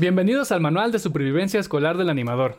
Bienvenidos 0.00 0.50
al 0.50 0.62
Manual 0.62 0.92
de 0.92 0.98
Supervivencia 0.98 1.60
Escolar 1.60 1.98
del 1.98 2.08
Animador. 2.08 2.56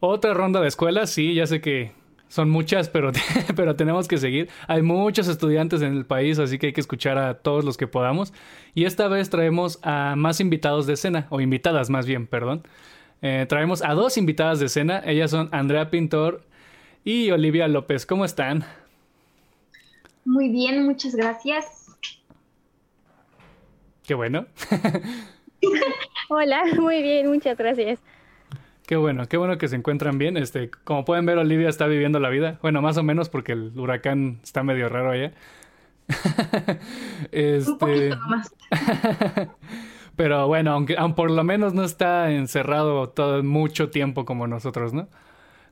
Otra 0.00 0.32
ronda 0.32 0.62
de 0.62 0.68
escuelas, 0.68 1.10
sí, 1.10 1.34
ya 1.34 1.46
sé 1.46 1.60
que 1.60 1.92
son 2.28 2.48
muchas, 2.48 2.88
pero, 2.88 3.12
pero 3.56 3.76
tenemos 3.76 4.08
que 4.08 4.16
seguir. 4.16 4.48
Hay 4.68 4.80
muchos 4.80 5.28
estudiantes 5.28 5.82
en 5.82 5.94
el 5.94 6.06
país, 6.06 6.38
así 6.38 6.58
que 6.58 6.68
hay 6.68 6.72
que 6.72 6.80
escuchar 6.80 7.18
a 7.18 7.34
todos 7.34 7.62
los 7.62 7.76
que 7.76 7.86
podamos. 7.86 8.32
Y 8.74 8.86
esta 8.86 9.06
vez 9.06 9.28
traemos 9.28 9.78
a 9.82 10.14
más 10.16 10.40
invitados 10.40 10.86
de 10.86 10.94
escena, 10.94 11.26
o 11.28 11.42
invitadas 11.42 11.90
más 11.90 12.06
bien, 12.06 12.26
perdón. 12.26 12.66
Eh, 13.20 13.44
traemos 13.46 13.84
a 13.84 13.92
dos 13.92 14.16
invitadas 14.16 14.58
de 14.58 14.64
escena. 14.64 15.02
Ellas 15.04 15.30
son 15.30 15.50
Andrea 15.52 15.90
Pintor 15.90 16.42
y 17.04 17.30
Olivia 17.32 17.68
López. 17.68 18.06
¿Cómo 18.06 18.24
están? 18.24 18.64
Muy 20.24 20.48
bien, 20.48 20.86
muchas 20.86 21.14
gracias. 21.14 21.66
Qué 24.06 24.14
bueno. 24.14 24.46
Hola, 26.28 26.64
muy 26.76 27.02
bien, 27.02 27.28
muchas 27.28 27.56
gracias. 27.56 28.00
Qué 28.86 28.96
bueno, 28.96 29.26
qué 29.28 29.36
bueno 29.36 29.58
que 29.58 29.68
se 29.68 29.76
encuentran 29.76 30.18
bien. 30.18 30.36
Este, 30.36 30.70
como 30.84 31.04
pueden 31.04 31.26
ver, 31.26 31.38
Olivia 31.38 31.68
está 31.68 31.86
viviendo 31.86 32.20
la 32.20 32.30
vida. 32.30 32.58
Bueno, 32.62 32.80
más 32.80 32.96
o 32.96 33.02
menos 33.02 33.28
porque 33.28 33.52
el 33.52 33.72
huracán 33.78 34.40
está 34.42 34.62
medio 34.62 34.88
raro 34.88 35.10
allá. 35.10 35.32
este... 37.32 38.10
Pero 40.16 40.48
bueno, 40.48 40.72
aunque, 40.72 40.96
aunque, 40.96 41.16
por 41.16 41.30
lo 41.30 41.44
menos 41.44 41.74
no 41.74 41.84
está 41.84 42.32
encerrado 42.32 43.08
todo 43.10 43.40
mucho 43.44 43.90
tiempo 43.90 44.24
como 44.24 44.48
nosotros, 44.48 44.92
¿no? 44.92 45.08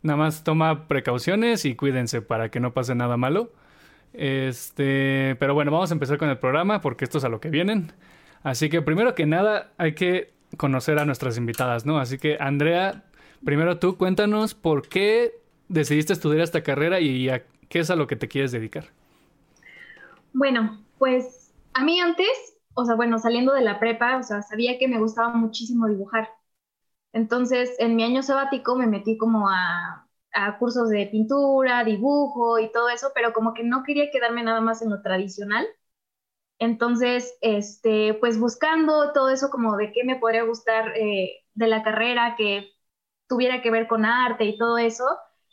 Nada 0.03 0.17
más 0.17 0.45
toma 0.45 0.87
precauciones 0.87 1.65
y 1.65 1.75
cuídense 1.75 2.23
para 2.23 2.49
que 2.49 2.61
no 2.61 2.73
pase 2.73 2.95
nada 2.95 3.17
malo. 3.17 3.51
Este, 4.13 5.37
pero 5.41 5.55
bueno, 5.55 5.73
vamos 5.73 5.91
a 5.91 5.95
empezar 5.95 6.17
con 6.19 6.29
el 6.29 6.39
programa 6.39 6.81
porque 6.81 7.05
esto 7.05 7.19
es 7.19 7.25
a 7.25 7.29
lo 7.29 7.41
que 7.41 7.51
vienen. 7.51 7.93
Así 8.47 8.71
que 8.71 8.81
primero 8.81 9.17
que 9.17 9.27
nada 9.27 9.73
hay 9.77 9.97
que 9.97 10.33
conocer 10.57 11.01
a 11.01 11.05
nuestras 11.05 11.37
invitadas, 11.37 11.85
¿no? 11.85 11.99
Así 11.99 12.17
que 12.17 12.37
Andrea, 12.39 13.03
primero 13.45 13.81
tú 13.81 13.97
cuéntanos 13.97 14.55
por 14.55 14.89
qué 14.89 15.33
decidiste 15.67 16.13
estudiar 16.13 16.43
esta 16.43 16.63
carrera 16.63 17.01
y 17.01 17.29
a 17.29 17.43
qué 17.69 17.81
es 17.81 17.91
a 17.91 17.97
lo 17.97 18.07
que 18.07 18.15
te 18.15 18.29
quieres 18.29 18.53
dedicar. 18.53 18.85
Bueno, 20.33 20.87
pues 20.97 21.53
a 21.75 21.83
mí 21.83 21.99
antes, 21.99 22.29
o 22.75 22.85
sea, 22.85 22.95
bueno, 22.95 23.19
saliendo 23.19 23.53
de 23.53 23.63
la 23.63 23.81
prepa, 23.81 24.17
o 24.19 24.23
sea, 24.23 24.43
sabía 24.43 24.79
que 24.79 24.87
me 24.87 25.01
gustaba 25.01 25.31
muchísimo 25.31 25.89
dibujar. 25.89 26.29
Entonces, 27.13 27.75
en 27.81 27.97
mi 27.97 28.05
año 28.05 28.23
sabático 28.23 28.77
me 28.77 28.87
metí 28.87 29.19
como 29.19 29.51
a, 29.51 30.09
a 30.33 30.59
cursos 30.59 30.91
de 30.91 31.07
pintura, 31.09 31.83
dibujo 31.85 32.61
y 32.61 32.71
todo 32.71 32.91
eso, 32.91 33.11
pero 33.13 33.33
como 33.33 33.55
que 33.55 33.65
no 33.65 33.83
quería 33.83 34.11
quedarme 34.13 34.45
nada 34.45 34.61
más 34.61 34.83
en 34.83 34.91
lo 34.91 35.03
tradicional, 35.03 35.67
entonces, 36.59 37.37
este, 37.41 38.15
pues 38.15 38.39
buscando 38.41 39.13
todo 39.13 39.29
eso 39.29 39.51
como 39.51 39.77
de 39.77 39.93
qué 39.93 40.05
me 40.05 40.17
podría 40.17 40.45
gustar 40.45 40.97
eh, 40.97 41.45
de 41.55 41.67
la 41.67 41.83
carrera 41.83 42.35
que 42.37 42.71
tuviera 43.29 43.61
que 43.63 43.71
ver 43.71 43.87
con 43.89 44.05
arte 44.05 44.45
y 44.45 44.57
todo 44.59 44.79
eso, 44.79 45.05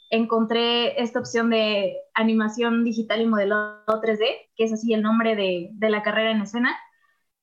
encontré 0.09 1.01
esta 1.01 1.19
opción 1.19 1.49
de 1.49 1.97
animación 2.13 2.83
digital 2.83 3.21
y 3.21 3.25
modelo 3.25 3.83
3D, 3.87 4.51
que 4.55 4.63
es 4.65 4.73
así 4.73 4.93
el 4.93 5.01
nombre 5.01 5.35
de, 5.35 5.69
de 5.73 5.89
la 5.89 6.03
carrera 6.03 6.31
en 6.31 6.41
escena. 6.41 6.77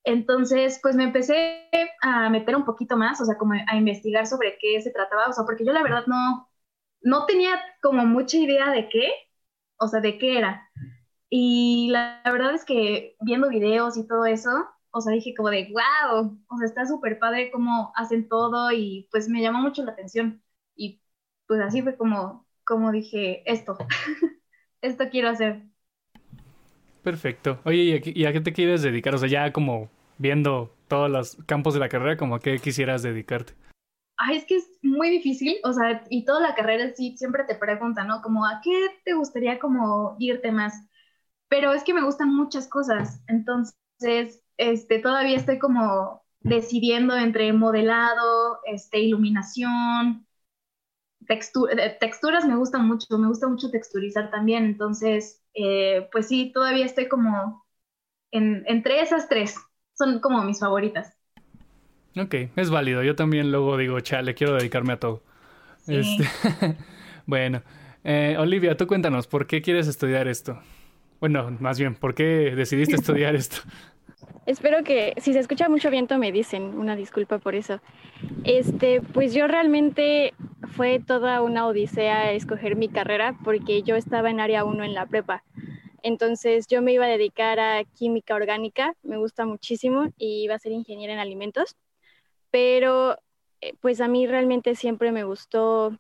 Entonces, 0.05 0.79
pues 0.83 0.97
me 0.97 1.05
empecé 1.05 1.69
a 2.03 2.31
meter 2.31 2.57
un 2.57 2.65
poquito 2.65 2.97
más, 2.97 3.21
o 3.21 3.25
sea, 3.25 3.37
como 3.37 3.55
a 3.55 3.77
investigar 3.77 4.27
sobre 4.27 4.57
qué 4.59 4.81
se 4.81 4.91
trataba, 4.91 5.27
o 5.29 5.33
sea, 5.33 5.45
porque 5.45 5.65
yo 5.67 5.73
la 5.73 5.83
verdad 5.83 6.05
no, 6.07 6.49
no 7.03 7.27
tenía 7.27 7.61
como 7.83 8.07
mucha 8.07 8.39
idea 8.39 8.71
de 8.71 8.89
qué, 8.89 9.11
o 9.79 9.89
sea, 9.89 10.01
de 10.01 10.19
qué 10.19 10.39
era. 10.39 10.71
Y 11.31 11.91
la, 11.93 12.21
verdad 12.25 12.55
es 12.55 12.65
que 12.65 13.17
viendo 13.21 13.49
videos 13.49 13.97
y 13.97 14.07
todo 14.07 14.27
eso, 14.27 14.51
o 14.91 15.01
sea, 15.01 15.13
dije 15.13 15.33
como 15.37 15.49
de, 15.51 15.73
wow, 15.73 16.37
o 16.49 16.59
sea, 16.59 16.67
está 16.67 16.87
súper 16.87 17.21
padre 17.21 17.53
cómo 17.53 17.93
hacen 17.95 18.29
todo 18.29 18.73
y 18.73 19.09
pues 19.13 19.29
me 19.29 19.41
llamó 19.41 19.61
mucho 19.61 19.85
la 19.85 19.93
atención. 19.93 20.43
Y 20.75 21.01
pues 21.47 21.61
así 21.61 21.83
fue 21.83 21.97
como, 21.97 22.47
como 22.65 22.91
dije, 22.91 23.43
esto, 23.51 23.79
esto 24.83 25.09
quiero 25.09 25.29
hacer. 25.29 25.63
Perfecto. 27.05 27.61
Oye, 27.65 28.03
¿y 28.05 28.25
a, 28.25 28.33
qué 28.33 28.41
te 28.41 28.53
quieres 28.53 28.83
dedicar? 28.83 29.15
O 29.15 29.19
sea, 29.19 29.29
ya 29.29 29.53
como 29.53 29.89
viendo 30.19 30.75
todos 30.89 31.09
los 31.09 31.37
campos 31.47 31.75
de 31.75 31.81
la 31.81 31.89
carrera, 31.89 32.17
como 32.17 32.35
a 32.35 32.41
qué 32.41 32.59
quisieras 32.59 33.03
dedicarte. 33.03 33.55
Ay, 34.17 34.37
es 34.37 34.45
que 34.45 34.57
es 34.57 34.69
muy 34.83 35.09
difícil, 35.09 35.57
o 35.65 35.73
sea, 35.73 36.05
y 36.11 36.27
toda 36.27 36.41
la 36.41 36.55
carrera 36.55 36.93
sí 36.95 37.17
siempre 37.17 37.45
te 37.45 37.55
preguntan, 37.55 38.09
¿no? 38.09 38.21
Como, 38.21 38.45
¿a 38.45 38.61
qué 38.63 38.89
te 39.03 39.15
gustaría 39.15 39.59
como 39.59 40.17
irte 40.19 40.53
más? 40.53 40.90
Pero 41.51 41.73
es 41.73 41.83
que 41.83 41.93
me 41.93 42.05
gustan 42.05 42.35
muchas 42.35 42.69
cosas, 42.69 43.23
entonces 43.27 44.43
este, 44.57 45.01
todavía 45.01 45.37
estoy 45.37 45.59
como 45.59 46.23
decidiendo 46.41 47.17
entre 47.17 47.53
modelado, 47.53 48.61
este, 48.65 49.01
iluminación, 49.01 50.27
eh, 51.29 51.97
texturas 51.99 52.47
me 52.47 52.57
gustan 52.57 52.87
mucho, 52.87 53.19
me 53.19 53.27
gusta 53.27 53.49
mucho 53.49 53.71
texturizar 53.71 54.31
también, 54.31 54.65
entonces, 54.65 55.43
eh, 55.55 56.09
pues 56.13 56.29
sí, 56.29 56.53
todavía 56.55 56.87
estoy 56.87 57.09
como 57.09 57.67
en, 58.31 58.63
entre 58.67 59.01
esas 59.03 59.29
tres, 59.29 59.57
son 59.93 60.21
como 60.21 60.45
mis 60.45 60.61
favoritas. 60.61 61.17
Ok, 62.17 62.35
es 62.55 62.71
válido, 62.71 63.03
yo 63.03 63.17
también 63.17 63.51
luego 63.51 63.77
digo, 63.77 63.99
chale, 64.01 64.35
quiero 64.35 64.55
dedicarme 64.55 64.93
a 64.93 65.01
todo. 65.01 65.23
Este, 65.89 66.25
bueno, 67.27 67.63
eh, 68.05 68.37
Olivia, 68.39 68.77
tú 68.77 68.87
cuéntanos, 68.87 69.27
¿por 69.27 69.49
qué 69.49 69.63
quieres 69.63 69.89
estudiar 69.89 70.29
esto? 70.29 70.61
Bueno, 71.21 71.55
más 71.61 71.79
bien, 71.79 71.95
¿por 71.95 72.15
qué 72.15 72.55
decidiste 72.57 72.97
estudiar 72.97 73.35
esto? 73.37 73.59
Espero 74.47 74.83
que 74.83 75.13
si 75.19 75.35
se 75.35 75.39
escucha 75.39 75.69
mucho 75.69 75.91
viento 75.91 76.17
me 76.19 76.33
dicen, 76.33 76.79
una 76.79 76.97
disculpa 76.97 77.39
por 77.39 77.55
eso. 77.55 77.81
Este, 78.45 79.03
pues 79.03 79.35
yo 79.35 79.47
realmente 79.47 80.33
fue 80.77 80.99
toda 80.99 81.43
una 81.43 81.67
odisea 81.67 82.33
escoger 82.33 82.75
mi 82.75 82.89
carrera 82.89 83.39
porque 83.45 83.83
yo 83.83 83.97
estaba 83.97 84.31
en 84.31 84.41
área 84.41 84.65
1 84.65 84.83
en 84.83 84.95
la 84.95 85.07
prepa. 85.07 85.45
Entonces 86.03 86.67
yo 86.69 86.81
me 86.81 86.95
iba 86.95 87.05
a 87.05 87.09
dedicar 87.09 87.61
a 87.61 87.85
química 87.85 88.35
orgánica, 88.35 88.95
me 89.03 89.19
gusta 89.19 89.45
muchísimo 89.45 90.09
y 90.17 90.43
iba 90.45 90.55
a 90.55 90.59
ser 90.59 90.73
ingeniera 90.73 91.13
en 91.13 91.19
alimentos. 91.19 91.77
Pero 92.51 93.19
eh, 93.61 93.75
pues 93.81 94.01
a 94.01 94.09
mí 94.09 94.27
realmente 94.27 94.75
siempre 94.75 95.13
me 95.13 95.25
gustó 95.25 95.99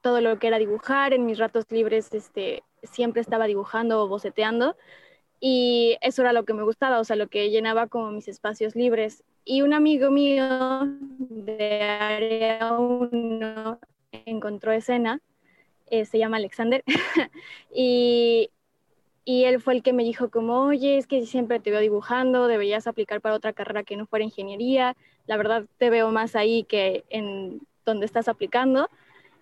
todo 0.00 0.20
lo 0.22 0.38
que 0.38 0.46
era 0.46 0.58
dibujar 0.58 1.12
en 1.12 1.26
mis 1.26 1.38
ratos 1.38 1.66
libres, 1.70 2.14
este, 2.14 2.62
siempre 2.86 3.20
estaba 3.20 3.46
dibujando 3.46 4.02
o 4.02 4.08
boceteando 4.08 4.76
y 5.40 5.96
eso 6.00 6.22
era 6.22 6.32
lo 6.32 6.44
que 6.44 6.54
me 6.54 6.62
gustaba, 6.62 6.98
o 6.98 7.04
sea, 7.04 7.16
lo 7.16 7.28
que 7.28 7.50
llenaba 7.50 7.86
como 7.88 8.10
mis 8.10 8.28
espacios 8.28 8.74
libres. 8.74 9.22
Y 9.44 9.62
un 9.62 9.74
amigo 9.74 10.10
mío 10.10 10.86
de 11.18 11.82
Área 11.82 12.72
1 12.72 13.78
encontró 14.24 14.72
escena, 14.72 15.20
eh, 15.88 16.04
se 16.04 16.18
llama 16.18 16.38
Alexander, 16.38 16.82
y, 17.74 18.50
y 19.24 19.44
él 19.44 19.60
fue 19.60 19.74
el 19.74 19.82
que 19.82 19.92
me 19.92 20.04
dijo 20.04 20.30
como, 20.30 20.64
oye, 20.64 20.98
es 20.98 21.06
que 21.06 21.24
siempre 21.26 21.60
te 21.60 21.70
veo 21.70 21.80
dibujando, 21.80 22.48
deberías 22.48 22.86
aplicar 22.86 23.20
para 23.20 23.36
otra 23.36 23.52
carrera 23.52 23.84
que 23.84 23.96
no 23.96 24.06
fuera 24.06 24.24
ingeniería, 24.24 24.96
la 25.26 25.36
verdad 25.36 25.66
te 25.78 25.90
veo 25.90 26.10
más 26.10 26.34
ahí 26.34 26.64
que 26.64 27.04
en 27.10 27.60
donde 27.84 28.06
estás 28.06 28.28
aplicando. 28.28 28.88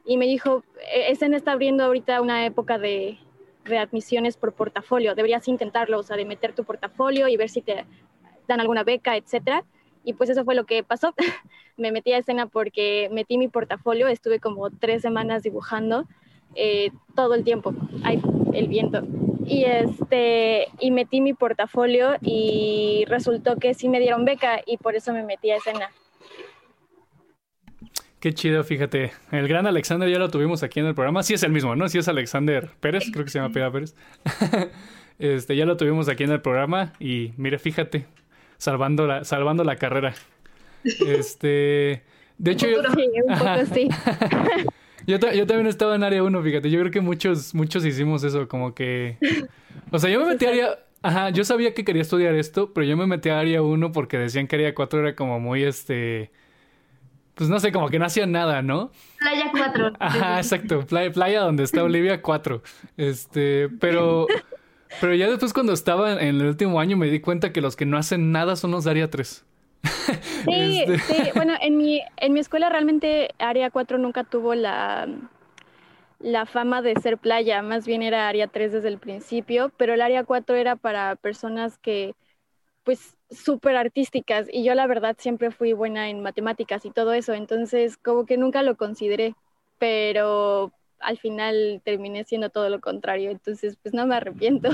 Y 0.07 0.19
me 0.19 0.27
dijo, 0.27 0.65
e-, 0.93 1.13
escena 1.13 1.37
está 1.37 1.53
abriendo 1.53 1.85
ahorita 1.85 2.21
una 2.21 2.45
época 2.45 2.79
de, 2.79 3.19
readmisiones 3.65 4.37
por 4.37 4.53
portafolio. 4.53 5.15
Deberías 5.15 5.49
intentarlo, 5.49 5.99
o 5.99 6.03
sea, 6.03 6.17
de 6.17 6.25
meter 6.25 6.55
tu 6.55 6.65
portafolio 6.65 7.29
y 7.29 7.37
ver 7.37 7.49
si 7.49 7.63
te 7.63 7.85
dan 8.47 8.61
alguna 8.61 8.85
beca, 8.85 9.17
etcétera. 9.17 9.65
Y 10.05 10.13
pues 10.13 10.31
eso 10.31 10.45
fue 10.45 10.55
lo 10.55 10.65
que 10.65 10.83
pasó. 10.83 11.15
me 11.77 11.91
metí 11.91 12.13
a 12.13 12.19
escena 12.19 12.47
porque 12.47 13.09
metí 13.11 13.39
mi 13.39 13.49
portafolio, 13.49 14.09
estuve 14.09 14.39
como 14.39 14.71
tres 14.71 15.03
semanas 15.03 15.43
dibujando 15.43 16.07
eh, 16.55 16.91
todo 17.15 17.35
el 17.35 17.45
tiempo. 17.45 17.75
Ay, 18.03 18.21
el 18.53 18.69
viento. 18.69 19.03
Y, 19.47 19.65
este, 19.65 20.69
y 20.79 20.91
metí 20.91 21.21
mi 21.21 21.35
portafolio 21.35 22.15
y 22.21 23.05
resultó 23.09 23.57
que 23.57 23.75
sí 23.75 23.89
me 23.89 24.01
dieron 24.01 24.25
beca 24.25 24.61
y 24.65 24.77
por 24.77 24.95
eso 24.95 25.13
me 25.13 25.23
metí 25.23 25.51
a 25.51 25.57
escena. 25.57 25.91
Qué 28.25 28.33
chido, 28.33 28.65
fíjate. 28.65 29.13
El 29.33 29.47
gran 29.49 29.67
Alexander 29.67 30.09
ya 30.09 30.19
lo 30.19 30.31
tuvimos 30.31 30.63
aquí 30.63 30.81
en 30.81 30.87
el 30.87 30.95
programa. 30.95 31.23
Sí 31.23 31.35
es 31.35 31.43
el 31.43 31.53
mismo, 31.53 31.77
¿no? 31.77 31.91
Sí 31.91 31.99
es 31.99 32.09
Alexander 32.09 32.71
Pérez, 32.81 33.11
creo 33.13 33.23
que 33.27 33.31
se 33.31 33.39
llama 33.39 33.53
Pérez 33.53 33.71
Pérez. 33.71 33.95
este, 35.19 35.55
ya 35.55 35.67
lo 35.67 35.77
tuvimos 35.77 36.09
aquí 36.09 36.25
en 36.25 36.31
el 36.31 36.41
programa 36.41 36.95
y 36.99 37.35
mire, 37.37 37.59
fíjate, 37.59 38.07
salvando 38.57 39.07
la, 39.07 39.25
salvando 39.25 39.63
la 39.63 39.77
carrera. 39.77 40.15
Este, 41.07 42.03
de 42.39 42.51
hecho, 42.51 42.67
yo, 42.67 42.79
sí, 42.95 43.11
un 43.27 43.39
poco 43.39 43.67
sí. 43.75 43.89
yo, 45.07 45.19
yo, 45.19 45.47
también 45.47 45.67
estaba 45.67 45.95
en 45.95 46.03
área 46.03 46.23
1, 46.23 46.43
fíjate. 46.43 46.71
Yo 46.71 46.81
creo 46.81 46.91
que 46.91 47.03
muchos, 47.03 47.55
muchos 47.55 47.85
hicimos 47.85 48.25
eso, 48.25 48.49
como 48.49 48.75
que. 48.75 49.19
O 49.91 49.99
sea, 49.99 50.09
yo 50.09 50.19
me 50.21 50.33
metí 50.33 50.47
a 50.47 50.49
área. 50.49 50.79
Ajá, 51.03 51.29
yo 51.29 51.45
sabía 51.45 51.75
que 51.75 51.85
quería 51.85 52.01
estudiar 52.01 52.35
esto, 52.37 52.73
pero 52.73 52.87
yo 52.87 52.97
me 52.97 53.07
metí 53.07 53.29
a 53.29 53.39
área 53.39 53.61
1 53.61 53.93
porque 53.93 54.17
decían 54.17 54.47
que 54.47 54.57
área 54.57 54.75
4 54.75 55.01
era 55.01 55.15
como 55.15 55.39
muy 55.41 55.63
este 55.63 56.31
pues 57.35 57.51
no 57.51 57.59
sé, 57.61 57.73
como 57.73 57.89
que 57.89 57.99
no 57.99 58.07
hacían 58.07 58.33
nada, 58.33 58.63
¿no? 58.63 58.91
Playa 59.19 59.51
4. 59.51 59.93
Ajá, 60.01 60.39
exacto, 60.39 60.87
playa, 60.87 61.13
playa 61.13 61.41
donde 61.41 61.65
está 61.65 61.83
Olivia 61.83 62.23
4. 62.23 62.63
Este, 62.97 63.69
pero, 63.81 64.27
pero 65.01 65.15
ya 65.15 65.29
después 65.29 65.53
cuando 65.53 65.73
estaba 65.73 66.13
en 66.13 66.41
el 66.41 66.47
último 66.47 66.81
año 66.81 66.97
me 66.97 67.09
di 67.09 67.21
cuenta 67.21 67.53
que 67.53 67.61
los 67.61 67.77
que 67.77 67.87
no 67.87 67.97
hacen 67.97 68.33
nada 68.33 68.57
son 68.57 68.71
los 68.71 68.85
de 68.85 68.91
área 68.91 69.11
3. 69.11 69.45
Sí, 70.45 70.85
este 70.89 70.99
sí, 70.99 71.31
bueno, 71.35 71.55
en 71.61 71.77
mi, 71.77 72.03
en 72.17 72.33
mi 72.33 72.41
escuela 72.41 72.69
realmente 72.69 73.31
Área 73.39 73.71
4 73.71 73.99
nunca 73.99 74.25
tuvo 74.25 74.55
la, 74.55 75.09
la 76.19 76.47
fama 76.47 76.83
de 76.83 76.95
ser 76.97 77.19
playa, 77.19 77.63
más 77.63 77.87
bien 77.87 78.03
era 78.03 78.29
Área 78.29 78.49
3 78.49 78.73
desde 78.73 78.89
el 78.89 78.99
principio, 78.99 79.71
pero 79.77 79.95
el 79.95 80.01
Área 80.01 80.25
4 80.25 80.57
era 80.57 80.77
para 80.77 81.17
personas 81.17 81.79
que, 81.79 82.15
pues, 82.85 83.14
súper 83.35 83.77
artísticas 83.77 84.47
y 84.53 84.65
yo 84.65 84.75
la 84.75 84.87
verdad 84.87 85.17
siempre 85.19 85.51
fui 85.51 85.73
buena 85.73 86.09
en 86.09 86.23
matemáticas 86.23 86.85
y 86.85 86.91
todo 86.91 87.13
eso, 87.13 87.35
entonces 87.35 87.97
como 87.97 88.27
que 88.27 88.37
nunca 88.37 88.63
lo 88.63 88.77
consideré, 88.77 89.35
pero 89.79 90.73
al 91.01 91.19
final 91.19 91.83
terminé 91.85 92.25
siendo 92.25 92.51
todo 92.51 92.69
lo 92.69 92.81
contrario, 92.81 93.31
entonces 93.31 93.77
pues 93.83 93.95
no 93.95 94.07
me 94.07 94.17
arrepiento. 94.17 94.71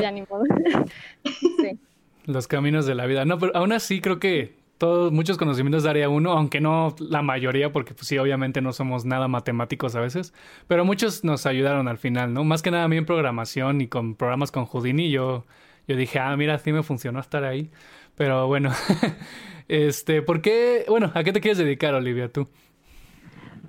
ya 0.00 0.10
ni 0.10 0.22
modo. 0.22 0.44
Los 2.24 2.46
caminos 2.46 2.86
de 2.86 2.94
la 2.94 3.06
vida. 3.06 3.24
No, 3.24 3.38
pero 3.38 3.54
aún 3.56 3.72
así 3.72 4.00
creo 4.00 4.20
que 4.20 4.54
todos, 4.78 5.12
muchos 5.12 5.38
conocimientos 5.38 5.82
de 5.84 5.90
área 5.90 6.08
1, 6.08 6.32
aunque 6.32 6.60
no 6.60 6.94
la 6.98 7.22
mayoría, 7.22 7.72
porque 7.72 7.94
pues 7.94 8.06
sí, 8.06 8.18
obviamente 8.18 8.60
no 8.60 8.72
somos 8.72 9.04
nada 9.04 9.28
matemáticos 9.28 9.94
a 9.94 10.00
veces, 10.00 10.34
pero 10.66 10.84
muchos 10.84 11.22
nos 11.24 11.46
ayudaron 11.46 11.88
al 11.88 11.98
final, 11.98 12.32
¿no? 12.34 12.42
Más 12.44 12.62
que 12.62 12.70
nada 12.70 12.84
a 12.84 12.88
mí 12.88 12.96
en 12.96 13.06
programación 13.06 13.80
y 13.80 13.88
con 13.88 14.16
programas 14.16 14.50
con 14.50 14.66
Houdini, 14.66 15.10
yo, 15.10 15.44
yo 15.86 15.96
dije, 15.96 16.18
ah, 16.18 16.36
mira, 16.36 16.58
sí 16.58 16.72
me 16.72 16.82
funcionó 16.82 17.20
estar 17.20 17.44
ahí. 17.44 17.70
Pero 18.16 18.46
bueno, 18.46 18.72
este, 19.68 20.22
¿por 20.22 20.42
qué? 20.42 20.84
Bueno, 20.88 21.12
¿a 21.14 21.24
qué 21.24 21.32
te 21.32 21.40
quieres 21.40 21.58
dedicar, 21.58 21.94
Olivia, 21.94 22.30
tú? 22.30 22.48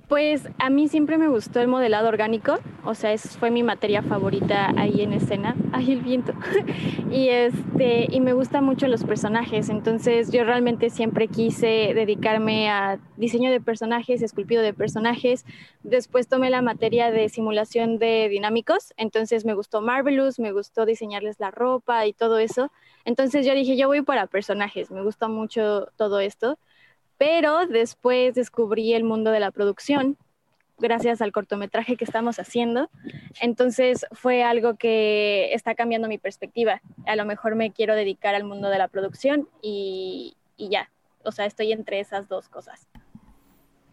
Pues 0.08 0.46
a 0.58 0.68
mí 0.68 0.88
siempre 0.88 1.16
me 1.16 1.28
gustó 1.28 1.60
el 1.60 1.68
modelado 1.68 2.08
orgánico, 2.08 2.58
o 2.84 2.94
sea, 2.94 3.14
es, 3.14 3.38
fue 3.38 3.50
mi 3.50 3.62
materia 3.62 4.02
favorita 4.02 4.70
ahí 4.76 5.00
en 5.00 5.14
escena, 5.14 5.56
ay 5.72 5.92
el 5.92 6.00
viento, 6.02 6.34
y 7.10 7.30
este, 7.30 8.08
y 8.10 8.20
me 8.20 8.34
gustan 8.34 8.64
mucho 8.64 8.86
los 8.86 9.02
personajes, 9.02 9.70
entonces 9.70 10.30
yo 10.30 10.44
realmente 10.44 10.90
siempre 10.90 11.26
quise 11.26 11.92
dedicarme 11.94 12.68
a 12.68 13.00
diseño 13.16 13.50
de 13.50 13.62
personajes, 13.62 14.20
esculpido 14.20 14.60
de 14.62 14.74
personajes, 14.74 15.46
después 15.82 16.28
tomé 16.28 16.50
la 16.50 16.60
materia 16.60 17.10
de 17.10 17.30
simulación 17.30 17.98
de 17.98 18.28
dinámicos, 18.28 18.92
entonces 18.98 19.46
me 19.46 19.54
gustó 19.54 19.80
Marvelous, 19.80 20.38
me 20.38 20.52
gustó 20.52 20.84
diseñarles 20.84 21.40
la 21.40 21.50
ropa 21.50 22.04
y 22.04 22.12
todo 22.12 22.38
eso, 22.38 22.70
entonces 23.06 23.46
yo 23.46 23.54
dije, 23.54 23.78
yo 23.78 23.88
voy 23.88 24.02
para 24.02 24.26
personajes, 24.26 24.90
me 24.90 25.02
gusta 25.02 25.28
mucho 25.28 25.88
todo 25.96 26.20
esto, 26.20 26.58
pero 27.18 27.66
después 27.66 28.34
descubrí 28.34 28.92
el 28.94 29.04
mundo 29.04 29.30
de 29.30 29.40
la 29.40 29.50
producción 29.50 30.16
gracias 30.78 31.22
al 31.22 31.32
cortometraje 31.32 31.96
que 31.96 32.04
estamos 32.04 32.38
haciendo. 32.38 32.90
Entonces 33.40 34.06
fue 34.12 34.42
algo 34.42 34.76
que 34.76 35.52
está 35.52 35.74
cambiando 35.74 36.08
mi 36.08 36.18
perspectiva. 36.18 36.80
A 37.06 37.16
lo 37.16 37.24
mejor 37.24 37.54
me 37.54 37.72
quiero 37.72 37.94
dedicar 37.94 38.34
al 38.34 38.44
mundo 38.44 38.68
de 38.68 38.78
la 38.78 38.88
producción 38.88 39.48
y, 39.62 40.36
ya. 40.58 40.90
O 41.24 41.32
sea, 41.32 41.46
estoy 41.46 41.72
entre 41.72 42.00
esas 42.00 42.28
dos 42.28 42.48
cosas. 42.48 42.88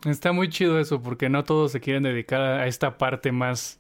Está 0.06 0.32
muy 0.32 0.50
chido 0.50 0.80
eso, 0.80 1.02
porque 1.02 1.30
no 1.30 1.44
todos 1.44 1.72
se 1.72 1.80
quieren 1.80 2.04
dedicar 2.04 2.42
a 2.42 2.68
esta 2.68 2.98
parte 2.98 3.32
más, 3.32 3.80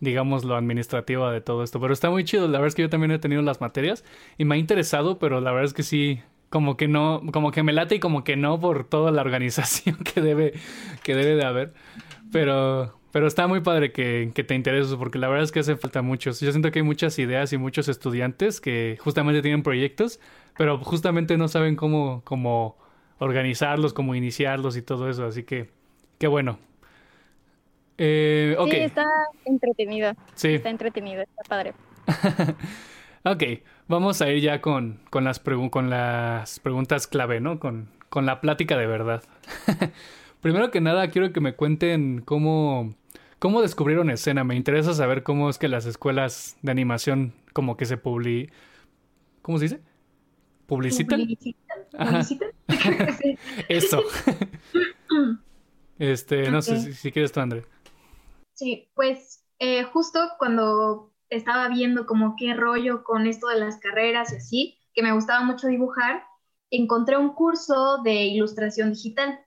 digamos, 0.00 0.44
lo 0.44 0.56
administrativa 0.56 1.32
de 1.32 1.40
todo 1.40 1.62
esto. 1.62 1.80
Pero 1.80 1.92
está 1.92 2.10
muy 2.10 2.24
chido. 2.24 2.48
La 2.48 2.58
verdad 2.58 2.68
es 2.68 2.74
que 2.74 2.82
yo 2.82 2.90
también 2.90 3.12
he 3.12 3.18
tenido 3.18 3.40
las 3.42 3.60
materias 3.60 4.04
y 4.36 4.44
me 4.44 4.56
ha 4.56 4.58
interesado, 4.58 5.18
pero 5.18 5.40
la 5.40 5.52
verdad 5.52 5.66
es 5.66 5.74
que 5.74 5.84
sí, 5.84 6.20
como 6.52 6.76
que 6.76 6.86
no, 6.86 7.22
como 7.32 7.50
que 7.50 7.62
me 7.62 7.72
late 7.72 7.94
y 7.94 7.98
como 7.98 8.24
que 8.24 8.36
no 8.36 8.60
por 8.60 8.84
toda 8.84 9.10
la 9.10 9.22
organización 9.22 9.96
que 10.04 10.20
debe, 10.20 10.52
que 11.02 11.14
debe 11.14 11.34
de 11.34 11.44
haber. 11.46 11.72
Pero, 12.30 12.94
pero 13.10 13.26
está 13.26 13.46
muy 13.46 13.60
padre 13.60 13.90
que, 13.90 14.30
que 14.34 14.44
te 14.44 14.54
intereses 14.54 14.94
porque 14.96 15.18
la 15.18 15.28
verdad 15.28 15.44
es 15.44 15.50
que 15.50 15.60
hace 15.60 15.76
falta 15.76 16.02
muchos. 16.02 16.40
Yo 16.40 16.52
siento 16.52 16.70
que 16.70 16.80
hay 16.80 16.82
muchas 16.84 17.18
ideas 17.18 17.54
y 17.54 17.56
muchos 17.56 17.88
estudiantes 17.88 18.60
que 18.60 18.98
justamente 19.00 19.40
tienen 19.40 19.62
proyectos, 19.62 20.20
pero 20.58 20.76
justamente 20.78 21.38
no 21.38 21.48
saben 21.48 21.74
cómo, 21.74 22.20
cómo 22.24 22.76
organizarlos, 23.18 23.94
cómo 23.94 24.14
iniciarlos 24.14 24.76
y 24.76 24.82
todo 24.82 25.08
eso. 25.08 25.24
Así 25.24 25.44
que, 25.44 25.70
qué 26.18 26.26
bueno. 26.26 26.58
Eh, 27.96 28.56
Sí, 28.70 28.76
está 28.76 29.06
entretenido. 29.46 30.12
Sí. 30.34 30.48
Está 30.48 30.68
entretenido, 30.68 31.22
está 31.22 31.42
padre. 31.48 31.72
ok, 33.24 33.42
Vamos 33.88 34.22
a 34.22 34.30
ir 34.30 34.42
ya 34.42 34.60
con, 34.60 35.00
con, 35.10 35.24
las, 35.24 35.40
con 35.40 35.90
las 35.90 36.60
preguntas 36.60 37.06
clave, 37.06 37.40
¿no? 37.40 37.58
Con, 37.58 37.88
con 38.08 38.26
la 38.26 38.40
plática 38.40 38.76
de 38.76 38.86
verdad. 38.86 39.22
Primero 40.40 40.70
que 40.70 40.80
nada, 40.80 41.08
quiero 41.08 41.32
que 41.32 41.40
me 41.40 41.54
cuenten 41.54 42.22
cómo, 42.24 42.94
cómo 43.38 43.62
descubrieron 43.62 44.10
escena. 44.10 44.44
Me 44.44 44.56
interesa 44.56 44.94
saber 44.94 45.22
cómo 45.22 45.50
es 45.50 45.58
que 45.58 45.68
las 45.68 45.86
escuelas 45.86 46.56
de 46.62 46.70
animación 46.70 47.32
como 47.52 47.76
que 47.76 47.84
se 47.84 47.96
publi... 47.96 48.50
¿Cómo 49.42 49.58
se 49.58 49.64
dice? 49.64 49.80
¿Publicitan? 50.66 51.20
¿Publicitan? 51.20 52.48
Eso. 53.68 54.02
este, 55.98 56.50
no 56.50 56.62
sé 56.62 56.80
si, 56.80 56.92
si, 56.94 57.12
quieres 57.12 57.32
tú, 57.32 57.40
André. 57.40 57.64
Sí, 58.54 58.88
pues 58.94 59.44
eh, 59.58 59.84
justo 59.84 60.18
cuando 60.38 61.11
estaba 61.36 61.68
viendo 61.68 62.06
como 62.06 62.34
qué 62.36 62.54
rollo 62.54 63.04
con 63.04 63.26
esto 63.26 63.48
de 63.48 63.58
las 63.58 63.78
carreras 63.78 64.32
y 64.32 64.36
así, 64.36 64.78
que 64.94 65.02
me 65.02 65.12
gustaba 65.12 65.44
mucho 65.44 65.66
dibujar, 65.68 66.24
encontré 66.70 67.16
un 67.16 67.34
curso 67.34 67.98
de 68.02 68.14
ilustración 68.24 68.92
digital 68.92 69.40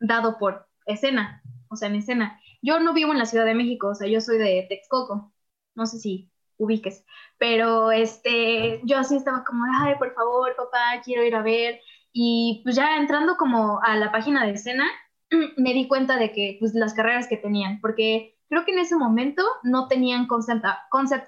dado 0.00 0.38
por 0.38 0.66
escena, 0.86 1.42
o 1.68 1.76
sea, 1.76 1.88
en 1.88 1.96
escena. 1.96 2.40
Yo 2.62 2.80
no 2.80 2.94
vivo 2.94 3.12
en 3.12 3.18
la 3.18 3.26
Ciudad 3.26 3.44
de 3.44 3.54
México, 3.54 3.88
o 3.88 3.94
sea, 3.94 4.08
yo 4.08 4.20
soy 4.20 4.38
de 4.38 4.66
Texcoco, 4.68 5.32
no 5.74 5.86
sé 5.86 5.98
si 5.98 6.30
ubiques, 6.58 7.04
pero 7.38 7.92
este, 7.92 8.80
yo 8.84 8.98
así 8.98 9.16
estaba 9.16 9.44
como, 9.44 9.64
ay, 9.80 9.94
por 9.98 10.14
favor, 10.14 10.54
papá, 10.56 11.02
quiero 11.04 11.24
ir 11.24 11.34
a 11.34 11.42
ver, 11.42 11.80
y 12.12 12.62
pues 12.64 12.76
ya 12.76 12.96
entrando 12.96 13.36
como 13.36 13.80
a 13.82 13.96
la 13.96 14.10
página 14.10 14.46
de 14.46 14.52
escena, 14.52 14.86
me 15.56 15.74
di 15.74 15.86
cuenta 15.86 16.16
de 16.16 16.32
que, 16.32 16.56
pues, 16.60 16.74
las 16.74 16.94
carreras 16.94 17.28
que 17.28 17.36
tenían, 17.36 17.80
porque 17.80 18.35
creo 18.48 18.64
que 18.64 18.72
en 18.72 18.78
ese 18.78 18.96
momento 18.96 19.42
no 19.62 19.88
tenían 19.88 20.26
concept, 20.26 20.64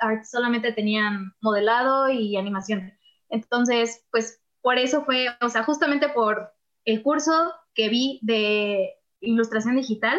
art, 0.01 0.25
solamente 0.25 0.73
tenían 0.73 1.33
modelado 1.41 2.09
y 2.09 2.37
animación. 2.37 2.93
Entonces, 3.29 4.07
pues 4.11 4.43
por 4.63 4.79
eso 4.79 5.05
fue, 5.05 5.27
o 5.41 5.49
sea, 5.49 5.65
justamente 5.65 6.09
por 6.09 6.53
el 6.85 7.03
curso 7.03 7.53
que 7.75 7.89
vi 7.89 8.21
de 8.23 8.95
ilustración 9.21 9.77
digital, 9.77 10.19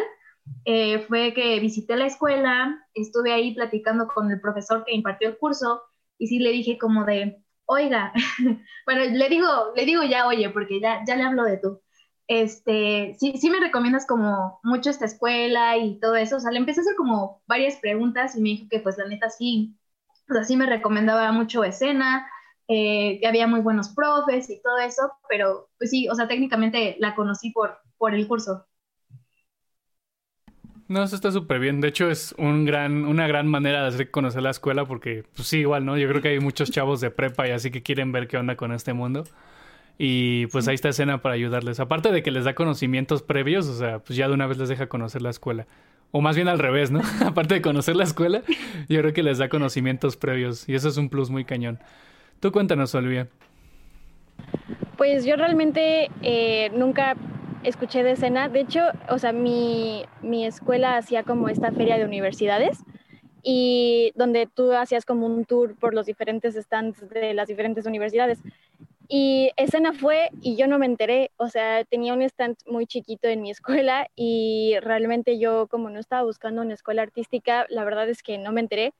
eh, 0.64 1.00
fue 1.00 1.32
que 1.34 1.60
visité 1.60 1.96
la 1.96 2.06
escuela, 2.06 2.86
estuve 2.94 3.32
ahí 3.32 3.54
platicando 3.54 4.08
con 4.08 4.30
el 4.30 4.40
profesor 4.40 4.84
que 4.84 4.94
impartió 4.94 5.28
el 5.28 5.38
curso 5.38 5.82
y 6.18 6.26
sí 6.26 6.38
le 6.38 6.50
dije 6.50 6.78
como 6.78 7.04
de, 7.04 7.42
oiga, 7.66 8.12
bueno, 8.86 9.04
le 9.04 9.28
digo, 9.28 9.46
le 9.74 9.84
digo 9.84 10.02
ya, 10.02 10.26
oye, 10.26 10.50
porque 10.50 10.80
ya, 10.80 11.02
ya 11.06 11.16
le 11.16 11.22
hablo 11.22 11.44
de 11.44 11.58
tú 11.58 11.80
este, 12.30 13.16
sí, 13.18 13.34
sí 13.38 13.50
me 13.50 13.58
recomiendas 13.58 14.06
como 14.06 14.60
mucho 14.62 14.88
esta 14.88 15.04
escuela 15.04 15.76
y 15.76 15.98
todo 15.98 16.14
eso. 16.14 16.36
O 16.36 16.40
sea, 16.40 16.52
le 16.52 16.58
empecé 16.58 16.78
a 16.78 16.82
hacer 16.82 16.94
como 16.94 17.42
varias 17.48 17.74
preguntas 17.78 18.36
y 18.36 18.40
me 18.40 18.50
dijo 18.50 18.66
que 18.70 18.78
pues 18.78 18.96
la 18.98 19.08
neta 19.08 19.28
sí, 19.30 19.76
pues 20.28 20.38
así 20.38 20.56
me 20.56 20.66
recomendaba 20.66 21.32
mucho 21.32 21.64
escena, 21.64 22.24
eh, 22.68 23.18
que 23.20 23.26
había 23.26 23.48
muy 23.48 23.58
buenos 23.62 23.88
profes 23.88 24.48
y 24.48 24.62
todo 24.62 24.78
eso, 24.78 25.10
pero 25.28 25.70
pues 25.76 25.90
sí, 25.90 26.08
o 26.08 26.14
sea, 26.14 26.28
técnicamente 26.28 26.94
la 27.00 27.16
conocí 27.16 27.50
por, 27.50 27.78
por 27.98 28.14
el 28.14 28.28
curso. 28.28 28.64
No, 30.86 31.02
eso 31.02 31.16
está 31.16 31.32
súper 31.32 31.58
bien. 31.58 31.80
De 31.80 31.88
hecho, 31.88 32.08
es 32.10 32.32
un 32.38 32.64
gran, 32.64 33.06
una 33.06 33.26
gran 33.26 33.48
manera 33.48 33.82
de 33.82 33.88
hacer 33.88 34.10
conocer 34.12 34.42
la 34.42 34.50
escuela 34.50 34.84
porque, 34.84 35.24
pues 35.34 35.48
sí, 35.48 35.58
igual, 35.58 35.84
¿no? 35.84 35.98
Yo 35.98 36.08
creo 36.08 36.22
que 36.22 36.28
hay 36.28 36.38
muchos 36.38 36.70
chavos 36.70 37.00
de 37.00 37.10
prepa 37.10 37.48
y 37.48 37.50
así 37.50 37.72
que 37.72 37.82
quieren 37.82 38.12
ver 38.12 38.28
qué 38.28 38.36
onda 38.36 38.54
con 38.56 38.70
este 38.70 38.92
mundo. 38.92 39.24
Y 40.02 40.46
pues 40.46 40.66
ahí 40.66 40.76
está 40.76 40.88
escena 40.88 41.20
para 41.20 41.34
ayudarles. 41.34 41.78
Aparte 41.78 42.10
de 42.10 42.22
que 42.22 42.30
les 42.30 42.46
da 42.46 42.54
conocimientos 42.54 43.20
previos, 43.22 43.68
o 43.68 43.74
sea, 43.74 43.98
pues 43.98 44.16
ya 44.16 44.28
de 44.28 44.32
una 44.32 44.46
vez 44.46 44.56
les 44.56 44.70
deja 44.70 44.86
conocer 44.86 45.20
la 45.20 45.28
escuela. 45.28 45.66
O 46.10 46.22
más 46.22 46.36
bien 46.36 46.48
al 46.48 46.58
revés, 46.58 46.90
¿no? 46.90 47.02
Aparte 47.26 47.56
de 47.56 47.60
conocer 47.60 47.96
la 47.96 48.04
escuela, 48.04 48.40
yo 48.88 48.98
creo 49.00 49.12
que 49.12 49.22
les 49.22 49.36
da 49.36 49.50
conocimientos 49.50 50.16
previos. 50.16 50.66
Y 50.70 50.74
eso 50.74 50.88
es 50.88 50.96
un 50.96 51.10
plus 51.10 51.28
muy 51.28 51.44
cañón. 51.44 51.80
Tú 52.40 52.50
cuéntanos, 52.50 52.94
Olivia. 52.94 53.28
Pues 54.96 55.26
yo 55.26 55.36
realmente 55.36 56.10
eh, 56.22 56.70
nunca 56.74 57.14
escuché 57.62 58.02
de 58.02 58.12
escena. 58.12 58.48
De 58.48 58.60
hecho, 58.60 58.80
o 59.10 59.18
sea, 59.18 59.32
mi, 59.32 60.06
mi 60.22 60.46
escuela 60.46 60.96
hacía 60.96 61.24
como 61.24 61.50
esta 61.50 61.72
feria 61.72 61.98
de 61.98 62.06
universidades 62.06 62.78
y 63.42 64.12
donde 64.14 64.46
tú 64.46 64.72
hacías 64.72 65.04
como 65.04 65.26
un 65.26 65.44
tour 65.44 65.74
por 65.78 65.92
los 65.92 66.06
diferentes 66.06 66.54
stands 66.54 67.06
de 67.10 67.34
las 67.34 67.48
diferentes 67.48 67.84
universidades. 67.84 68.38
Y 69.12 69.50
escena 69.56 69.92
fue 69.92 70.30
y 70.40 70.54
yo 70.54 70.68
no 70.68 70.78
me 70.78 70.86
enteré, 70.86 71.32
o 71.36 71.48
sea, 71.48 71.84
tenía 71.84 72.14
un 72.14 72.22
stand 72.22 72.56
muy 72.66 72.86
chiquito 72.86 73.26
en 73.26 73.42
mi 73.42 73.50
escuela 73.50 74.08
y 74.14 74.76
realmente 74.82 75.36
yo 75.40 75.66
como 75.66 75.90
no 75.90 75.98
estaba 75.98 76.22
buscando 76.22 76.62
una 76.62 76.74
escuela 76.74 77.02
artística, 77.02 77.66
la 77.70 77.82
verdad 77.82 78.08
es 78.08 78.22
que 78.22 78.38
no 78.38 78.52
me 78.52 78.60
enteré. 78.60 78.94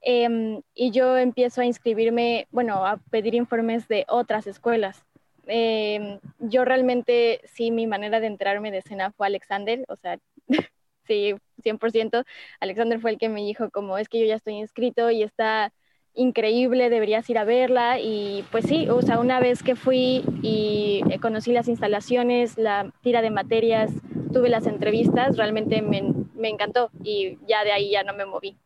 Em, 0.00 0.62
y 0.74 0.92
yo 0.92 1.16
empiezo 1.18 1.60
a 1.60 1.64
inscribirme, 1.64 2.46
bueno, 2.52 2.86
a 2.86 2.98
pedir 3.10 3.34
informes 3.34 3.88
de 3.88 4.04
otras 4.08 4.46
escuelas. 4.46 5.04
Em, 5.48 6.20
yo 6.38 6.64
realmente, 6.64 7.40
sí, 7.44 7.72
mi 7.72 7.88
manera 7.88 8.20
de 8.20 8.28
enterarme 8.28 8.70
de 8.70 8.78
escena 8.78 9.10
fue 9.10 9.26
Alexander, 9.26 9.84
o 9.88 9.96
sea, 9.96 10.20
sí, 11.08 11.34
100%. 11.64 12.24
Alexander 12.60 13.00
fue 13.00 13.10
el 13.10 13.18
que 13.18 13.28
me 13.28 13.42
dijo 13.42 13.70
como, 13.70 13.98
es 13.98 14.08
que 14.08 14.20
yo 14.20 14.26
ya 14.26 14.36
estoy 14.36 14.54
inscrito 14.54 15.10
y 15.10 15.24
está 15.24 15.72
increíble, 16.18 16.90
deberías 16.90 17.28
ir 17.30 17.38
a 17.38 17.44
verla 17.44 18.00
y 18.00 18.44
pues 18.50 18.66
sí, 18.66 18.88
o 18.90 19.00
sea, 19.00 19.20
una 19.20 19.40
vez 19.40 19.62
que 19.62 19.76
fui 19.76 20.24
y 20.42 21.02
eh, 21.10 21.18
conocí 21.20 21.52
las 21.52 21.68
instalaciones, 21.68 22.58
la 22.58 22.92
tira 23.02 23.22
de 23.22 23.30
materias, 23.30 23.92
tuve 24.32 24.48
las 24.48 24.66
entrevistas, 24.66 25.36
realmente 25.36 25.80
me, 25.80 26.02
me 26.34 26.48
encantó 26.48 26.90
y 27.02 27.38
ya 27.46 27.64
de 27.64 27.72
ahí 27.72 27.92
ya 27.92 28.02
no 28.02 28.14
me 28.14 28.26
moví. 28.26 28.56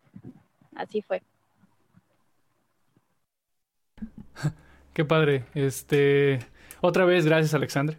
Así 0.75 1.03
fue. 1.03 1.23
Qué 4.95 5.05
padre. 5.05 5.45
Este, 5.55 6.39
otra 6.81 7.05
vez, 7.05 7.27
gracias, 7.27 7.53
Alexandre. 7.55 7.99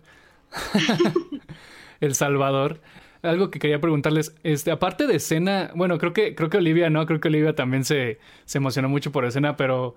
El 2.00 2.16
Salvador. 2.16 2.82
Algo 3.24 3.50
que 3.50 3.60
quería 3.60 3.82
preguntarles, 3.82 4.36
este, 4.44 4.70
aparte 4.72 5.08
de 5.08 5.16
escena, 5.16 5.72
bueno, 5.76 5.98
creo 5.98 6.14
que, 6.14 6.36
creo 6.36 6.50
que 6.50 6.58
Olivia, 6.58 6.90
¿no? 6.90 7.06
Creo 7.06 7.20
que 7.20 7.30
Olivia 7.30 7.56
también 7.56 7.86
se, 7.86 8.20
se 8.46 8.58
emocionó 8.60 8.90
mucho 8.90 9.12
por 9.12 9.26
escena, 9.26 9.58
pero 9.58 9.96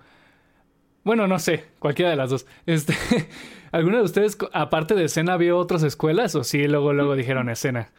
bueno, 1.07 1.29
no 1.29 1.39
sé, 1.39 1.65
cualquiera 1.79 2.11
de 2.11 2.17
las 2.17 2.31
dos. 2.31 2.47
Este, 2.67 2.95
¿Alguna 3.71 3.99
de 3.99 4.03
ustedes, 4.03 4.37
aparte 4.53 4.97
de 4.97 5.05
escena, 5.05 5.37
vio 5.37 5.57
otras 5.57 5.85
escuelas 5.85 6.35
o 6.35 6.43
sí 6.43 6.67
luego, 6.67 6.93
luego 6.93 7.15
dijeron 7.15 7.49
escena? 7.49 7.93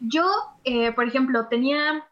Yo, 0.00 0.26
eh, 0.64 0.92
por 0.92 1.08
ejemplo, 1.08 1.48
tenía, 1.48 2.06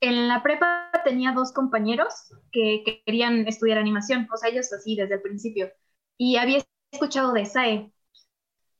en 0.00 0.28
la 0.28 0.44
prepa 0.44 0.90
tenía 1.04 1.32
dos 1.32 1.52
compañeros 1.52 2.32
que, 2.52 3.02
querían 3.04 3.48
estudiar 3.48 3.78
animación, 3.78 4.28
o 4.32 4.36
sea, 4.36 4.50
ellos 4.50 4.72
así 4.72 4.94
desde 4.94 5.14
el 5.14 5.22
principio. 5.22 5.72
Y 6.16 6.36
había 6.36 6.62
escuchado 6.92 7.32
de 7.32 7.44
SAE, 7.44 7.92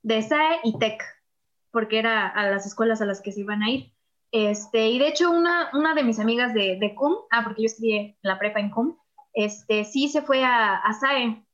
de 0.03 0.23
SAE 0.23 0.61
y 0.63 0.79
TEC, 0.79 1.03
porque 1.77 1.99
era 1.99 2.27
a 2.27 2.49
las 2.49 2.65
escuelas 2.65 3.03
a 3.03 3.05
las 3.05 3.21
que 3.21 3.33
se 3.33 3.41
iban 3.41 3.63
a 3.63 3.69
ir. 3.69 3.93
Este, 4.33 4.89
y 4.89 4.99
de 4.99 5.09
hecho, 5.09 5.31
una, 5.31 5.69
una 5.75 5.93
de 5.93 6.05
mis 6.05 6.19
amigas 6.19 6.55
de, 6.55 6.79
de 6.81 6.95
CUM, 6.95 7.15
ah, 7.31 7.45
porque 7.45 7.61
yo 7.61 7.67
estudié 7.67 8.17
la 8.23 8.39
prepa 8.39 8.61
en 8.61 8.71
CUM, 8.71 8.97
este, 9.35 9.85
sí 9.85 10.09
se 10.09 10.23
fue 10.23 10.43
a, 10.43 10.77
a 10.77 10.95
SAE. 10.95 11.45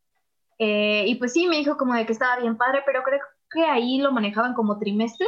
Eh, 0.60 1.06
y 1.08 1.16
pues 1.16 1.32
sí, 1.32 1.48
me 1.48 1.56
dijo 1.56 1.76
como 1.76 1.94
de 1.94 2.06
que 2.06 2.12
estaba 2.12 2.36
bien 2.38 2.56
padre, 2.56 2.84
pero 2.86 3.02
creo 3.02 3.18
que 3.50 3.64
ahí 3.64 3.98
lo 3.98 4.12
manejaban 4.12 4.54
como 4.54 4.78
trimestre. 4.78 5.26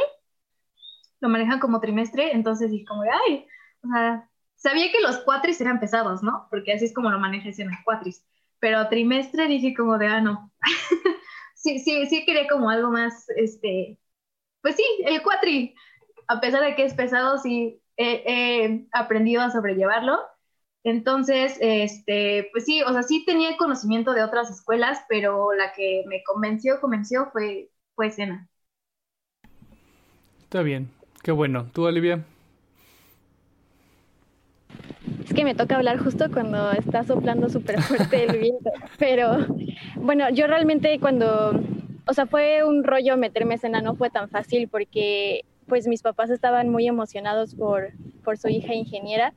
Lo 1.19 1.27
manejan 1.27 1.59
como 1.59 1.81
trimestre, 1.81 2.31
entonces 2.31 2.71
dije 2.71 2.85
como 2.85 3.01
ay, 3.01 3.45
o 3.83 3.89
sea, 3.89 4.29
sabía 4.55 4.93
que 4.93 5.01
los 5.01 5.17
cuatris 5.17 5.59
eran 5.59 5.81
pesados, 5.81 6.23
¿no? 6.23 6.47
Porque 6.49 6.71
así 6.71 6.85
es 6.85 6.93
como 6.93 7.09
lo 7.09 7.19
maneja 7.19 7.49
en 7.49 7.67
los 7.67 7.79
cuatris. 7.83 8.25
Pero 8.59 8.87
trimestre 8.87 9.47
dije 9.47 9.73
como 9.75 9.97
de, 9.97 10.07
ah, 10.07 10.21
no. 10.21 10.53
sí, 11.53 11.79
sí, 11.79 12.05
sí 12.05 12.23
quería 12.23 12.47
como 12.47 12.69
algo 12.69 12.91
más, 12.91 13.27
este, 13.35 13.99
pues 14.65 14.77
sí, 14.77 14.83
el 15.05 15.21
cuatri, 15.21 15.75
a 16.27 16.41
pesar 16.41 16.63
de 16.63 16.73
que 16.73 16.85
es 16.85 16.95
pesado, 16.95 17.37
sí 17.37 17.83
he, 17.97 18.87
aprendido 18.93 19.43
a 19.43 19.51
sobrellevarlo. 19.51 20.17
Entonces, 20.83 21.59
este, 21.61 22.49
pues 22.51 22.65
sí, 22.65 22.81
o 22.81 22.91
sea, 22.91 23.03
sí 23.03 23.23
tenía 23.27 23.57
conocimiento 23.57 24.13
de 24.13 24.23
otras 24.23 24.49
escuelas, 24.49 25.05
pero 25.07 25.53
la 25.53 25.71
que 25.73 26.03
me 26.07 26.23
convenció, 26.23 26.81
convenció 26.81 27.29
fue, 27.31 27.69
fue 27.93 28.09
Sena. 28.09 28.49
Está 30.41 30.63
bien, 30.63 30.89
qué 31.21 31.31
bueno. 31.31 31.67
¿Tú, 31.71 31.85
Olivia? 31.85 32.25
Es 35.23 35.31
que 35.31 35.43
me 35.43 35.53
toca 35.53 35.75
hablar 35.75 35.99
justo 35.99 36.25
cuando 36.33 36.71
está 36.71 37.03
soplando 37.03 37.49
súper 37.49 37.79
fuerte 37.83 38.23
el 38.23 38.39
viento, 38.39 38.71
pero 38.97 39.45
bueno, 39.97 40.27
yo 40.31 40.47
realmente 40.47 40.99
cuando 40.99 41.53
o 42.07 42.13
sea, 42.13 42.25
fue 42.25 42.63
un 42.63 42.83
rollo 42.83 43.17
meterme 43.17 43.55
escena, 43.55 43.81
no 43.81 43.95
fue 43.95 44.09
tan 44.09 44.29
fácil 44.29 44.67
porque 44.67 45.45
pues 45.67 45.87
mis 45.87 46.01
papás 46.01 46.29
estaban 46.29 46.69
muy 46.69 46.87
emocionados 46.87 47.55
por, 47.55 47.91
por 48.23 48.37
su 48.37 48.47
hija 48.49 48.73
ingeniera. 48.73 49.33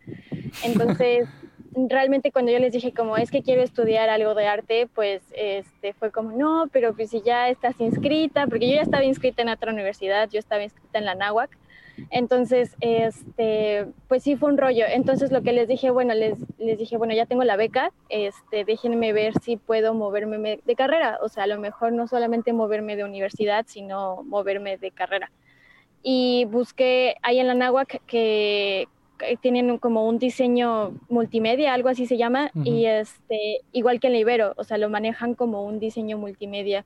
Entonces, 0.63 1.29
realmente 1.89 2.33
cuando 2.33 2.53
yo 2.53 2.59
les 2.59 2.73
dije 2.73 2.93
como 2.93 3.17
es 3.17 3.31
que 3.31 3.43
quiero 3.43 3.63
estudiar 3.63 4.09
algo 4.09 4.35
de 4.35 4.47
arte, 4.47 4.89
pues 4.95 5.23
este 5.35 5.93
fue 5.95 6.11
como 6.11 6.33
no, 6.33 6.69
pero 6.73 6.95
pues 6.95 7.11
si 7.11 7.23
ya 7.23 7.49
estás 7.49 7.81
inscrita, 7.81 8.47
porque 8.47 8.69
yo 8.69 8.77
ya 8.77 8.83
estaba 8.83 9.05
inscrita 9.05 9.43
en 9.43 9.49
otra 9.49 9.73
universidad, 9.73 10.29
yo 10.29 10.39
estaba 10.39 10.63
inscrita 10.63 10.99
en 10.99 11.05
la 11.05 11.15
NAWAC. 11.15 11.57
Entonces, 12.11 12.77
este, 12.81 13.87
pues 14.09 14.23
sí 14.23 14.37
fue 14.37 14.51
un 14.51 14.59
rollo. 14.59 14.85
Entonces 14.89 15.33
lo 15.33 15.43
que 15.43 15.53
les 15.53 15.69
dije, 15.69 15.91
bueno, 15.91 16.15
les, 16.15 16.39
les 16.59 16.79
dije, 16.79 16.97
bueno, 16.97 17.15
ya 17.15 17.27
tengo 17.27 17.45
la 17.45 17.57
beca, 17.57 17.93
este, 18.09 18.65
déjenme 18.65 19.13
ver 19.13 19.35
si 19.41 19.57
puedo 19.57 19.95
moverme 19.95 20.61
de 20.65 20.77
carrera. 20.77 21.19
O 21.23 21.29
sea, 21.29 21.45
a 21.45 21.47
lo 21.47 21.59
mejor 21.59 21.93
no 21.93 22.07
solamente 22.07 22.53
moverme 22.53 22.97
de 22.97 23.05
universidad, 23.05 23.65
sino 23.69 24.23
moverme 24.25 24.79
de 24.79 24.91
carrera. 24.91 25.31
Y 26.03 26.47
busqué 26.51 27.17
ahí 27.23 27.39
en 27.41 27.49
la 27.49 27.55
NAWAC 27.55 28.01
que, 28.07 28.89
tienen 29.41 29.79
como 29.79 30.07
un 30.07 30.21
diseño 30.21 30.93
multimedia, 31.09 31.75
algo 31.75 31.89
así 31.89 32.07
se 32.07 32.17
llama, 32.17 32.53
y 32.55 32.85
este, 32.87 33.63
igual 33.73 33.99
que 33.99 34.07
en 34.07 34.13
la 34.13 34.21
Ibero, 34.21 34.55
o 34.57 34.63
sea, 34.63 34.79
lo 34.79 34.89
manejan 34.89 35.35
como 35.35 35.65
un 35.65 35.81
diseño 35.81 36.19
multimedia 36.19 36.85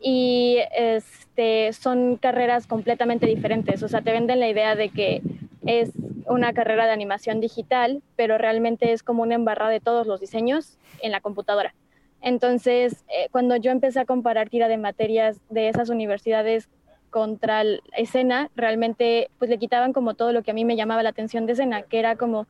y 0.00 0.58
este, 0.76 1.72
son 1.72 2.16
carreras 2.16 2.66
completamente 2.66 3.26
diferentes. 3.26 3.82
O 3.82 3.88
sea, 3.88 4.02
te 4.02 4.12
venden 4.12 4.40
la 4.40 4.48
idea 4.48 4.74
de 4.74 4.90
que 4.90 5.22
es 5.66 5.92
una 6.26 6.52
carrera 6.52 6.86
de 6.86 6.92
animación 6.92 7.40
digital, 7.40 8.02
pero 8.16 8.38
realmente 8.38 8.92
es 8.92 9.02
como 9.02 9.22
una 9.22 9.34
embarrada 9.34 9.70
de 9.70 9.80
todos 9.80 10.06
los 10.06 10.20
diseños 10.20 10.78
en 11.00 11.12
la 11.12 11.20
computadora. 11.20 11.74
Entonces, 12.20 13.04
eh, 13.08 13.28
cuando 13.30 13.56
yo 13.56 13.70
empecé 13.70 14.00
a 14.00 14.06
comparar 14.06 14.48
tira 14.48 14.68
de 14.68 14.78
materias 14.78 15.40
de 15.50 15.68
esas 15.68 15.90
universidades 15.90 16.68
contra 17.10 17.62
la 17.64 17.78
escena, 17.96 18.50
realmente 18.56 19.30
pues 19.38 19.50
le 19.50 19.58
quitaban 19.58 19.92
como 19.92 20.14
todo 20.14 20.32
lo 20.32 20.42
que 20.42 20.50
a 20.50 20.54
mí 20.54 20.64
me 20.64 20.74
llamaba 20.74 21.02
la 21.02 21.10
atención 21.10 21.46
de 21.46 21.52
escena, 21.52 21.82
que 21.82 21.98
era 21.98 22.16
como 22.16 22.46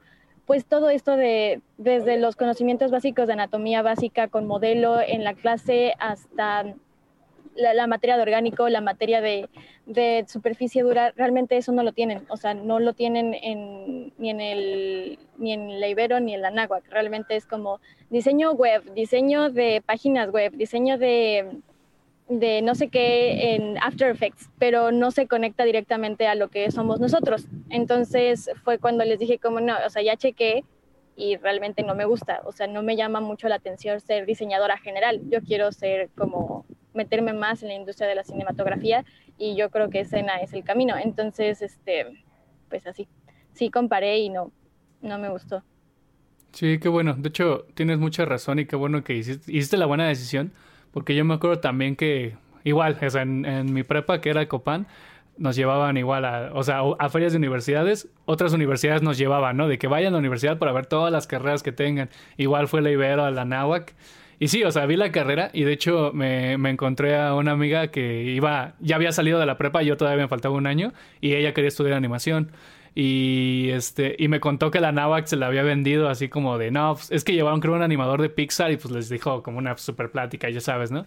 pues 0.46 0.64
todo 0.64 0.90
esto 0.90 1.16
de 1.16 1.60
desde 1.76 2.18
los 2.18 2.36
conocimientos 2.36 2.90
básicos 2.90 3.26
de 3.26 3.32
anatomía 3.32 3.82
básica 3.82 4.28
con 4.28 4.46
modelo 4.46 5.00
en 5.00 5.24
la 5.24 5.34
clase 5.34 5.94
hasta 5.98 6.74
la, 7.56 7.86
materia 7.86 8.16
de 8.16 8.22
orgánico, 8.22 8.68
la 8.68 8.80
materia 8.80 9.20
de, 9.20 9.48
superficie 10.28 10.82
dura, 10.82 11.12
realmente 11.16 11.56
eso 11.56 11.72
no 11.72 11.82
lo 11.82 11.92
tienen, 11.92 12.24
o 12.28 12.36
sea, 12.36 12.54
no 12.54 12.80
lo 12.80 12.92
tienen 12.92 13.30
ni, 13.30 14.30
en 14.30 14.40
el, 14.40 15.18
ni 15.38 15.52
en 15.52 15.80
la 15.80 15.88
Ibero 15.88 16.20
ni 16.20 16.34
en 16.34 16.42
la 16.42 16.50
Náhuac, 16.50 16.88
realmente 16.88 17.36
es 17.36 17.46
como 17.46 17.80
diseño 18.10 18.52
web, 18.52 18.82
diseño 18.94 19.50
de 19.50 19.82
páginas 19.84 20.30
web, 20.30 20.52
diseño 20.52 20.98
de, 20.98 21.60
de 22.28 22.62
no 22.62 22.74
sé 22.74 22.88
qué 22.88 23.54
en 23.54 23.78
After 23.78 24.10
Effects, 24.10 24.50
pero 24.58 24.90
no 24.92 25.10
se 25.10 25.26
conecta 25.26 25.64
directamente 25.64 26.26
a 26.26 26.34
lo 26.34 26.48
que 26.48 26.70
somos 26.70 27.00
nosotros. 27.00 27.46
Entonces 27.70 28.50
fue 28.62 28.78
cuando 28.78 29.04
les 29.04 29.18
dije 29.18 29.38
como 29.38 29.60
no, 29.60 29.74
o 29.86 29.90
sea, 29.90 30.02
ya 30.02 30.16
chequé 30.16 30.64
y 31.16 31.36
realmente 31.36 31.82
no 31.82 31.94
me 31.94 32.06
gusta, 32.06 32.40
o 32.44 32.52
sea, 32.52 32.66
no 32.66 32.82
me 32.82 32.96
llama 32.96 33.20
mucho 33.20 33.48
la 33.48 33.56
atención 33.56 34.00
ser 34.00 34.26
diseñadora 34.26 34.78
general, 34.78 35.20
yo 35.28 35.40
quiero 35.42 35.70
ser 35.70 36.10
como 36.16 36.64
meterme 36.94 37.32
más 37.32 37.62
en 37.62 37.68
la 37.68 37.74
industria 37.74 38.08
de 38.08 38.14
la 38.14 38.24
cinematografía 38.24 39.04
y 39.38 39.56
yo 39.56 39.70
creo 39.70 39.90
que 39.90 40.00
escena 40.00 40.36
es 40.36 40.52
el 40.52 40.64
camino. 40.64 40.96
Entonces, 40.96 41.60
este, 41.60 42.06
pues 42.68 42.86
así, 42.86 43.08
sí 43.52 43.70
comparé 43.70 44.18
y 44.18 44.30
no, 44.30 44.52
no 45.02 45.18
me 45.18 45.28
gustó. 45.28 45.62
Sí, 46.52 46.78
qué 46.78 46.88
bueno. 46.88 47.14
De 47.14 47.28
hecho, 47.28 47.66
tienes 47.74 47.98
mucha 47.98 48.24
razón 48.24 48.60
y 48.60 48.66
qué 48.66 48.76
bueno 48.76 49.02
que 49.02 49.14
hiciste, 49.14 49.50
hiciste 49.50 49.76
la 49.76 49.86
buena 49.86 50.06
decisión, 50.06 50.52
porque 50.92 51.16
yo 51.16 51.24
me 51.24 51.34
acuerdo 51.34 51.58
también 51.58 51.96
que, 51.96 52.36
igual, 52.62 52.96
o 53.04 53.10
sea, 53.10 53.22
en, 53.22 53.72
mi 53.72 53.82
prepa, 53.82 54.20
que 54.20 54.30
era 54.30 54.46
Copán, 54.46 54.86
nos 55.36 55.56
llevaban 55.56 55.96
igual 55.96 56.24
a, 56.24 56.50
o 56.54 56.62
sea, 56.62 56.82
a 57.00 57.08
ferias 57.08 57.32
de 57.32 57.38
universidades, 57.38 58.08
otras 58.24 58.52
universidades 58.52 59.02
nos 59.02 59.18
llevaban, 59.18 59.56
¿no? 59.56 59.66
De 59.66 59.78
que 59.78 59.88
vayan 59.88 60.10
a 60.10 60.12
la 60.12 60.18
universidad 60.18 60.58
para 60.58 60.70
ver 60.70 60.86
todas 60.86 61.12
las 61.12 61.26
carreras 61.26 61.64
que 61.64 61.72
tengan. 61.72 62.08
Igual 62.36 62.68
fue 62.68 62.82
la 62.82 62.90
Ibero, 62.92 63.28
la 63.32 63.44
Náhuac. 63.44 63.94
Y 64.38 64.48
sí, 64.48 64.64
o 64.64 64.70
sea, 64.72 64.86
vi 64.86 64.96
la 64.96 65.12
carrera 65.12 65.50
y 65.52 65.64
de 65.64 65.72
hecho 65.72 66.10
me, 66.12 66.58
me, 66.58 66.70
encontré 66.70 67.16
a 67.16 67.34
una 67.34 67.52
amiga 67.52 67.88
que 67.88 68.24
iba, 68.24 68.74
ya 68.80 68.96
había 68.96 69.12
salido 69.12 69.38
de 69.38 69.46
la 69.46 69.56
prepa, 69.58 69.82
yo 69.82 69.96
todavía 69.96 70.24
me 70.24 70.28
faltaba 70.28 70.54
un 70.54 70.66
año 70.66 70.92
y 71.20 71.34
ella 71.34 71.54
quería 71.54 71.68
estudiar 71.68 71.94
animación. 71.94 72.50
Y 72.94 73.70
este, 73.70 74.14
y 74.18 74.28
me 74.28 74.38
contó 74.40 74.70
que 74.70 74.80
la 74.80 74.92
Navax 74.92 75.30
se 75.30 75.36
la 75.36 75.46
había 75.48 75.62
vendido 75.62 76.08
así 76.08 76.28
como 76.28 76.58
de, 76.58 76.70
no, 76.70 76.94
pues, 76.94 77.10
es 77.10 77.24
que 77.24 77.32
llevaron 77.32 77.60
creo 77.60 77.74
un 77.74 77.82
animador 77.82 78.22
de 78.22 78.28
Pixar 78.30 78.70
y 78.70 78.76
pues 78.76 78.92
les 78.94 79.08
dijo 79.08 79.42
como 79.42 79.58
una 79.58 79.76
super 79.76 80.10
plática, 80.10 80.48
ya 80.48 80.60
sabes, 80.60 80.92
¿no? 80.92 81.06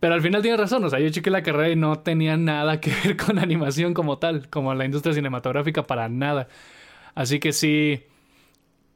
Pero 0.00 0.14
al 0.14 0.22
final 0.22 0.42
tiene 0.42 0.56
razón, 0.56 0.84
o 0.84 0.90
sea, 0.90 0.98
yo 1.00 1.08
chequé 1.10 1.30
la 1.30 1.42
carrera 1.42 1.70
y 1.70 1.76
no 1.76 2.00
tenía 2.00 2.36
nada 2.36 2.80
que 2.80 2.92
ver 3.04 3.16
con 3.16 3.38
animación 3.38 3.94
como 3.94 4.18
tal, 4.18 4.48
como 4.50 4.74
la 4.74 4.84
industria 4.84 5.14
cinematográfica 5.14 5.84
para 5.84 6.08
nada. 6.08 6.48
Así 7.14 7.38
que 7.40 7.52
sí, 7.52 8.04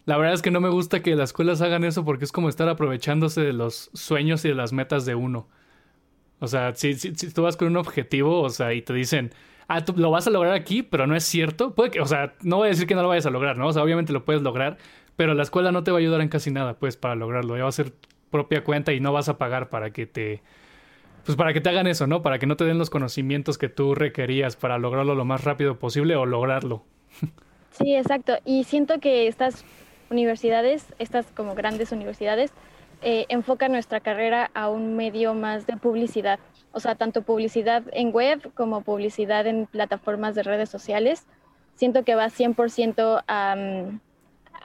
la 0.09 0.17
verdad 0.17 0.33
es 0.33 0.41
que 0.41 0.51
no 0.51 0.63
me 0.63 0.71
gusta 0.71 1.03
que 1.03 1.15
las 1.15 1.29
escuelas 1.29 1.61
hagan 1.61 1.85
eso 1.85 2.03
porque 2.03 2.25
es 2.25 2.33
como 2.33 2.49
estar 2.49 2.67
aprovechándose 2.67 3.43
de 3.43 3.53
los 3.53 3.91
sueños 3.93 4.43
y 4.47 4.49
de 4.49 4.55
las 4.55 4.73
metas 4.73 5.05
de 5.05 5.15
uno. 5.15 5.49
O 6.41 6.47
sea, 6.47 6.75
si, 6.75 6.95
si, 6.95 7.13
tú 7.13 7.43
vas 7.43 7.59
con 7.59 7.69
un 7.69 7.77
objetivo, 7.77 8.41
o 8.41 8.49
sea, 8.49 8.73
y 8.73 8.81
te 8.81 8.95
dicen, 8.95 9.35
ah, 9.67 9.85
tú 9.85 9.93
lo 9.99 10.11
vas 10.11 10.27
a 10.27 10.31
lograr 10.31 10.55
aquí, 10.55 10.83
pero 10.83 11.07
no 11.07 11.15
es 11.15 11.25
cierto. 11.25 11.75
Puede 11.75 11.91
que, 11.91 12.01
o 12.01 12.07
sea, 12.07 12.33
no 12.41 12.57
voy 12.57 12.69
a 12.69 12.71
decir 12.71 12.87
que 12.87 12.95
no 12.95 13.03
lo 13.03 13.09
vayas 13.09 13.27
a 13.27 13.31
lograr, 13.31 13.59
¿no? 13.59 13.67
O 13.67 13.73
sea, 13.75 13.83
obviamente 13.83 14.15
lo 14.15 14.25
puedes 14.25 14.41
lograr, 14.41 14.79
pero 15.15 15.35
la 15.35 15.43
escuela 15.43 15.73
no 15.73 15.85
te 15.85 15.91
va 15.91 15.99
a 15.99 16.01
ayudar 16.01 16.23
en 16.23 16.31
casi 16.31 16.51
nada, 16.51 16.79
pues, 16.79 16.97
para 16.97 17.15
lograrlo. 17.15 17.59
Ya 17.59 17.65
va 17.65 17.69
a 17.69 17.73
ser 17.73 17.93
propia 18.31 18.65
cuenta 18.65 18.95
y 18.95 19.01
no 19.01 19.13
vas 19.13 19.29
a 19.29 19.37
pagar 19.37 19.69
para 19.69 19.91
que 19.91 20.07
te, 20.07 20.41
pues 21.27 21.37
para 21.37 21.53
que 21.53 21.61
te 21.61 21.69
hagan 21.69 21.87
eso, 21.87 22.07
¿no? 22.07 22.23
Para 22.23 22.39
que 22.39 22.47
no 22.47 22.57
te 22.57 22.65
den 22.65 22.79
los 22.79 22.89
conocimientos 22.89 23.59
que 23.59 23.69
tú 23.69 23.95
requerías 23.95 24.57
para 24.57 24.79
lograrlo 24.79 25.15
lo 25.15 25.27
más 25.27 25.45
rápido 25.45 25.79
posible 25.79 26.17
o 26.17 26.25
lograrlo. 26.25 26.87
Sí, 27.71 27.95
exacto. 27.95 28.33
Y 28.45 28.65
siento 28.65 28.99
que 28.99 29.29
estás 29.29 29.65
universidades, 30.11 30.87
estas 30.99 31.27
como 31.35 31.55
grandes 31.55 31.93
universidades, 31.93 32.53
eh, 33.03 33.27
enfocan 33.29 33.73
nuestra 33.73 34.01
carrera 34.01 34.51
a 34.55 34.69
un 34.69 34.97
medio 34.97 35.35
más 35.35 35.67
de 35.67 35.77
publicidad, 35.77 36.41
o 36.73 36.81
sea, 36.81 36.97
tanto 36.97 37.23
publicidad 37.23 37.83
en 37.93 38.13
web 38.13 38.53
como 38.55 38.81
publicidad 38.81 39.47
en 39.47 39.67
plataformas 39.67 40.35
de 40.35 40.43
redes 40.43 40.69
sociales. 40.69 41.27
Siento 41.77 42.03
que 42.05 42.17
va 42.17 42.27
100% 42.27 43.23
a, 43.29 43.57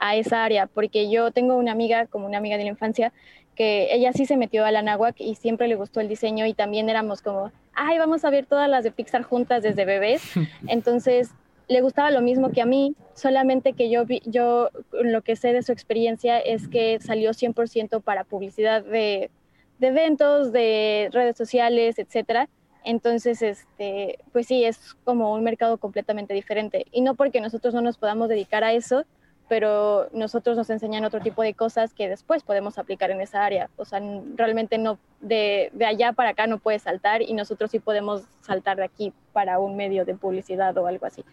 a 0.00 0.16
esa 0.16 0.44
área, 0.44 0.66
porque 0.66 1.10
yo 1.10 1.30
tengo 1.30 1.56
una 1.56 1.72
amiga, 1.72 2.06
como 2.06 2.26
una 2.26 2.38
amiga 2.38 2.56
de 2.56 2.64
la 2.64 2.70
infancia, 2.70 3.12
que 3.54 3.94
ella 3.94 4.12
sí 4.12 4.26
se 4.26 4.36
metió 4.36 4.64
a 4.64 4.72
la 4.72 4.82
náhuac 4.82 5.20
y 5.20 5.36
siempre 5.36 5.68
le 5.68 5.76
gustó 5.76 6.00
el 6.00 6.08
diseño 6.08 6.46
y 6.46 6.54
también 6.54 6.88
éramos 6.88 7.22
como, 7.22 7.52
ay, 7.74 7.98
vamos 7.98 8.24
a 8.24 8.30
ver 8.30 8.46
todas 8.46 8.68
las 8.68 8.84
de 8.84 8.90
Pixar 8.90 9.22
juntas 9.22 9.62
desde 9.62 9.84
bebés. 9.84 10.22
Entonces, 10.66 11.30
le 11.68 11.80
gustaba 11.80 12.10
lo 12.10 12.20
mismo 12.20 12.50
que 12.50 12.62
a 12.62 12.66
mí, 12.66 12.94
solamente 13.14 13.72
que 13.72 13.90
yo, 13.90 14.04
yo 14.24 14.70
lo 14.92 15.22
que 15.22 15.36
sé 15.36 15.52
de 15.52 15.62
su 15.62 15.72
experiencia 15.72 16.38
es 16.38 16.68
que 16.68 16.98
salió 17.00 17.30
100% 17.30 18.02
para 18.02 18.24
publicidad 18.24 18.84
de, 18.84 19.30
de, 19.78 19.86
eventos, 19.86 20.52
de 20.52 21.08
redes 21.12 21.36
sociales, 21.36 21.98
etcétera. 21.98 22.48
Entonces, 22.84 23.40
este, 23.40 24.18
pues 24.32 24.46
sí, 24.46 24.64
es 24.64 24.94
como 25.04 25.32
un 25.32 25.42
mercado 25.42 25.78
completamente 25.78 26.34
diferente. 26.34 26.86
Y 26.92 27.00
no 27.00 27.14
porque 27.14 27.40
nosotros 27.40 27.72
no 27.72 27.80
nos 27.80 27.96
podamos 27.96 28.28
dedicar 28.28 28.62
a 28.62 28.74
eso, 28.74 29.06
pero 29.48 30.08
nosotros 30.12 30.56
nos 30.56 30.68
enseñan 30.68 31.04
otro 31.04 31.20
tipo 31.20 31.42
de 31.42 31.54
cosas 31.54 31.94
que 31.94 32.08
después 32.08 32.42
podemos 32.42 32.78
aplicar 32.78 33.10
en 33.10 33.22
esa 33.22 33.44
área. 33.44 33.70
O 33.76 33.86
sea, 33.86 34.00
realmente 34.36 34.76
no, 34.76 34.98
de, 35.20 35.70
de, 35.72 35.86
allá 35.86 36.12
para 36.12 36.30
acá 36.30 36.46
no 36.46 36.58
puedes 36.58 36.82
saltar 36.82 37.22
y 37.22 37.32
nosotros 37.32 37.70
sí 37.70 37.78
podemos 37.78 38.22
saltar 38.40 38.76
de 38.76 38.84
aquí 38.84 39.12
para 39.32 39.58
un 39.58 39.76
medio 39.76 40.04
de 40.04 40.14
publicidad 40.14 40.76
o 40.76 40.86
algo 40.86 41.06
así. 41.06 41.24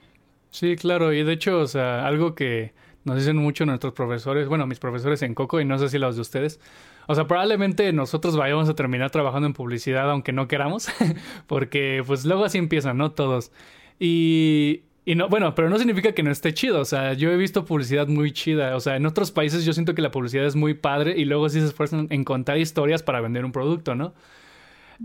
Sí, 0.51 0.75
claro, 0.75 1.13
y 1.13 1.23
de 1.23 1.33
hecho, 1.33 1.59
o 1.59 1.67
sea, 1.67 2.05
algo 2.05 2.35
que 2.35 2.73
nos 3.05 3.17
dicen 3.17 3.37
mucho 3.37 3.65
nuestros 3.65 3.93
profesores, 3.93 4.47
bueno, 4.47 4.67
mis 4.67 4.79
profesores 4.79 5.21
en 5.21 5.33
Coco 5.33 5.61
y 5.61 5.65
no 5.65 5.77
sé 5.79 5.89
si 5.89 5.97
los 5.97 6.15
de 6.15 6.21
ustedes, 6.21 6.59
o 7.07 7.15
sea, 7.15 7.25
probablemente 7.25 7.91
nosotros 7.93 8.35
vayamos 8.37 8.69
a 8.69 8.75
terminar 8.75 9.11
trabajando 9.11 9.47
en 9.47 9.53
publicidad 9.53 10.09
aunque 10.11 10.33
no 10.33 10.47
queramos, 10.47 10.89
porque 11.47 12.03
pues 12.05 12.25
luego 12.25 12.43
así 12.45 12.57
empiezan, 12.57 12.97
¿no? 12.97 13.11
Todos. 13.11 13.51
Y, 13.99 14.83
y 15.05 15.15
no, 15.15 15.29
bueno, 15.29 15.55
pero 15.55 15.69
no 15.69 15.77
significa 15.77 16.13
que 16.13 16.23
no 16.23 16.31
esté 16.31 16.53
chido. 16.53 16.79
O 16.79 16.85
sea, 16.85 17.13
yo 17.13 17.31
he 17.31 17.37
visto 17.37 17.65
publicidad 17.65 18.07
muy 18.07 18.31
chida. 18.31 18.75
O 18.75 18.79
sea, 18.79 18.95
en 18.97 19.05
otros 19.05 19.31
países 19.31 19.65
yo 19.65 19.73
siento 19.73 19.95
que 19.95 20.01
la 20.01 20.11
publicidad 20.11 20.45
es 20.45 20.55
muy 20.55 20.73
padre 20.73 21.15
y 21.17 21.25
luego 21.25 21.49
sí 21.49 21.59
se 21.59 21.67
esfuerzan 21.67 22.07
en 22.11 22.23
contar 22.23 22.57
historias 22.57 23.03
para 23.03 23.21
vender 23.21 23.45
un 23.45 23.51
producto, 23.51 23.95
¿no? 23.95 24.13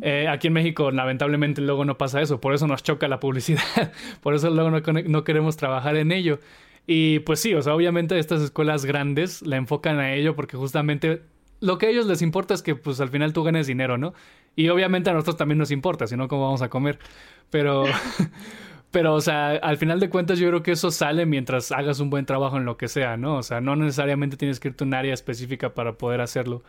Eh, 0.02 0.28
aquí 0.28 0.48
en 0.48 0.52
México, 0.52 0.90
lamentablemente, 0.90 1.60
luego 1.62 1.84
no 1.84 1.96
pasa 1.96 2.20
eso. 2.20 2.40
Por 2.40 2.54
eso 2.54 2.66
nos 2.66 2.82
choca 2.82 3.08
la 3.08 3.20
publicidad. 3.20 3.62
por 4.22 4.34
eso 4.34 4.50
luego 4.50 4.70
no, 4.70 5.24
queremos 5.24 5.56
trabajar 5.56 5.96
en 5.96 6.12
ello. 6.12 6.38
Y 6.86 7.20
pues 7.20 7.40
sí, 7.40 7.54
o 7.54 7.62
sea, 7.62 7.74
obviamente 7.74 8.18
estas 8.18 8.42
escuelas 8.42 8.84
grandes 8.84 9.42
la 9.42 9.56
enfocan 9.56 9.98
a 9.98 10.14
ello 10.14 10.36
porque 10.36 10.56
justamente 10.56 11.22
lo 11.60 11.78
que 11.78 11.86
a 11.86 11.88
ellos 11.90 12.06
les 12.06 12.22
importa 12.22 12.54
es 12.54 12.62
que 12.62 12.76
pues 12.76 13.00
al 13.00 13.08
final 13.08 13.32
tú 13.32 13.42
ganes 13.42 13.66
dinero, 13.66 13.98
¿no? 13.98 14.14
Y 14.54 14.68
obviamente 14.68 15.10
a 15.10 15.12
nosotros 15.12 15.36
también 15.36 15.58
nos 15.58 15.70
importa, 15.70 16.06
si 16.06 16.16
no, 16.16 16.28
¿cómo 16.28 16.44
vamos 16.44 16.62
a 16.62 16.68
comer? 16.68 16.98
Pero... 17.50 17.84
Pero, 18.92 19.14
o 19.14 19.20
sea, 19.20 19.50
al 19.50 19.76
final 19.76 20.00
de 20.00 20.08
cuentas 20.08 20.38
yo 20.38 20.48
creo 20.48 20.62
que 20.62 20.72
eso 20.72 20.90
sale 20.90 21.26
mientras 21.26 21.70
hagas 21.70 22.00
un 22.00 22.08
buen 22.08 22.24
trabajo 22.24 22.56
en 22.56 22.64
lo 22.64 22.78
que 22.78 22.88
sea, 22.88 23.18
¿no? 23.18 23.36
O 23.36 23.42
sea, 23.42 23.60
no 23.60 23.76
necesariamente 23.76 24.38
tienes 24.38 24.58
que 24.58 24.68
irte 24.68 24.84
a 24.84 24.86
un 24.86 24.94
área 24.94 25.12
específica 25.12 25.74
para 25.74 25.98
poder 25.98 26.22
hacerlo. 26.22 26.62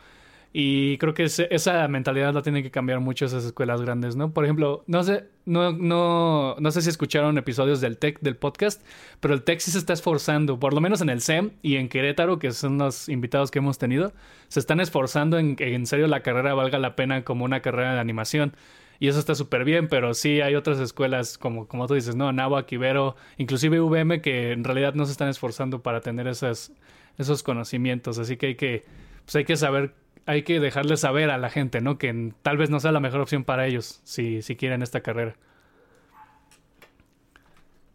Y 0.54 0.98
creo 0.98 1.14
que 1.14 1.24
esa 1.24 1.88
mentalidad 1.88 2.34
la 2.34 2.42
tienen 2.42 2.64
que 2.64 2.72
cambiar 2.72 3.00
mucho 3.00 3.26
esas 3.26 3.46
escuelas 3.46 3.82
grandes, 3.82 4.16
¿no? 4.16 4.32
Por 4.32 4.46
ejemplo, 4.46 4.84
no 4.88 5.04
sé, 5.04 5.26
no, 5.46 5.72
no, 5.72 6.56
no 6.58 6.72
sé 6.72 6.82
si 6.82 6.90
escucharon 6.90 7.38
episodios 7.38 7.82
del 7.82 7.98
TEC, 7.98 8.20
del 8.22 8.38
podcast, 8.38 8.82
pero 9.20 9.34
el 9.34 9.44
TEC 9.44 9.60
sí 9.60 9.72
se 9.72 9.78
está 9.78 9.94
esforzando, 9.94 10.60
por 10.60 10.74
lo 10.74 10.82
menos 10.82 11.02
en 11.02 11.10
el 11.10 11.22
SEM 11.22 11.52
y 11.62 11.76
en 11.76 11.90
Querétaro, 11.90 12.40
que 12.40 12.52
son 12.52 12.78
los 12.78 13.10
invitados 13.10 13.52
que 13.52 13.60
hemos 13.60 13.78
tenido, 13.78 14.14
se 14.48 14.60
están 14.60 14.80
esforzando 14.80 15.38
en 15.38 15.56
que 15.56 15.76
en 15.76 15.86
serio 15.86 16.08
la 16.08 16.22
carrera 16.22 16.54
valga 16.54 16.80
la 16.80 16.96
pena 16.96 17.24
como 17.24 17.46
una 17.46 17.62
carrera 17.62 17.94
de 17.94 18.00
animación. 18.00 18.54
Y 19.00 19.10
eso 19.10 19.20
está 19.20 19.36
súper 19.36 19.64
bien, 19.64 19.88
pero 19.88 20.14
sí 20.14 20.42
hay 20.42 20.56
otras 20.56 20.80
escuelas 20.80 21.38
como, 21.38 21.68
como 21.68 21.88
tú 21.88 21.94
dices, 21.94 22.16
¿no? 22.16 22.32
Nahuac, 22.32 22.72
Ibero, 22.72 23.16
inclusive 23.38 23.80
VM, 23.80 24.22
que 24.22 24.52
en 24.52 24.64
realidad 24.64 24.96
no 24.96 25.06
se 25.06 25.12
están 25.12 25.30
esforzando 25.30 25.84
para 25.84 26.02
tener 26.02 26.28
esas, 26.28 26.74
esos 27.18 27.44
conocimientos. 27.44 28.18
Así 28.18 28.38
que 28.38 28.48
hay 28.48 28.56
que, 28.56 28.86
pues 29.26 29.36
hay 29.36 29.46
que 29.46 29.56
saber, 29.56 29.94
hay 30.28 30.44
que 30.44 30.60
dejarles 30.60 31.00
saber 31.00 31.32
a 31.32 31.38
la 31.38 31.50
gente, 31.50 31.82
¿no? 31.82 31.98
Que 31.98 32.34
tal 32.44 32.58
vez 32.58 32.70
no 32.70 32.80
sea 32.80 32.92
la 32.92 33.00
mejor 33.00 33.22
opción 33.22 33.44
para 33.44 33.66
ellos 33.66 34.02
si, 34.04 34.42
si 34.42 34.56
quieren 34.56 34.84
esta 34.84 35.02
carrera. 35.02 35.36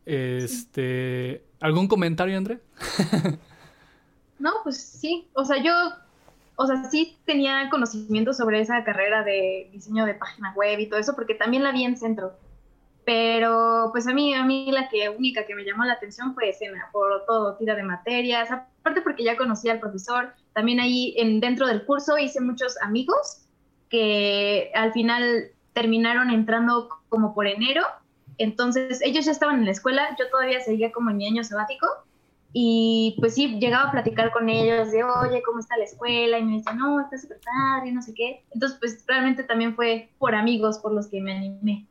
Este, 0.07 1.45
¿algún 1.61 1.87
comentario, 1.87 2.37
André? 2.37 2.59
no, 4.39 4.51
pues 4.65 4.83
sí. 4.83 5.29
O 5.35 5.45
sea, 5.45 5.63
yo 5.63 5.73
o 6.57 6.67
sea, 6.67 6.85
sí 6.85 7.19
tenía 7.25 7.69
conocimiento 7.71 8.33
sobre 8.33 8.61
esa 8.61 8.83
carrera 8.85 9.23
de 9.23 9.69
diseño 9.73 10.07
de 10.07 10.15
página 10.15 10.53
web 10.55 10.79
y 10.81 10.89
todo 10.89 11.01
eso, 11.01 11.15
porque 11.15 11.35
también 11.35 11.63
la 11.63 11.73
vi 11.73 11.85
en 11.85 11.97
centro. 11.97 12.33
Pero 13.05 13.91
pues 13.93 14.07
a 14.07 14.15
mí, 14.15 14.33
a 14.35 14.45
mí 14.45 14.71
la 14.71 14.89
que 14.89 15.09
única 15.09 15.45
que 15.45 15.55
me 15.55 15.65
llamó 15.65 15.85
la 15.85 15.95
atención 15.95 16.35
fue 16.35 16.51
escena, 16.51 16.89
por 16.93 17.27
todo, 17.27 17.57
tira 17.57 17.75
de 17.75 17.83
materias, 17.83 18.51
aparte 18.51 19.03
porque 19.03 19.25
ya 19.25 19.37
conocía 19.37 19.73
al 19.73 19.81
profesor, 19.81 20.35
también 20.55 20.81
ahí 20.81 21.15
en, 21.17 21.41
dentro 21.41 21.67
del 21.67 21.85
curso 21.85 22.19
hice 22.19 22.41
muchos 22.41 22.81
amigos 22.83 23.43
que 23.89 24.71
al 24.75 24.93
final 24.93 25.51
terminaron 25.73 26.31
entrando 26.31 26.89
como 27.09 27.35
por 27.35 27.47
enero, 27.47 27.83
entonces 28.39 29.01
ellos 29.03 29.25
ya 29.25 29.33
estaban 29.33 29.61
en 29.61 29.65
la 29.67 29.71
escuela, 29.71 30.17
yo 30.19 30.29
todavía 30.31 30.61
seguía 30.61 30.93
como 30.93 31.11
en 31.11 31.19
mi 31.19 31.27
año 31.27 31.45
sabático, 31.45 31.87
y 32.55 33.17
pues 33.19 33.35
sí, 33.35 33.59
llegaba 33.59 33.89
a 33.89 33.93
platicar 33.93 34.31
con 34.31 34.49
ellos 34.51 34.93
de, 34.93 35.03
oye, 35.03 35.43
¿cómo 35.43 35.61
está 35.61 35.77
la 35.79 35.85
escuela? 35.85 36.39
Y 36.39 36.45
me 36.45 36.59
decían, 36.59 36.77
no, 36.77 37.01
está 37.01 37.17
súper 37.17 37.39
padre, 37.41 37.93
no 37.93 38.03
sé 38.03 38.13
qué. 38.15 38.45
Entonces, 38.53 38.79
pues 38.79 39.05
realmente 39.09 39.43
también 39.43 39.75
fue 39.75 40.11
por 40.19 40.35
amigos 40.35 40.79
por 40.79 40.93
los 40.93 41.07
que 41.07 41.23
me 41.23 41.33
animé. 41.33 41.87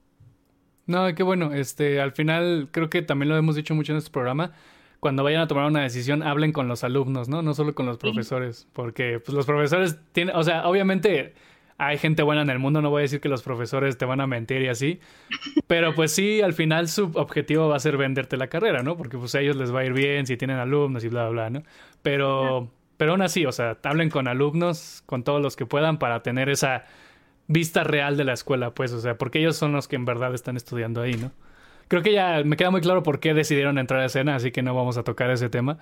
No, 0.85 1.13
qué 1.15 1.23
bueno. 1.23 1.51
Este, 1.51 1.99
al 1.99 2.11
final, 2.11 2.69
creo 2.71 2.91
que 2.91 3.01
también 3.01 3.29
lo 3.29 3.37
hemos 3.37 3.55
dicho 3.55 3.73
mucho 3.73 3.91
en 3.91 3.97
este 3.97 4.11
programa. 4.11 4.51
Cuando 5.01 5.23
vayan 5.23 5.41
a 5.41 5.47
tomar 5.47 5.65
una 5.65 5.81
decisión, 5.81 6.23
hablen 6.23 6.53
con 6.53 6.69
los 6.69 6.85
alumnos, 6.85 7.27
¿no? 7.27 7.41
No 7.41 7.53
solo 7.53 7.75
con 7.75 7.85
los 7.87 7.97
profesores. 7.97 8.67
Porque, 8.71 9.19
pues, 9.19 9.35
los 9.35 9.45
profesores 9.45 9.99
tienen, 10.13 10.35
o 10.35 10.43
sea, 10.43 10.65
obviamente 10.67 11.33
hay 11.83 11.97
gente 11.97 12.21
buena 12.21 12.43
en 12.43 12.51
el 12.51 12.59
mundo, 12.59 12.83
no 12.83 12.91
voy 12.91 12.99
a 12.99 13.01
decir 13.01 13.19
que 13.19 13.27
los 13.27 13.41
profesores 13.41 13.97
te 13.97 14.05
van 14.05 14.21
a 14.21 14.27
mentir 14.27 14.61
y 14.61 14.67
así, 14.67 14.99
pero 15.65 15.95
pues 15.95 16.11
sí, 16.11 16.39
al 16.39 16.53
final 16.53 16.87
su 16.87 17.05
objetivo 17.15 17.69
va 17.69 17.77
a 17.77 17.79
ser 17.79 17.97
venderte 17.97 18.37
la 18.37 18.47
carrera, 18.47 18.83
¿no? 18.83 18.95
Porque 18.95 19.17
pues 19.17 19.33
a 19.33 19.41
ellos 19.41 19.55
les 19.55 19.73
va 19.73 19.79
a 19.79 19.85
ir 19.85 19.93
bien 19.93 20.27
si 20.27 20.37
tienen 20.37 20.57
alumnos 20.57 21.03
y 21.03 21.07
bla, 21.07 21.29
bla, 21.29 21.49
bla, 21.49 21.49
¿no? 21.49 21.63
Pero, 22.03 22.69
pero 22.97 23.13
aún 23.13 23.23
así, 23.23 23.47
o 23.47 23.51
sea, 23.51 23.79
hablen 23.83 24.11
con 24.11 24.27
alumnos, 24.27 25.01
con 25.07 25.23
todos 25.23 25.41
los 25.41 25.55
que 25.55 25.65
puedan 25.65 25.97
para 25.97 26.21
tener 26.21 26.49
esa 26.49 26.85
vista 27.47 27.83
real 27.83 28.15
de 28.15 28.25
la 28.25 28.33
escuela, 28.33 28.75
pues, 28.75 28.93
o 28.93 28.99
sea, 28.99 29.17
porque 29.17 29.39
ellos 29.39 29.55
son 29.55 29.71
los 29.71 29.87
que 29.87 29.95
en 29.95 30.05
verdad 30.05 30.35
están 30.35 30.57
estudiando 30.57 31.01
ahí, 31.01 31.15
¿no? 31.15 31.31
Creo 31.91 32.03
que 32.03 32.13
ya 32.13 32.41
me 32.45 32.55
queda 32.55 32.71
muy 32.71 32.79
claro 32.79 33.03
por 33.03 33.19
qué 33.19 33.33
decidieron 33.33 33.77
entrar 33.77 33.99
a 33.99 34.05
escena, 34.05 34.35
así 34.35 34.53
que 34.53 34.61
no 34.61 34.73
vamos 34.73 34.95
a 34.95 35.03
tocar 35.03 35.29
ese 35.29 35.49
tema. 35.49 35.77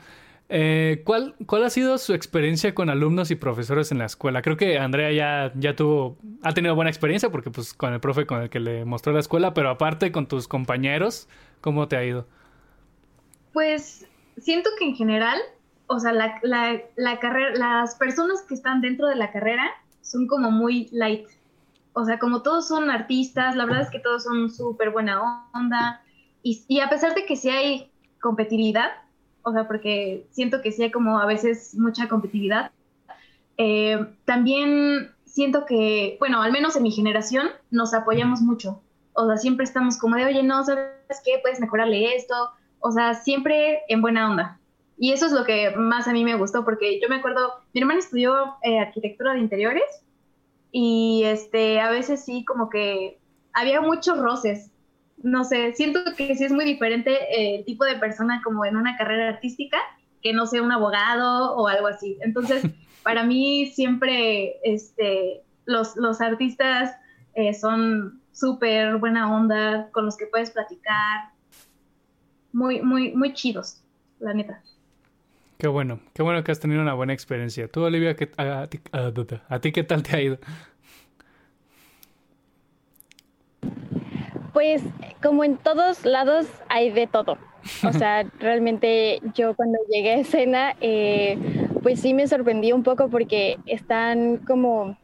Eh, 0.50 1.04
¿cuál, 1.06 1.36
¿Cuál 1.46 1.64
ha 1.64 1.70
sido 1.70 2.00
su 2.00 2.16
experiencia 2.16 2.74
con 2.74 2.90
alumnos 2.90 3.30
y 3.30 3.36
profesores 3.36 3.92
en 3.92 4.00
la 4.00 4.06
escuela? 4.06 4.42
Creo 4.42 4.58
que 4.58 4.80
Andrea 4.80 5.12
ya, 5.12 5.54
ya 5.54 5.76
tuvo, 5.76 6.18
ha 6.42 6.52
tenido 6.56 6.74
buena 6.74 6.90
experiencia 6.90 7.30
porque 7.30 7.52
pues 7.52 7.76
con 7.76 7.94
el 7.94 8.00
profe 8.00 8.26
con 8.26 8.42
el 8.42 8.50
que 8.50 8.60
le 8.60 8.86
mostró 8.86 9.14
la 9.14 9.20
escuela, 9.20 9.54
pero 9.54 9.70
aparte 9.70 10.12
con 10.12 10.26
tus 10.26 10.48
compañeros, 10.48 11.30
¿cómo 11.62 11.88
te 11.88 11.96
ha 11.96 12.04
ido? 12.04 12.26
Pues 13.54 14.08
siento 14.40 14.72
que 14.80 14.86
en 14.86 14.96
general, 14.96 15.38
o 15.86 16.00
sea, 16.00 16.12
la, 16.12 16.42
la, 16.42 17.20
carrera, 17.20 17.52
las 17.54 17.94
personas 17.98 18.42
que 18.48 18.56
están 18.56 18.82
dentro 18.82 19.06
de 19.06 19.16
la 19.16 19.32
carrera 19.32 19.70
son 20.02 20.26
como 20.26 20.50
muy 20.50 20.90
light. 20.92 21.28
O 22.00 22.06
sea, 22.06 22.18
como 22.18 22.42
todos 22.42 22.68
son 22.68 22.90
artistas, 22.90 23.56
la 23.56 23.66
verdad 23.66 23.84
es 23.84 23.90
que 23.90 24.00
todos 24.00 24.24
son 24.24 24.50
súper 24.50 24.92
buena 24.92 25.50
onda. 25.54 26.02
Y, 26.42 26.64
y 26.68 26.80
a 26.80 26.90
pesar 26.90 27.14
de 27.14 27.26
que 27.26 27.36
sí 27.36 27.50
hay 27.50 27.92
competitividad, 28.22 28.92
o 29.44 29.52
sea, 29.52 29.68
porque 29.68 30.26
siento 30.32 30.62
que 30.62 30.72
sí 30.72 30.84
hay 30.84 30.92
como 30.92 31.20
a 31.20 31.26
veces 31.26 31.76
mucha 31.78 32.08
competitividad. 32.08 32.72
Eh, 33.58 34.06
también 34.24 35.12
siento 35.26 35.66
que, 35.66 36.16
bueno, 36.20 36.42
al 36.42 36.54
menos 36.54 36.78
en 36.78 36.84
mi 36.84 36.92
generación 36.92 37.50
nos 37.70 37.94
apoyamos 37.94 38.42
mucho. 38.42 38.82
O 39.14 39.28
sea, 39.28 39.38
siempre 39.38 39.66
estamos 39.66 39.98
como 39.98 40.16
de, 40.16 40.26
oye, 40.26 40.44
no, 40.44 40.64
¿sabes 40.64 41.22
qué? 41.26 41.40
Puedes 41.42 41.60
mejorarle 41.60 42.16
esto. 42.16 42.36
O 42.80 42.92
sea, 42.92 43.14
siempre 43.14 43.82
en 43.90 44.02
buena 44.02 44.32
onda. 44.32 44.60
Y 44.98 45.12
eso 45.12 45.26
es 45.26 45.34
lo 45.34 45.44
que 45.44 45.76
más 45.76 46.08
a 46.08 46.14
mí 46.14 46.24
me 46.24 46.36
gustó, 46.36 46.64
porque 46.64 47.00
yo 47.02 47.10
me 47.10 47.18
acuerdo, 47.18 47.52
mi 47.74 47.82
hermana 47.82 48.00
estudió 48.00 48.56
eh, 48.64 48.80
arquitectura 48.80 49.34
de 49.34 49.40
interiores 49.40 49.84
y 50.72 51.24
este, 51.26 51.80
a 51.80 51.90
veces 51.90 52.24
sí 52.24 52.46
como 52.46 52.70
que 52.70 53.20
había 53.54 53.82
muchos 53.82 54.18
roces 54.20 54.72
no 55.24 55.44
sé, 55.44 55.74
siento 55.74 56.00
que 56.16 56.36
sí 56.36 56.46
es 56.46 56.52
muy 56.52 56.66
diferente 56.66 57.12
eh, 57.12 57.56
el 57.56 57.66
tipo 57.66 57.84
de 57.84 57.96
persona 57.96 58.42
como 58.44 58.66
en 58.66 58.78
una 58.78 58.98
carrera 58.98 59.30
artística 59.30 59.78
que 60.22 60.34
no 60.34 60.46
sea 60.48 60.62
un 60.62 60.72
abogado 60.72 61.56
o 61.56 61.68
algo 61.68 61.88
así. 61.88 62.18
Entonces, 62.22 62.64
para 63.04 63.24
mí 63.24 63.68
siempre 63.68 64.60
este, 64.64 65.44
los, 65.66 65.96
los 65.96 66.22
artistas 66.22 66.96
eh, 67.34 67.54
son 67.54 68.22
súper 68.32 68.98
buena 68.98 69.34
onda, 69.34 69.90
con 69.92 70.06
los 70.06 70.16
que 70.16 70.28
puedes 70.28 70.52
platicar, 70.52 71.32
muy, 72.54 72.82
muy, 72.82 73.14
muy 73.14 73.34
chidos, 73.34 73.84
la 74.20 74.34
neta. 74.34 74.64
Qué 75.60 75.68
bueno, 75.68 76.00
qué 76.14 76.24
bueno 76.24 76.42
que 76.42 76.54
has 76.54 76.62
tenido 76.62 76.82
una 76.82 76.94
buena 76.94 77.12
experiencia. 77.12 77.68
Tú, 77.68 77.84
Olivia, 77.84 78.16
a, 78.38 79.60
ti, 79.60 79.72
qué 79.74 79.84
tal 79.84 80.04
te 80.04 80.16
ha 80.16 80.22
ido? 80.22 80.38
Pues 84.54 84.82
como 85.22 85.44
en 85.44 85.58
todos 85.58 86.06
lados 86.06 86.48
hay 86.70 86.92
de 86.92 87.08
todo. 87.08 87.38
O 87.86 87.92
sea, 87.92 88.24
realmente 88.40 89.20
yo 89.36 89.54
cuando 89.54 89.78
llegué 89.92 90.12
a 90.12 90.20
escena, 90.20 90.78
eh, 90.80 91.38
pues 91.84 92.00
sí 92.00 92.14
me 92.14 92.26
sorprendí 92.30 92.72
un 92.72 92.84
poco 92.84 93.10
porque 93.10 93.58
están 93.66 94.38
como 94.38 94.98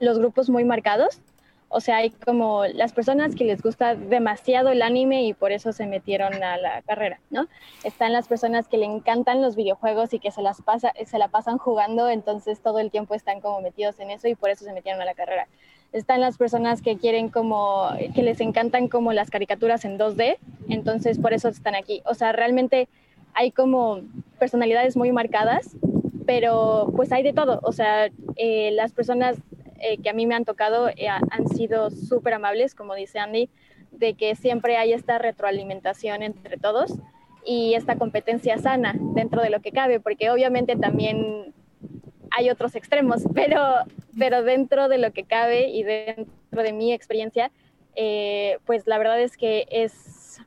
los 0.00 0.18
grupos 0.18 0.50
muy 0.50 0.66
marcados. 0.66 1.22
O 1.70 1.80
sea, 1.80 1.98
hay 1.98 2.10
como 2.10 2.64
las 2.66 2.92
personas 2.94 3.34
que 3.34 3.44
les 3.44 3.60
gusta 3.60 3.94
demasiado 3.94 4.70
el 4.70 4.80
anime 4.80 5.24
y 5.24 5.34
por 5.34 5.52
eso 5.52 5.72
se 5.72 5.86
metieron 5.86 6.42
a 6.42 6.56
la 6.56 6.80
carrera, 6.82 7.20
¿no? 7.30 7.46
Están 7.84 8.14
las 8.14 8.26
personas 8.26 8.68
que 8.68 8.78
le 8.78 8.86
encantan 8.86 9.42
los 9.42 9.54
videojuegos 9.54 10.14
y 10.14 10.18
que 10.18 10.30
se 10.30 10.40
las 10.40 10.62
pasa, 10.62 10.92
se 11.04 11.18
la 11.18 11.28
pasan 11.28 11.58
jugando, 11.58 12.08
entonces 12.08 12.60
todo 12.60 12.78
el 12.78 12.90
tiempo 12.90 13.14
están 13.14 13.40
como 13.40 13.60
metidos 13.60 14.00
en 14.00 14.10
eso 14.10 14.28
y 14.28 14.34
por 14.34 14.48
eso 14.48 14.64
se 14.64 14.72
metieron 14.72 15.02
a 15.02 15.04
la 15.04 15.14
carrera. 15.14 15.46
Están 15.92 16.22
las 16.22 16.38
personas 16.38 16.80
que 16.80 16.96
quieren 16.96 17.28
como, 17.28 17.90
que 18.14 18.22
les 18.22 18.40
encantan 18.40 18.88
como 18.88 19.12
las 19.12 19.30
caricaturas 19.30 19.84
en 19.84 19.98
2D, 19.98 20.38
entonces 20.70 21.18
por 21.18 21.34
eso 21.34 21.48
están 21.48 21.74
aquí. 21.74 22.02
O 22.06 22.14
sea, 22.14 22.32
realmente 22.32 22.88
hay 23.34 23.52
como 23.52 24.00
personalidades 24.38 24.96
muy 24.96 25.12
marcadas, 25.12 25.76
pero 26.26 26.92
pues 26.96 27.12
hay 27.12 27.22
de 27.22 27.32
todo. 27.32 27.60
O 27.62 27.72
sea, 27.72 28.10
eh, 28.36 28.70
las 28.72 28.92
personas 28.92 29.36
eh, 29.78 29.98
que 29.98 30.10
a 30.10 30.12
mí 30.12 30.26
me 30.26 30.34
han 30.34 30.44
tocado 30.44 30.88
eh, 30.88 31.08
han 31.08 31.48
sido 31.48 31.90
súper 31.90 32.34
amables, 32.34 32.74
como 32.74 32.94
dice 32.94 33.18
Andy, 33.18 33.48
de 33.90 34.14
que 34.14 34.34
siempre 34.34 34.76
hay 34.76 34.92
esta 34.92 35.18
retroalimentación 35.18 36.22
entre 36.22 36.56
todos 36.56 36.94
y 37.44 37.74
esta 37.74 37.96
competencia 37.96 38.58
sana 38.58 38.94
dentro 39.14 39.42
de 39.42 39.50
lo 39.50 39.60
que 39.60 39.72
cabe, 39.72 40.00
porque 40.00 40.30
obviamente 40.30 40.76
también 40.76 41.54
hay 42.30 42.50
otros 42.50 42.74
extremos, 42.74 43.22
pero, 43.34 43.60
pero 44.18 44.42
dentro 44.42 44.88
de 44.88 44.98
lo 44.98 45.12
que 45.12 45.24
cabe 45.24 45.68
y 45.68 45.82
dentro 45.82 46.62
de 46.62 46.72
mi 46.72 46.92
experiencia, 46.92 47.50
eh, 47.94 48.58
pues 48.66 48.86
la 48.86 48.98
verdad 48.98 49.20
es 49.20 49.36
que 49.36 49.66
es 49.70 50.40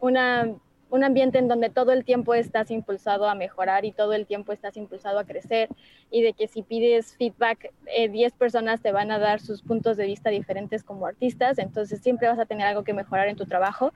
una 0.00 0.54
un 0.90 1.04
ambiente 1.04 1.38
en 1.38 1.48
donde 1.48 1.70
todo 1.70 1.92
el 1.92 2.04
tiempo 2.04 2.34
estás 2.34 2.70
impulsado 2.70 3.28
a 3.28 3.34
mejorar 3.34 3.84
y 3.84 3.92
todo 3.92 4.14
el 4.14 4.26
tiempo 4.26 4.52
estás 4.52 4.76
impulsado 4.76 5.18
a 5.18 5.24
crecer 5.24 5.68
y 6.10 6.22
de 6.22 6.32
que 6.32 6.48
si 6.48 6.62
pides 6.62 7.14
feedback, 7.16 7.72
10 7.84 8.32
eh, 8.32 8.36
personas 8.36 8.80
te 8.80 8.92
van 8.92 9.10
a 9.10 9.18
dar 9.18 9.40
sus 9.40 9.62
puntos 9.62 9.96
de 9.96 10.06
vista 10.06 10.30
diferentes 10.30 10.82
como 10.82 11.06
artistas, 11.06 11.58
entonces 11.58 12.00
siempre 12.00 12.28
vas 12.28 12.38
a 12.38 12.46
tener 12.46 12.66
algo 12.66 12.84
que 12.84 12.94
mejorar 12.94 13.28
en 13.28 13.36
tu 13.36 13.46
trabajo. 13.46 13.92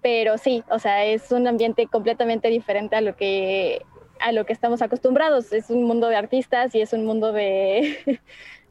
Pero 0.00 0.38
sí, 0.38 0.62
o 0.70 0.78
sea, 0.78 1.04
es 1.04 1.32
un 1.32 1.48
ambiente 1.48 1.86
completamente 1.88 2.48
diferente 2.48 2.94
a 2.94 3.00
lo 3.00 3.16
que 3.16 3.82
a 4.20 4.32
lo 4.32 4.44
que 4.46 4.52
estamos 4.52 4.82
acostumbrados. 4.82 5.52
Es 5.52 5.70
un 5.70 5.84
mundo 5.84 6.08
de 6.08 6.16
artistas 6.16 6.74
y 6.74 6.80
es 6.80 6.92
un 6.92 7.04
mundo 7.04 7.32
de, 7.32 8.20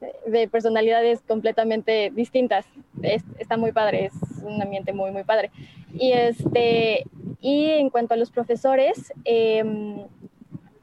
de 0.26 0.48
personalidades 0.48 1.22
completamente 1.22 2.12
distintas. 2.14 2.66
está 3.02 3.58
muy 3.58 3.72
padre, 3.72 4.06
es 4.06 4.14
un 4.44 4.62
ambiente 4.62 4.94
muy, 4.94 5.12
muy 5.12 5.24
padre. 5.24 5.52
Y, 5.94 6.12
este, 6.12 7.06
y 7.42 7.66
en 7.66 7.90
cuanto 7.90 8.14
a 8.14 8.18
los 8.18 8.32
profesores, 8.32 9.14
em, 9.26 10.06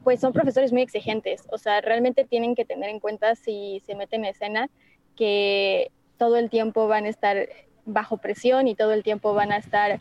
pues 0.03 0.19
son 0.19 0.33
profesores 0.33 0.71
muy 0.71 0.81
exigentes, 0.81 1.43
o 1.51 1.57
sea, 1.57 1.81
realmente 1.81 2.25
tienen 2.25 2.55
que 2.55 2.65
tener 2.65 2.89
en 2.89 2.99
cuenta 2.99 3.35
si 3.35 3.81
se 3.85 3.95
meten 3.95 4.23
en 4.23 4.31
escena 4.31 4.69
que 5.15 5.91
todo 6.17 6.37
el 6.37 6.49
tiempo 6.49 6.87
van 6.87 7.05
a 7.05 7.09
estar 7.09 7.49
bajo 7.85 8.17
presión 8.17 8.67
y 8.67 8.75
todo 8.75 8.93
el 8.93 9.03
tiempo 9.03 9.33
van 9.33 9.51
a 9.51 9.57
estar... 9.57 9.99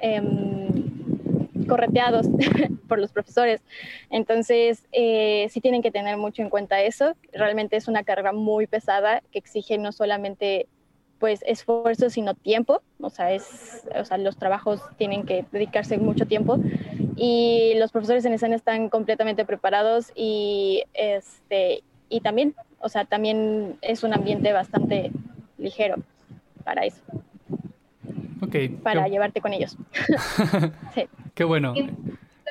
Em, 0.00 0.64
correteados 1.66 2.26
por 2.88 2.98
los 2.98 3.12
profesores. 3.12 3.62
Entonces, 4.10 4.86
eh, 4.92 5.48
sí 5.50 5.60
tienen 5.60 5.82
que 5.82 5.90
tener 5.90 6.16
mucho 6.16 6.42
en 6.42 6.50
cuenta 6.50 6.82
eso. 6.82 7.16
Realmente 7.32 7.76
es 7.76 7.88
una 7.88 8.04
carrera 8.04 8.32
muy 8.32 8.66
pesada 8.66 9.22
que 9.32 9.38
exige 9.38 9.78
no 9.78 9.92
solamente 9.92 10.68
pues 11.24 11.42
esfuerzo, 11.46 12.10
sino 12.10 12.34
tiempo. 12.34 12.82
O 13.00 13.08
sea, 13.08 13.32
es, 13.32 13.82
o 13.98 14.04
sea, 14.04 14.18
los 14.18 14.36
trabajos 14.36 14.82
tienen 14.98 15.24
que 15.24 15.46
dedicarse 15.52 15.96
mucho 15.96 16.26
tiempo 16.26 16.58
y 17.16 17.72
los 17.78 17.92
profesores 17.92 18.26
en 18.26 18.34
escena 18.34 18.56
están 18.56 18.90
completamente 18.90 19.46
preparados 19.46 20.12
y, 20.14 20.84
este, 20.92 21.82
y 22.10 22.20
también, 22.20 22.54
o 22.78 22.90
sea, 22.90 23.06
también 23.06 23.78
es 23.80 24.02
un 24.02 24.12
ambiente 24.12 24.52
bastante 24.52 25.12
ligero 25.56 25.94
para 26.62 26.84
eso. 26.84 27.00
Okay. 28.42 28.68
Para 28.68 29.08
llevarte 29.08 29.40
con 29.40 29.54
ellos. 29.54 29.78
sí. 30.94 31.06
Qué 31.34 31.44
bueno. 31.44 31.72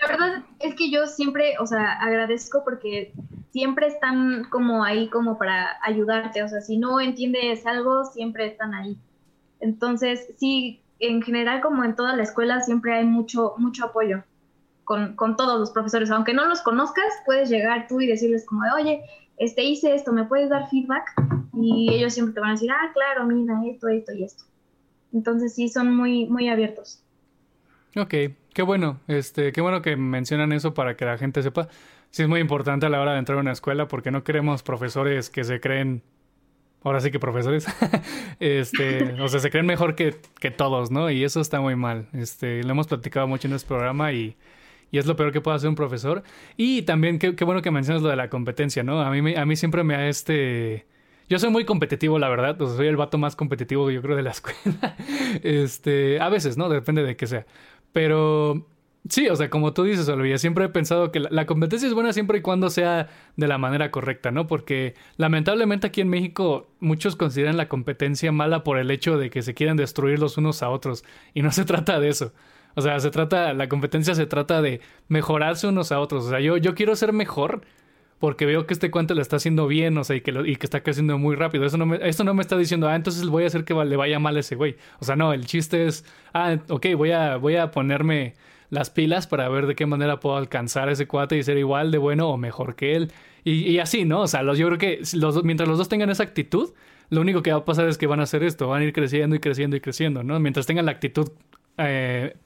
La 0.03 0.17
verdad 0.17 0.43
es 0.59 0.75
que 0.75 0.89
yo 0.89 1.07
siempre, 1.07 1.55
o 1.59 1.65
sea, 1.65 1.93
agradezco 1.93 2.63
porque 2.63 3.13
siempre 3.51 3.87
están 3.87 4.45
como 4.49 4.83
ahí 4.83 5.09
como 5.09 5.37
para 5.37 5.77
ayudarte, 5.81 6.43
o 6.43 6.47
sea, 6.49 6.59
si 6.59 6.77
no 6.77 6.99
entiendes 6.99 7.65
algo, 7.65 8.03
siempre 8.05 8.47
están 8.47 8.73
ahí. 8.73 8.97
Entonces, 9.61 10.27
sí, 10.37 10.81
en 10.99 11.21
general 11.21 11.61
como 11.61 11.83
en 11.83 11.95
toda 11.95 12.15
la 12.15 12.23
escuela 12.23 12.61
siempre 12.61 12.93
hay 12.93 13.05
mucho, 13.05 13.53
mucho 13.57 13.85
apoyo 13.85 14.23
con, 14.83 15.15
con 15.15 15.37
todos 15.37 15.57
los 15.59 15.71
profesores. 15.71 16.11
Aunque 16.11 16.33
no 16.33 16.45
los 16.47 16.61
conozcas, 16.61 17.05
puedes 17.25 17.49
llegar 17.49 17.87
tú 17.87 18.01
y 18.01 18.07
decirles 18.07 18.45
como, 18.45 18.63
oye, 18.75 19.01
este, 19.37 19.63
hice 19.63 19.95
esto, 19.95 20.11
¿me 20.11 20.25
puedes 20.25 20.49
dar 20.49 20.69
feedback? 20.69 21.05
Y 21.53 21.93
ellos 21.93 22.13
siempre 22.13 22.33
te 22.33 22.39
van 22.41 22.49
a 22.49 22.53
decir, 22.53 22.71
ah, 22.71 22.91
claro, 22.93 23.25
mira, 23.25 23.61
esto, 23.65 23.87
esto 23.87 24.11
y 24.11 24.23
esto. 24.23 24.43
Entonces 25.13 25.53
sí, 25.53 25.69
son 25.69 25.95
muy, 25.95 26.25
muy 26.25 26.49
abiertos. 26.49 27.01
Ok, 27.95 28.13
qué 28.53 28.61
bueno. 28.61 28.99
Este, 29.07 29.51
qué 29.51 29.61
bueno 29.61 29.81
que 29.81 29.95
mencionan 29.95 30.53
eso 30.53 30.73
para 30.73 30.95
que 30.95 31.05
la 31.05 31.17
gente 31.17 31.43
sepa. 31.43 31.67
Sí 32.11 32.23
es 32.23 32.29
muy 32.29 32.39
importante 32.39 32.85
a 32.85 32.89
la 32.89 33.01
hora 33.01 33.13
de 33.13 33.19
entrar 33.19 33.37
a 33.37 33.41
una 33.41 33.51
escuela 33.51 33.87
porque 33.87 34.11
no 34.11 34.23
queremos 34.23 34.63
profesores 34.63 35.29
que 35.29 35.43
se 35.43 35.59
creen 35.59 36.03
ahora 36.83 36.99
sí 37.01 37.11
que 37.11 37.19
profesores, 37.19 37.65
este, 38.39 39.13
o 39.21 39.27
sea, 39.27 39.39
se 39.39 39.49
creen 39.49 39.65
mejor 39.65 39.95
que, 39.95 40.15
que, 40.39 40.51
todos, 40.51 40.91
¿no? 40.91 41.09
Y 41.09 41.23
eso 41.23 41.41
está 41.41 41.61
muy 41.61 41.75
mal. 41.75 42.07
Este, 42.13 42.63
lo 42.63 42.71
hemos 42.71 42.87
platicado 42.87 43.27
mucho 43.27 43.47
en 43.47 43.53
este 43.53 43.67
programa 43.67 44.11
y, 44.11 44.35
y 44.91 44.97
es 44.97 45.05
lo 45.05 45.15
peor 45.15 45.31
que 45.31 45.41
puede 45.41 45.57
hacer 45.57 45.69
un 45.69 45.75
profesor. 45.75 46.23
Y 46.57 46.83
también, 46.83 47.19
qué, 47.19 47.31
bueno 47.45 47.61
que 47.61 47.71
mencionas 47.71 48.03
lo 48.03 48.09
de 48.09 48.15
la 48.15 48.29
competencia, 48.29 48.83
¿no? 48.83 49.01
A 49.01 49.09
mí, 49.09 49.35
a 49.35 49.45
mí 49.45 49.55
siempre 49.55 49.83
me 49.83 49.95
ha 49.95 50.07
este... 50.07 50.85
Yo 51.29 51.39
soy 51.39 51.49
muy 51.49 51.63
competitivo, 51.63 52.19
la 52.19 52.29
verdad. 52.29 52.61
O 52.61 52.67
sea, 52.67 52.75
soy 52.75 52.87
el 52.87 52.97
vato 52.97 53.17
más 53.17 53.35
competitivo, 53.35 53.89
yo 53.89 54.01
creo, 54.01 54.15
de 54.15 54.23
la 54.23 54.31
escuela. 54.37 54.95
Este, 55.41 56.19
a 56.19 56.29
veces, 56.29 56.57
¿no? 56.57 56.69
Depende 56.69 57.01
de 57.03 57.15
qué 57.15 57.27
sea. 57.27 57.45
Pero 57.93 58.67
sí, 59.07 59.29
o 59.29 59.35
sea, 59.35 59.49
como 59.49 59.73
tú 59.73 59.83
dices, 59.83 60.09
Olivia, 60.09 60.37
siempre 60.37 60.65
he 60.65 60.69
pensado 60.69 61.11
que 61.11 61.19
la, 61.19 61.45
competencia 61.45 61.87
es 61.87 61.93
buena 61.93 62.11
siempre 62.13 62.39
y 62.39 62.41
cuando 62.41 62.69
sea 62.69 63.09
de 63.37 63.47
la 63.47 63.57
manera 63.57 63.91
correcta, 63.91 64.31
¿no? 64.31 64.47
Porque 64.47 64.95
lamentablemente 65.17 65.87
aquí 65.87 66.01
en 66.01 66.09
México 66.09 66.67
muchos 66.79 67.15
consideran 67.15 67.57
la 67.57 67.69
competencia 67.69 68.31
mala 68.31 68.63
por 68.63 68.77
el 68.79 68.91
hecho 68.91 69.17
de 69.17 69.29
que 69.29 69.41
se 69.41 69.53
quieren 69.53 69.77
destruir 69.77 70.19
los 70.19 70.37
unos 70.37 70.63
a 70.63 70.69
otros. 70.69 71.05
Y 71.33 71.41
no 71.43 71.51
se 71.53 71.65
trata 71.65 71.99
de 71.99 72.09
eso. 72.09 72.33
O 72.75 72.81
sea, 72.81 72.99
se 72.99 73.11
trata, 73.11 73.53
la 73.53 73.69
competencia 73.69 74.15
se 74.15 74.25
trata 74.25 74.61
de 74.61 74.81
mejorarse 75.07 75.67
unos 75.67 75.91
a 75.91 75.99
otros. 75.99 76.25
O 76.25 76.29
sea, 76.29 76.39
yo, 76.39 76.57
yo 76.57 76.73
quiero 76.75 76.95
ser 76.95 77.13
mejor 77.13 77.61
porque 78.23 78.45
veo 78.45 78.65
que 78.65 78.73
este 78.73 78.89
cuento 78.89 79.15
lo 79.15 79.21
está 79.21 79.35
haciendo 79.35 79.67
bien, 79.67 79.97
o 79.97 80.05
sea, 80.05 80.15
y 80.15 80.21
que, 80.21 80.31
y 80.45 80.55
que 80.55 80.65
está 80.65 80.81
creciendo 80.81 81.17
muy 81.17 81.35
rápido. 81.35 81.65
Eso 81.65 81.75
no, 81.75 81.85
me, 81.85 81.99
no 81.99 82.33
me 82.33 82.41
está 82.41 82.55
diciendo, 82.55 82.87
ah, 82.87 82.95
entonces 82.95 83.27
voy 83.27 83.43
a 83.43 83.47
hacer 83.47 83.65
que 83.65 83.73
le 83.73 83.97
vaya 83.97 84.17
mal 84.17 84.37
ese 84.37 84.55
güey. 84.55 84.77
O 84.99 85.03
sea, 85.03 85.17
no, 85.17 85.33
el 85.33 85.45
chiste 85.45 85.87
es, 85.87 86.05
ah, 86.33 86.55
ok, 86.69 86.85
voy 86.95 87.11
a, 87.11 87.35
voy 87.35 87.57
a 87.57 87.69
ponerme 87.71 88.35
las 88.69 88.89
pilas 88.89 89.27
para 89.27 89.49
ver 89.49 89.67
de 89.67 89.75
qué 89.75 89.85
manera 89.87 90.21
puedo 90.21 90.37
alcanzar 90.37 90.87
a 90.87 90.93
ese 90.93 91.05
cuate 91.05 91.37
y 91.37 91.43
ser 91.43 91.57
igual 91.57 91.91
de 91.91 91.97
bueno 91.97 92.29
o 92.29 92.37
mejor 92.37 92.77
que 92.77 92.95
él. 92.95 93.11
Y, 93.43 93.77
así, 93.79 94.05
¿no? 94.05 94.21
O 94.21 94.27
sea, 94.27 94.41
yo 94.53 94.67
creo 94.67 94.77
que 94.77 95.01
los, 95.15 95.43
mientras 95.43 95.67
los 95.67 95.77
dos 95.77 95.89
tengan 95.89 96.09
esa 96.09 96.23
actitud, 96.23 96.69
lo 97.09 97.19
único 97.19 97.43
que 97.43 97.51
va 97.51 97.57
a 97.57 97.65
pasar 97.65 97.89
es 97.89 97.97
que 97.97 98.07
van 98.07 98.21
a 98.21 98.23
hacer 98.23 98.41
esto, 98.43 98.69
van 98.69 98.83
a 98.83 98.85
ir 98.85 98.93
creciendo 98.93 99.35
y 99.35 99.39
creciendo 99.39 99.75
y 99.75 99.81
creciendo, 99.81 100.23
¿no? 100.23 100.39
Mientras 100.39 100.65
tengan 100.65 100.85
la 100.85 100.93
actitud 100.93 101.29
eh, 101.77 102.37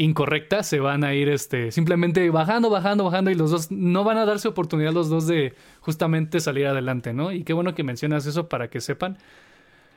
incorrecta, 0.00 0.62
se 0.62 0.80
van 0.80 1.04
a 1.04 1.14
ir 1.14 1.28
este, 1.28 1.70
simplemente 1.70 2.30
bajando, 2.30 2.70
bajando, 2.70 3.04
bajando 3.04 3.30
y 3.30 3.34
los 3.34 3.50
dos 3.50 3.70
no 3.70 4.02
van 4.02 4.16
a 4.16 4.24
darse 4.24 4.48
oportunidad 4.48 4.94
los 4.94 5.10
dos 5.10 5.26
de 5.26 5.54
justamente 5.80 6.40
salir 6.40 6.66
adelante, 6.66 7.12
¿no? 7.12 7.32
Y 7.32 7.44
qué 7.44 7.52
bueno 7.52 7.74
que 7.74 7.84
mencionas 7.84 8.24
eso 8.24 8.48
para 8.48 8.70
que 8.70 8.80
sepan. 8.80 9.18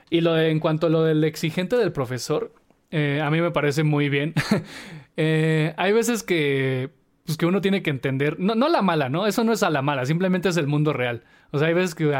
Y 0.09 0.19
lo 0.19 0.33
de, 0.33 0.49
en 0.49 0.59
cuanto 0.59 0.87
a 0.87 0.89
lo 0.89 1.03
del 1.03 1.23
exigente 1.23 1.77
del 1.77 1.93
profesor, 1.93 2.53
eh, 2.91 3.21
a 3.23 3.31
mí 3.31 3.39
me 3.39 3.51
parece 3.51 3.83
muy 3.83 4.09
bien. 4.09 4.33
Eh, 5.15 5.75
hay 5.77 5.93
veces 5.93 6.23
que, 6.23 6.89
pues 7.23 7.37
que 7.37 7.45
uno 7.45 7.61
tiene 7.61 7.83
que 7.83 7.91
entender, 7.91 8.39
no, 8.39 8.55
no 8.55 8.67
la 8.67 8.81
mala, 8.81 9.09
¿no? 9.09 9.27
Eso 9.27 9.43
no 9.43 9.53
es 9.53 9.61
a 9.61 9.69
la 9.69 9.83
mala, 9.83 10.07
simplemente 10.07 10.49
es 10.49 10.57
el 10.57 10.65
mundo 10.65 10.91
real. 10.91 11.23
O 11.51 11.59
sea, 11.59 11.67
hay 11.67 11.75
veces 11.75 11.93
que 11.93 12.11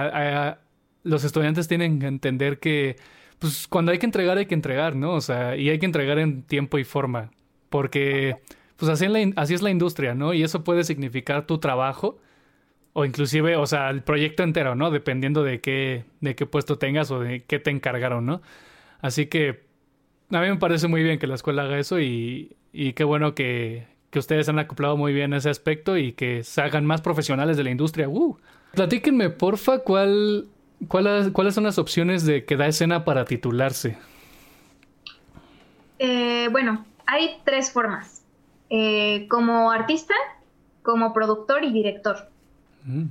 los 1.02 1.24
estudiantes 1.24 1.68
tienen 1.68 1.98
que 1.98 2.06
entender 2.06 2.60
que, 2.60 2.98
pues 3.40 3.68
cuando 3.68 3.92
hay 3.92 3.98
que 3.98 4.06
entregar, 4.06 4.38
hay 4.38 4.46
que 4.46 4.54
entregar, 4.54 4.96
¿no? 4.96 5.14
O 5.14 5.22
sea, 5.22 5.58
y 5.58 5.72
hay 5.72 5.80
que 5.80 5.88
entregar 5.88 6.20
en 6.20 6.44
tiempo 6.44 6.78
y 6.78 6.84
forma 6.84 7.32
porque 7.74 8.36
pues 8.78 8.92
así, 8.92 9.06
es 9.06 9.62
la 9.64 9.72
industria, 9.72 10.14
¿no? 10.14 10.36
Y 10.36 10.44
eso 10.44 10.64
puede 10.64 10.84
significar 10.84 11.48
tu 11.48 11.58
trabajo 11.58 12.20
o 12.94 13.04
inclusive, 13.04 13.56
o 13.56 13.66
sea, 13.66 13.90
el 13.90 14.04
proyecto 14.04 14.44
entero, 14.44 14.76
¿no? 14.76 14.92
Dependiendo 14.92 15.44
de 15.44 15.60
qué, 15.60 16.06
de 16.22 16.36
qué 16.36 16.46
puesto 16.46 16.78
tengas 16.78 17.10
o 17.10 17.20
de 17.20 17.42
qué 17.46 17.58
te 17.58 17.72
encargaron, 17.72 18.28
¿no? 18.28 18.44
Así 19.02 19.26
que 19.26 19.64
a 20.30 20.40
mí 20.40 20.50
me 20.50 20.58
parece 20.58 20.88
muy 20.88 21.02
bien 21.02 21.18
que 21.18 21.26
la 21.26 21.34
escuela 21.34 21.64
haga 21.64 21.80
eso 21.80 22.00
y, 22.00 22.56
y 22.72 22.94
qué 22.94 23.04
bueno 23.04 23.34
que, 23.34 23.88
que 24.12 24.20
ustedes 24.20 24.50
han 24.50 24.60
acoplado 24.60 24.96
muy 24.96 25.12
bien 25.12 25.34
ese 25.34 25.50
aspecto 25.50 25.98
y 25.98 26.12
que 26.12 26.44
se 26.44 26.62
hagan 26.62 26.86
más 26.86 27.02
profesionales 27.02 27.58
de 27.58 27.64
la 27.64 27.72
industria. 27.72 28.08
¡Uh! 28.08 28.38
Platíquenme, 28.76 29.32
porfa, 29.32 29.80
¿cuál, 29.80 30.46
cuáles 30.88 31.56
son 31.56 31.64
las 31.64 31.80
opciones 31.80 32.24
de 32.24 32.46
que 32.46 32.56
da 32.56 32.68
escena 32.68 33.04
para 33.04 33.26
titularse. 33.26 33.98
Eh, 35.98 36.50
bueno, 36.52 36.86
hay 37.06 37.42
tres 37.44 37.72
formas. 37.72 38.24
Eh, 38.70 39.28
como 39.30 39.72
artista, 39.72 40.14
como 40.82 41.14
productor 41.14 41.64
y 41.64 41.72
director. 41.72 42.30
Mm. 42.86 43.06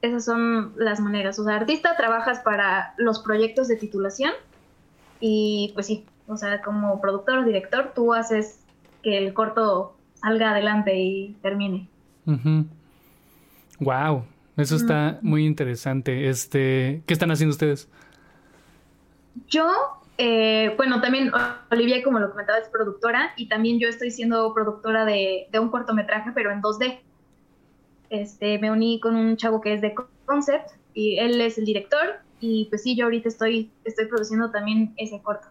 Esas 0.00 0.24
son 0.24 0.72
las 0.76 1.00
maneras. 1.00 1.38
O 1.38 1.44
sea, 1.44 1.56
artista 1.56 1.96
trabajas 1.96 2.40
para 2.40 2.94
los 2.96 3.20
proyectos 3.20 3.68
de 3.68 3.76
titulación 3.76 4.32
y 5.20 5.70
pues 5.74 5.86
sí, 5.86 6.04
o 6.26 6.36
sea, 6.36 6.60
como 6.62 7.00
productor 7.00 7.38
o 7.38 7.44
director 7.44 7.92
tú 7.94 8.12
haces 8.12 8.64
que 9.02 9.18
el 9.18 9.32
corto 9.34 9.96
salga 10.14 10.50
adelante 10.50 10.98
y 10.98 11.36
termine. 11.42 11.88
Wow, 13.78 14.24
eso 14.56 14.76
está 14.76 15.18
muy 15.22 15.46
interesante. 15.46 16.28
Este, 16.28 17.02
¿qué 17.06 17.12
están 17.12 17.30
haciendo 17.30 17.52
ustedes? 17.52 17.88
Yo, 19.48 19.66
eh, 20.18 20.74
bueno, 20.76 21.00
también 21.00 21.32
Olivia, 21.70 22.02
como 22.02 22.18
lo 22.18 22.30
comentaba, 22.30 22.58
es 22.58 22.68
productora 22.68 23.32
y 23.36 23.48
también 23.48 23.78
yo 23.78 23.88
estoy 23.88 24.10
siendo 24.10 24.52
productora 24.54 25.04
de, 25.04 25.48
de 25.50 25.58
un 25.58 25.70
cortometraje, 25.70 26.30
pero 26.34 26.50
en 26.50 26.62
2D. 26.62 27.00
Este, 28.10 28.58
me 28.58 28.70
uní 28.70 29.00
con 29.00 29.16
un 29.16 29.36
chavo 29.36 29.60
que 29.60 29.72
es 29.72 29.80
de 29.80 29.94
Concept 30.26 30.70
y 30.92 31.18
él 31.18 31.40
es 31.40 31.56
el 31.56 31.64
director 31.64 32.20
y 32.40 32.66
pues 32.66 32.82
sí, 32.82 32.94
yo 32.94 33.04
ahorita 33.04 33.28
estoy, 33.28 33.70
estoy 33.84 34.06
produciendo 34.06 34.50
también 34.50 34.92
ese 34.96 35.20
corto. 35.22 35.48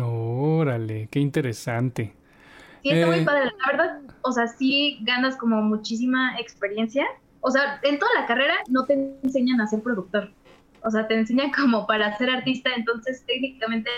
Órale, 0.00 1.08
qué 1.10 1.20
interesante. 1.20 2.14
Sí, 2.82 2.90
está 2.90 3.06
muy 3.06 3.18
eh, 3.18 3.24
padre. 3.24 3.44
La 3.44 3.72
verdad, 3.72 4.00
o 4.22 4.32
sea, 4.32 4.48
sí 4.48 4.98
ganas 5.02 5.36
como 5.36 5.60
muchísima 5.62 6.38
experiencia. 6.40 7.06
O 7.40 7.50
sea, 7.50 7.78
en 7.82 7.98
toda 7.98 8.10
la 8.18 8.26
carrera 8.26 8.54
no 8.68 8.84
te 8.86 8.94
enseñan 9.22 9.60
a 9.60 9.66
ser 9.66 9.82
productor. 9.82 10.30
O 10.84 10.90
sea, 10.90 11.06
te 11.06 11.14
enseñan 11.14 11.50
como 11.56 11.86
para 11.86 12.16
ser 12.18 12.30
artista. 12.30 12.70
Entonces, 12.76 13.24
técnicamente, 13.26 13.90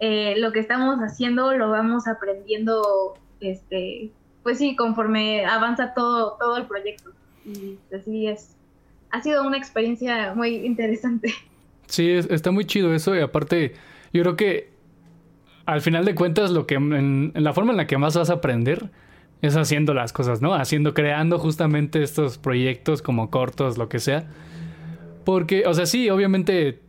eh, 0.00 0.34
lo 0.38 0.52
que 0.52 0.60
estamos 0.60 0.98
haciendo 1.00 1.52
lo 1.52 1.70
vamos 1.70 2.06
aprendiendo 2.06 3.14
este, 3.40 4.10
pues 4.42 4.58
sí, 4.58 4.76
conforme 4.76 5.44
avanza 5.44 5.94
todo, 5.94 6.36
todo 6.38 6.56
el 6.56 6.66
proyecto. 6.66 7.10
Y 7.44 7.78
así 7.94 8.26
es. 8.26 8.56
Ha 9.10 9.22
sido 9.22 9.46
una 9.46 9.56
experiencia 9.56 10.34
muy 10.34 10.56
interesante. 10.56 11.32
Sí, 11.86 12.08
está 12.12 12.52
muy 12.52 12.66
chido 12.66 12.94
eso 12.94 13.16
y 13.16 13.18
aparte, 13.18 13.74
yo 14.12 14.22
creo 14.22 14.36
que 14.36 14.70
al 15.66 15.80
final 15.80 16.04
de 16.04 16.14
cuentas 16.14 16.52
lo 16.52 16.64
que 16.64 16.76
en, 16.76 17.32
la 17.34 17.52
forma 17.52 17.72
en 17.72 17.78
la 17.78 17.88
que 17.88 17.98
más 17.98 18.16
vas 18.16 18.30
a 18.30 18.34
aprender 18.34 18.90
es 19.42 19.56
haciendo 19.56 19.92
las 19.92 20.12
cosas, 20.12 20.40
¿no? 20.40 20.54
Haciendo, 20.54 20.94
creando 20.94 21.40
justamente 21.40 22.00
estos 22.04 22.38
proyectos 22.38 23.02
como 23.02 23.28
cortos, 23.28 23.76
lo 23.76 23.88
que 23.88 23.98
sea. 23.98 24.28
Porque, 25.24 25.64
o 25.66 25.74
sea, 25.74 25.86
sí, 25.86 26.10
obviamente 26.10 26.80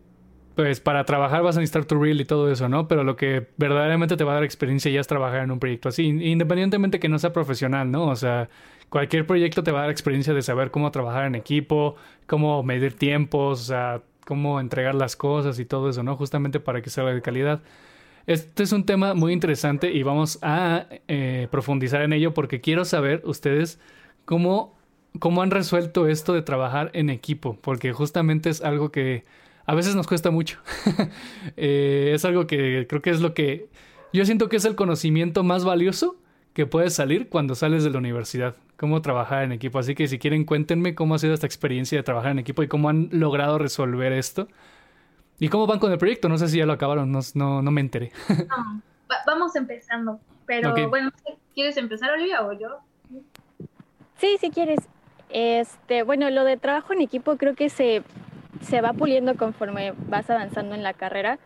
pues 0.55 0.79
para 0.79 1.05
trabajar 1.05 1.43
vas 1.43 1.57
a 1.57 1.59
necesitar 1.59 1.85
tu 1.85 1.99
reel 1.99 2.19
y 2.21 2.25
todo 2.25 2.51
eso, 2.51 2.67
¿no? 2.67 2.87
Pero 2.87 3.03
lo 3.03 3.15
que 3.15 3.47
verdaderamente 3.57 4.17
te 4.17 4.23
va 4.23 4.33
a 4.33 4.35
dar 4.35 4.43
experiencia 4.43 4.91
ya 4.91 4.99
es 4.99 5.07
trabajar 5.07 5.43
en 5.43 5.51
un 5.51 5.59
proyecto 5.59 5.89
así, 5.89 6.03
independientemente 6.05 6.99
que 6.99 7.09
no 7.09 7.19
sea 7.19 7.33
profesional, 7.33 7.89
¿no? 7.89 8.07
O 8.07 8.15
sea, 8.15 8.49
cualquier 8.89 9.25
proyecto 9.25 9.63
te 9.63 9.71
va 9.71 9.79
a 9.79 9.81
dar 9.83 9.91
experiencia 9.91 10.33
de 10.33 10.41
saber 10.41 10.71
cómo 10.71 10.91
trabajar 10.91 11.25
en 11.25 11.35
equipo, 11.35 11.95
cómo 12.27 12.63
medir 12.63 12.93
tiempos, 12.93 13.61
o 13.61 13.63
sea, 13.63 14.01
cómo 14.25 14.59
entregar 14.59 14.95
las 14.95 15.15
cosas 15.15 15.57
y 15.59 15.65
todo 15.65 15.89
eso, 15.89 16.03
¿no? 16.03 16.15
Justamente 16.17 16.59
para 16.59 16.81
que 16.81 16.89
sea 16.89 17.05
de 17.05 17.21
calidad. 17.21 17.61
Este 18.27 18.63
es 18.63 18.71
un 18.71 18.85
tema 18.85 19.13
muy 19.13 19.33
interesante 19.33 19.91
y 19.91 20.03
vamos 20.03 20.37
a 20.41 20.85
eh, 21.07 21.47
profundizar 21.49 22.01
en 22.01 22.13
ello 22.13 22.33
porque 22.33 22.61
quiero 22.61 22.85
saber 22.85 23.21
ustedes 23.25 23.79
cómo, 24.25 24.77
cómo 25.19 25.41
han 25.41 25.51
resuelto 25.51 26.07
esto 26.07 26.33
de 26.33 26.41
trabajar 26.41 26.89
en 26.93 27.09
equipo, 27.09 27.57
porque 27.61 27.93
justamente 27.93 28.49
es 28.49 28.61
algo 28.61 28.91
que 28.91 29.25
a 29.65 29.75
veces 29.75 29.95
nos 29.95 30.07
cuesta 30.07 30.31
mucho. 30.31 30.59
Eh, 31.57 32.11
es 32.13 32.25
algo 32.25 32.47
que 32.47 32.85
creo 32.87 33.01
que 33.01 33.09
es 33.09 33.21
lo 33.21 33.33
que 33.33 33.69
yo 34.13 34.25
siento 34.25 34.49
que 34.49 34.57
es 34.57 34.65
el 34.65 34.75
conocimiento 34.75 35.43
más 35.43 35.63
valioso 35.63 36.17
que 36.53 36.65
puedes 36.65 36.93
salir 36.93 37.29
cuando 37.29 37.55
sales 37.55 37.83
de 37.83 37.89
la 37.89 37.97
universidad, 37.97 38.55
cómo 38.77 39.01
trabajar 39.01 39.43
en 39.43 39.51
equipo. 39.51 39.79
Así 39.79 39.95
que 39.95 40.07
si 40.07 40.19
quieren 40.19 40.43
cuéntenme 40.43 40.95
cómo 40.95 41.15
ha 41.15 41.19
sido 41.19 41.33
esta 41.33 41.45
experiencia 41.45 41.97
de 41.97 42.03
trabajar 42.03 42.31
en 42.31 42.39
equipo 42.39 42.61
y 42.63 42.67
cómo 42.67 42.89
han 42.89 43.09
logrado 43.11 43.57
resolver 43.57 44.11
esto. 44.11 44.47
¿Y 45.39 45.49
cómo 45.49 45.65
van 45.65 45.79
con 45.79 45.91
el 45.91 45.97
proyecto? 45.97 46.29
No 46.29 46.37
sé 46.37 46.49
si 46.49 46.57
ya 46.57 46.65
lo 46.65 46.73
acabaron, 46.73 47.11
no, 47.11 47.21
no, 47.33 47.71
me 47.71 47.81
enteré. 47.81 48.11
no, 48.29 48.81
vamos 49.25 49.55
empezando. 49.55 50.19
Pero 50.45 50.73
bueno, 50.89 51.11
¿quieres 51.53 51.77
empezar, 51.77 52.11
Olivia, 52.11 52.45
o 52.45 52.51
yo? 52.53 52.79
Sí, 54.17 54.37
si 54.39 54.51
quieres. 54.51 54.79
Este, 55.33 56.03
bueno, 56.03 56.29
lo 56.29 56.43
de 56.43 56.57
trabajo 56.57 56.93
en 56.93 57.01
equipo 57.01 57.37
creo 57.37 57.55
que 57.55 57.69
se 57.69 58.03
se 58.61 58.81
va 58.81 58.93
puliendo 58.93 59.35
conforme 59.35 59.93
vas 60.07 60.29
avanzando 60.29 60.75
en 60.75 60.83
la 60.83 60.93
carrera. 60.93 61.39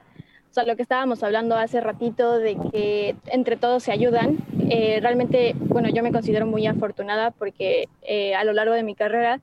O 0.51 0.53
sea, 0.53 0.63
lo 0.63 0.75
que 0.75 0.83
estábamos 0.83 1.21
hablando 1.23 1.55
hace 1.55 1.81
ratito 1.81 2.37
de 2.37 2.57
que 2.71 3.15
entre 3.27 3.57
todos 3.57 3.83
se 3.83 3.91
ayudan. 3.91 4.37
Eh, 4.69 4.99
realmente, 5.01 5.53
bueno, 5.59 5.89
yo 5.89 6.01
me 6.01 6.11
considero 6.11 6.45
muy 6.45 6.65
afortunada 6.65 7.31
porque 7.31 7.89
eh, 8.03 8.35
a 8.35 8.43
lo 8.43 8.53
largo 8.53 8.73
de 8.73 8.83
mi 8.83 8.95
carrera 8.95 9.41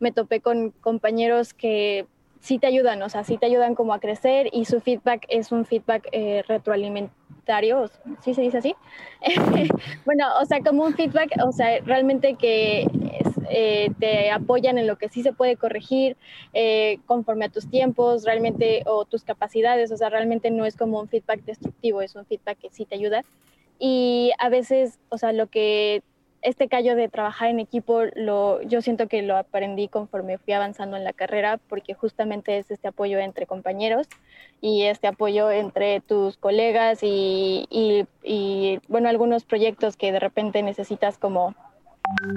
me 0.00 0.12
topé 0.12 0.40
con 0.40 0.70
compañeros 0.70 1.54
que 1.54 2.06
sí 2.40 2.58
te 2.58 2.66
ayudan, 2.66 3.02
o 3.02 3.08
sea, 3.08 3.22
sí 3.24 3.36
te 3.36 3.46
ayudan 3.46 3.74
como 3.74 3.92
a 3.94 4.00
crecer 4.00 4.48
y 4.52 4.64
su 4.64 4.80
feedback 4.80 5.26
es 5.28 5.52
un 5.52 5.66
feedback 5.66 6.08
eh, 6.12 6.42
retroalimentario, 6.48 7.90
¿sí 8.22 8.34
se 8.34 8.42
dice 8.42 8.58
así? 8.58 8.74
bueno, 10.04 10.26
o 10.40 10.44
sea, 10.46 10.60
como 10.60 10.84
un 10.84 10.94
feedback, 10.94 11.30
o 11.44 11.52
sea, 11.52 11.80
realmente 11.80 12.34
que 12.34 12.86
eh, 13.50 13.90
te 13.98 14.30
apoyan 14.30 14.78
en 14.78 14.86
lo 14.86 14.96
que 14.96 15.08
sí 15.08 15.22
se 15.22 15.32
puede 15.32 15.56
corregir 15.56 16.16
eh, 16.54 16.98
conforme 17.06 17.44
a 17.44 17.48
tus 17.50 17.68
tiempos, 17.68 18.24
realmente, 18.24 18.82
o 18.86 19.04
tus 19.04 19.22
capacidades, 19.22 19.92
o 19.92 19.96
sea, 19.96 20.08
realmente 20.08 20.50
no 20.50 20.64
es 20.64 20.76
como 20.76 21.00
un 21.00 21.08
feedback 21.08 21.44
destructivo, 21.44 22.00
es 22.00 22.14
un 22.14 22.24
feedback 22.24 22.58
que 22.58 22.70
sí 22.70 22.86
te 22.86 22.94
ayuda. 22.94 23.24
Y 23.78 24.32
a 24.38 24.50
veces, 24.50 24.98
o 25.08 25.18
sea, 25.18 25.32
lo 25.32 25.46
que 25.46 26.02
este 26.42 26.68
callo 26.68 26.96
de 26.96 27.08
trabajar 27.08 27.48
en 27.50 27.60
equipo, 27.60 28.02
lo, 28.14 28.62
yo 28.62 28.82
siento 28.82 29.08
que 29.08 29.22
lo 29.22 29.36
aprendí 29.36 29.88
conforme 29.88 30.38
fui 30.38 30.52
avanzando 30.52 30.96
en 30.96 31.04
la 31.04 31.12
carrera, 31.12 31.58
porque 31.68 31.94
justamente 31.94 32.58
es 32.58 32.70
este 32.70 32.88
apoyo 32.88 33.18
entre 33.18 33.46
compañeros 33.46 34.06
y 34.60 34.84
este 34.84 35.06
apoyo 35.06 35.50
entre 35.50 36.00
tus 36.00 36.36
colegas 36.36 37.00
y, 37.02 37.66
y 38.22 38.80
bueno, 38.88 39.08
algunos 39.08 39.44
proyectos 39.44 39.96
que 39.96 40.12
de 40.12 40.20
repente 40.20 40.62
necesitas 40.62 41.18
como 41.18 41.54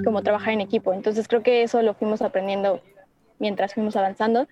como 0.04 0.22
trabajar 0.22 0.54
en 0.54 0.60
equipo. 0.60 0.92
Entonces 0.92 1.28
creo 1.28 1.42
que 1.42 1.62
eso 1.62 1.82
lo 1.82 1.94
fuimos 1.94 2.22
aprendiendo 2.22 2.80
mientras 3.38 3.74
fuimos 3.74 3.96
avanzando. 3.96 4.46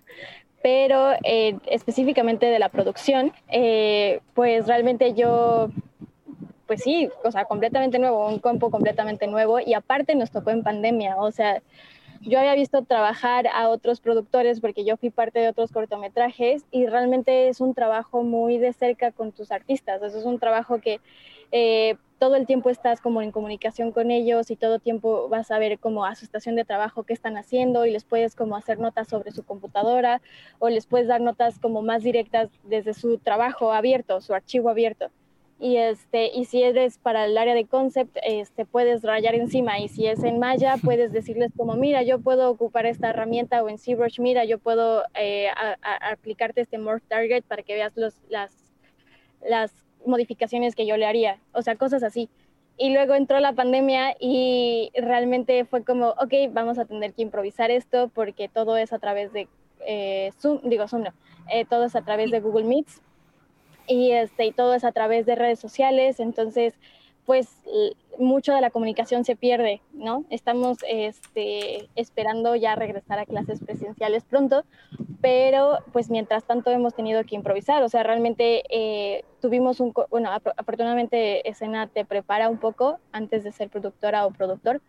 Pero 0.62 1.12
eh, 1.25 1.59
específicamente 1.67 2.47
de 2.47 2.59
la 2.59 2.69
producción, 2.69 3.33
eh, 3.49 4.21
pues 4.35 4.69
realmente 4.69 5.12
yo, 5.15 5.71
pues 6.72 6.85
sí, 6.85 7.11
o 7.22 7.30
sea, 7.30 7.44
completamente 7.44 7.98
nuevo, 7.98 8.26
un 8.26 8.38
campo 8.38 8.70
completamente 8.70 9.26
nuevo 9.26 9.61
y 9.61 9.74
aparte 9.74 10.14
nos 10.14 10.30
tocó 10.30 10.48
en 10.48 10.62
pandemia, 10.62 11.18
o 11.18 11.30
sea, 11.30 11.62
yo 12.22 12.38
había 12.38 12.54
visto 12.54 12.80
trabajar 12.80 13.46
a 13.46 13.68
otros 13.68 14.00
productores 14.00 14.58
porque 14.58 14.82
yo 14.82 14.96
fui 14.96 15.11
parte 15.11 15.38
de 15.38 15.48
otros 15.48 15.70
cortometrajes 15.70 16.64
y 16.70 16.87
realmente 16.87 17.50
es 17.50 17.61
un 17.61 17.74
trabajo 17.74 18.22
muy 18.22 18.56
de 18.56 18.72
cerca 18.72 19.12
con 19.12 19.32
tus 19.32 19.52
artistas, 19.52 20.00
eso 20.00 20.18
es 20.18 20.24
un 20.24 20.38
trabajo 20.38 20.80
que 20.80 21.00
eh, 21.50 21.96
todo 22.18 22.37
el 22.37 22.46
tiempo 22.46 22.70
estás 22.70 23.02
como 23.02 23.20
en 23.20 23.32
comunicación 23.32 23.92
con 23.92 24.11
ellos 24.11 24.50
y 24.50 24.56
todo 24.56 24.78
tiempo 24.78 25.28
vas 25.28 25.50
a 25.50 25.58
ver 25.58 25.78
como 25.78 26.06
a 26.06 26.14
su 26.14 26.24
estación 26.24 26.56
de 26.56 26.64
trabajo 26.64 27.02
qué 27.02 27.12
están 27.12 27.37
haciendo 27.37 27.85
y 27.85 27.90
les 27.90 28.04
puedes 28.04 28.35
como 28.35 28.56
hacer 28.56 28.78
notas 28.78 29.08
sobre 29.08 29.30
su 29.32 29.42
computadora 29.42 30.22
o 30.58 30.70
les 30.70 30.87
puedes 30.87 31.06
dar 31.06 31.20
notas 31.20 31.58
como 31.58 31.82
más 31.82 32.02
directas 32.02 32.48
desde 32.64 32.94
su 32.94 33.18
trabajo 33.18 33.74
abierto, 33.74 34.22
su 34.22 34.32
archivo 34.32 34.70
abierto. 34.70 35.11
Y, 35.62 35.77
este, 35.77 36.27
y 36.35 36.46
si 36.46 36.64
eres 36.64 36.98
para 36.98 37.25
el 37.25 37.38
área 37.38 37.55
de 37.55 37.66
concept, 37.66 38.16
este, 38.25 38.64
puedes 38.64 39.03
rayar 39.05 39.37
encima. 39.37 39.79
Y 39.79 39.87
si 39.87 40.09
es 40.09 40.25
en 40.25 40.40
Maya, 40.40 40.75
puedes 40.85 41.12
decirles 41.12 41.53
como, 41.57 41.75
mira, 41.75 42.03
yo 42.03 42.18
puedo 42.18 42.51
ocupar 42.51 42.85
esta 42.85 43.11
herramienta 43.11 43.62
o 43.62 43.68
en 43.68 43.79
ZBrush, 43.79 44.18
mira, 44.18 44.44
yo 44.44 44.59
puedo 44.59 45.05
eh, 45.14 45.46
aplicarte 46.11 46.62
este 46.62 46.79
Morph 46.79 47.05
Target 47.07 47.44
para 47.44 47.62
que 47.62 47.75
veas 47.75 47.92
los, 47.94 48.16
las, 48.29 48.51
las 49.48 49.72
modificaciones 50.05 50.75
que 50.75 50.85
yo 50.85 50.96
le 50.96 51.07
haría, 51.07 51.38
o 51.53 51.62
sea, 51.62 51.77
cosas 51.77 52.03
así. 52.03 52.29
Y 52.77 52.92
luego 52.92 53.14
entró 53.14 53.38
la 53.38 53.53
pandemia 53.53 54.16
y 54.18 54.90
realmente 54.96 55.64
fue 55.64 55.85
como, 55.85 56.09
ok, 56.09 56.35
vamos 56.51 56.81
a 56.81 56.87
tener 56.87 57.12
que 57.12 57.22
improvisar 57.22 57.70
esto 57.70 58.11
porque 58.12 58.48
todo 58.48 58.77
es 58.77 58.92
a 58.92 58.98
través 58.98 59.33
de 59.33 59.46
eh, 59.87 60.33
Zoom, 60.40 60.59
digo 60.64 60.88
Zoom 60.88 61.05
no, 61.05 61.12
eh, 61.53 61.64
todo 61.66 61.85
es 61.85 61.94
a 61.94 62.03
través 62.03 62.33
de 62.33 62.40
Google 62.40 62.64
Meets 62.64 63.01
y, 63.92 64.12
este, 64.12 64.52
todo 64.52 64.74
es 64.74 64.85
a 64.85 64.92
través 64.92 65.26
de 65.26 65.35
redes 65.35 65.61
sociales, 65.61 66.20
entonces 66.20 66.74
pues 67.24 67.48
mucho 68.18 68.52
de 68.52 68.61
la 68.61 68.70
comunicación 68.70 69.24
se 69.24 69.37
pierde, 69.37 69.81
¿no? 69.92 70.24
Estamos 70.28 70.78
este, 70.88 71.88
esperando 71.94 72.57
ya 72.57 72.74
regresar 72.74 73.18
a 73.18 73.26
clases 73.26 73.61
presenciales 73.61 74.24
pronto, 74.24 74.64
pero 75.20 75.78
pues 75.92 76.11
mientras 76.11 76.44
tanto 76.44 76.70
hemos 76.70 76.94
tenido 76.94 77.22
que 77.24 77.37
improvisar, 77.37 77.83
o 77.83 77.88
sea, 77.88 78.02
realmente 78.02 78.64
eh, 78.70 79.24
tuvimos 79.40 79.81
un, 79.81 79.94
bueno, 80.11 80.31
afortunadamente 80.31 81.48
escena 81.48 81.87
te 81.87 82.05
prepara 82.05 82.48
un 82.48 82.59
poco 82.59 82.98
antes 83.12 83.44
de 83.44 83.52
ser 83.52 83.70
productora 83.70 84.26
o 84.26 84.33
productor, 84.33 84.81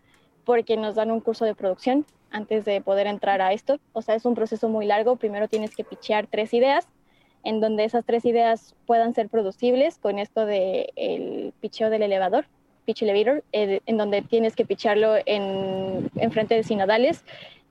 porque 0.43 0.75
nos 0.75 0.95
dan 0.95 1.11
un 1.11 1.21
curso 1.21 1.45
de 1.45 1.55
producción 1.55 2.05
antes 2.31 2.65
de 2.65 2.81
poder 2.81 3.05
entrar 3.05 3.41
a 3.41 3.53
esto, 3.53 3.79
o 3.93 4.01
sea, 4.01 4.15
es 4.15 4.25
un 4.25 4.33
proceso 4.33 4.67
muy 4.67 4.87
largo, 4.87 5.17
primero 5.17 5.47
tienes 5.47 5.75
que 5.75 5.83
pichear 5.83 6.25
tres 6.25 6.53
ideas, 6.53 6.87
en 7.43 7.60
donde 7.60 7.84
esas 7.84 8.06
tres 8.06 8.25
ideas 8.25 8.75
puedan 8.86 9.13
ser 9.13 9.29
producibles 9.29 9.97
con 9.97 10.19
esto 10.19 10.45
del 10.45 10.91
el 10.95 11.53
picheo 11.60 11.89
del 11.89 12.03
elevador, 12.03 12.45
pitch 12.86 13.03
elevator, 13.03 13.43
eh, 13.51 13.79
en 13.86 13.97
donde 13.97 14.21
tienes 14.21 14.56
que 14.56 14.65
picharlo 14.65 15.15
en, 15.25 16.10
en 16.15 16.32
frente 16.32 16.56
de 16.56 16.63
sinodales 16.63 17.23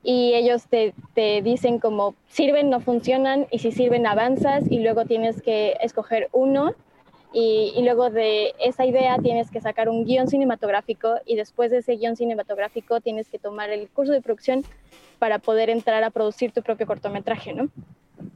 y 0.03 0.33
ellos 0.33 0.67
te, 0.67 0.93
te, 1.13 1.41
dicen 1.41 1.79
como 1.79 2.15
sirven, 2.27 2.69
no 2.69 2.81
funcionan, 2.81 3.47
y 3.51 3.59
si 3.59 3.71
sirven 3.71 4.05
avanzas 4.05 4.69
y 4.69 4.79
luego 4.79 5.05
tienes 5.05 5.41
que 5.41 5.77
escoger 5.81 6.27
uno 6.33 6.75
y, 7.31 7.73
y, 7.75 7.83
luego 7.83 8.09
de 8.11 8.53
esa 8.59 8.85
idea 8.85 9.17
tienes 9.17 9.49
que 9.49 9.61
sacar 9.61 9.89
un 9.89 10.05
guion 10.05 10.27
cinematográfico 10.27 11.15
y 11.25 11.35
después 11.35 11.71
de 11.71 11.77
ese 11.77 11.95
guion 11.95 12.15
cinematográfico 12.15 13.01
tienes 13.01 13.27
que 13.27 13.39
tomar 13.39 13.71
el 13.71 13.87
curso 13.89 14.11
de 14.11 14.21
producción 14.21 14.63
para 15.17 15.39
poder 15.39 15.69
entrar 15.71 16.03
a 16.03 16.11
producir 16.11 16.51
tu 16.51 16.61
propio 16.61 16.85
cortometraje, 16.85 17.53
¿no? 17.53 17.69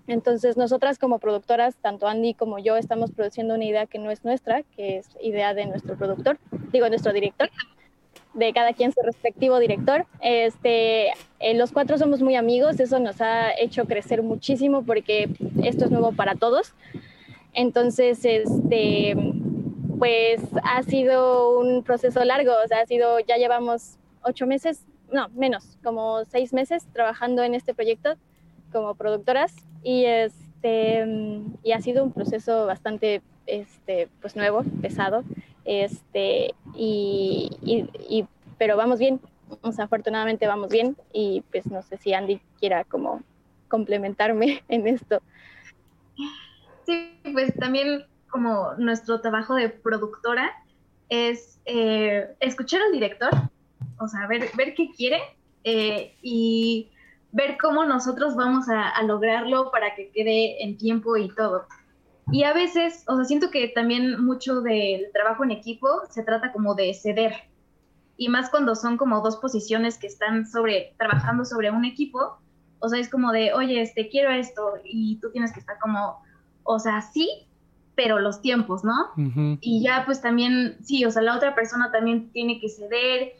Entonces 0.07 0.57
nosotras 0.57 0.99
como 0.99 1.19
productoras, 1.19 1.75
tanto 1.75 2.07
Andy 2.07 2.33
como 2.33 2.59
yo, 2.59 2.77
estamos 2.77 3.11
produciendo 3.11 3.55
una 3.55 3.65
idea 3.65 3.85
que 3.85 3.99
no 3.99 4.11
es 4.11 4.23
nuestra, 4.23 4.63
que 4.63 4.97
es 4.97 5.09
idea 5.21 5.53
de 5.53 5.65
nuestro 5.65 5.97
productor, 5.97 6.37
digo 6.71 6.87
nuestro 6.89 7.13
director 7.13 7.49
de 8.37 8.53
cada 8.53 8.73
quien 8.73 8.93
su 8.93 9.01
respectivo 9.01 9.59
director. 9.59 10.05
Este, 10.21 11.07
eh, 11.39 11.55
los 11.55 11.71
cuatro 11.71 11.97
somos 11.97 12.21
muy 12.21 12.35
amigos, 12.35 12.79
eso 12.79 12.99
nos 12.99 13.19
ha 13.19 13.51
hecho 13.59 13.85
crecer 13.85 14.21
muchísimo 14.21 14.83
porque 14.83 15.29
esto 15.63 15.85
es 15.85 15.91
nuevo 15.91 16.11
para 16.11 16.35
todos. 16.35 16.73
Entonces, 17.53 18.23
este, 18.23 19.15
pues 19.97 20.41
ha 20.63 20.83
sido 20.83 21.59
un 21.59 21.83
proceso 21.83 22.23
largo, 22.23 22.51
o 22.63 22.67
sea, 22.67 22.81
ha 22.81 22.85
sido, 22.85 23.19
ya 23.19 23.37
llevamos 23.37 23.97
ocho 24.21 24.45
meses, 24.45 24.85
no, 25.11 25.29
menos, 25.29 25.77
como 25.83 26.23
seis 26.25 26.53
meses 26.53 26.85
trabajando 26.93 27.43
en 27.43 27.55
este 27.55 27.73
proyecto 27.73 28.15
como 28.71 28.95
productoras 28.95 29.53
y 29.83 30.05
este, 30.05 31.05
y 31.63 31.71
ha 31.71 31.81
sido 31.81 32.03
un 32.03 32.11
proceso 32.11 32.65
bastante, 32.65 33.21
este, 33.45 34.09
pues 34.21 34.35
nuevo, 34.35 34.63
pesado 34.81 35.23
este, 35.67 36.55
y, 36.73 38.25
pero 38.57 38.77
vamos 38.77 38.99
bien, 38.99 39.19
o 39.61 39.71
sea, 39.73 39.85
afortunadamente 39.85 40.47
vamos 40.47 40.69
bien 40.69 40.95
y 41.11 41.43
pues 41.51 41.67
no 41.67 41.83
sé 41.83 41.97
si 41.97 42.13
Andy 42.13 42.39
quiera 42.59 42.85
como 42.85 43.21
complementarme 43.67 44.63
en 44.69 44.87
esto. 44.87 45.21
Sí, 46.85 47.19
pues 47.33 47.53
también 47.59 48.05
como 48.29 48.73
nuestro 48.77 49.19
trabajo 49.19 49.55
de 49.55 49.67
productora 49.67 50.53
es 51.09 51.59
eh, 51.65 52.33
escuchar 52.39 52.81
al 52.81 52.93
director, 52.93 53.29
o 53.99 54.07
sea, 54.07 54.25
ver, 54.27 54.49
ver 54.55 54.73
qué 54.73 54.89
quiere 54.95 55.19
eh, 55.65 56.15
y 56.21 56.89
ver 57.37 57.57
cómo 57.61 57.85
nosotros 57.85 58.35
vamos 58.35 58.67
a, 58.67 58.89
a, 58.89 59.03
lograrlo 59.03 59.69
para 59.71 59.93
que 59.95 60.09
quede 60.09 60.63
en 60.63 60.75
tiempo 60.77 61.15
y 61.17 61.29
todo. 61.29 61.67
Y 62.31 62.43
a 62.43 62.53
veces, 62.53 63.03
o 63.07 63.15
sea, 63.15 63.25
siento 63.25 63.51
que 63.51 63.67
también 63.69 64.25
mucho 64.25 64.61
del 64.61 65.05
trabajo 65.13 65.43
en 65.43 65.51
equipo 65.51 65.87
se 66.09 66.23
trata 66.23 66.51
como 66.51 66.73
de 66.73 66.93
ceder. 66.95 67.33
Y 68.17 68.29
más 68.29 68.49
cuando 68.49 68.73
son 68.75 68.97
como 68.97 69.21
dos 69.21 69.37
posiciones 69.37 69.99
que 69.99 70.07
están 70.07 70.47
sobre, 70.47 70.95
trabajando 70.97 71.45
sobre 71.45 71.69
un 71.69 71.85
equipo, 71.85 72.39
o 72.79 72.89
sea, 72.89 72.99
es 72.99 73.07
como 73.07 73.31
de, 73.31 73.53
oye, 73.53 73.81
este, 73.81 74.09
quiero 74.09 74.31
esto, 74.31 74.73
y 74.83 75.19
tú 75.21 75.31
tienes 75.31 75.53
que 75.53 75.59
estar 75.59 75.77
como, 75.79 76.17
o 76.63 76.79
sea, 76.79 77.01
sí, 77.01 77.47
pero 77.95 78.19
los 78.19 78.41
tiempos, 78.41 78.83
¿no? 78.83 79.11
Y 79.61 79.83
ya 79.83 80.03
pues 80.05 80.21
también, 80.21 80.77
sí, 80.83 81.05
o 81.05 81.11
sea, 81.11 81.21
la 81.21 81.35
otra 81.35 81.53
persona 81.55 81.91
también 81.91 82.31
tiene 82.31 82.59
que 82.59 82.69
ceder. 82.69 83.33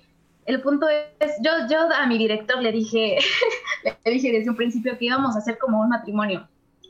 El 0.48 0.62
punto 0.62 0.88
es, 0.90 1.32
yo, 1.44 1.52
yo 1.70 1.94
a 1.94 2.08
mi 2.08 2.18
director 2.18 2.60
le 2.62 2.72
dije, 2.72 3.20
le 4.06 4.12
dije 4.12 4.32
desde 4.32 4.50
un 4.50 4.56
principio 4.56 4.98
que 4.98 5.06
íbamos 5.06 5.36
a 5.36 5.40
hacer 5.40 5.60
como 5.60 5.80
un 5.80 5.90
matrimonio 5.90 6.48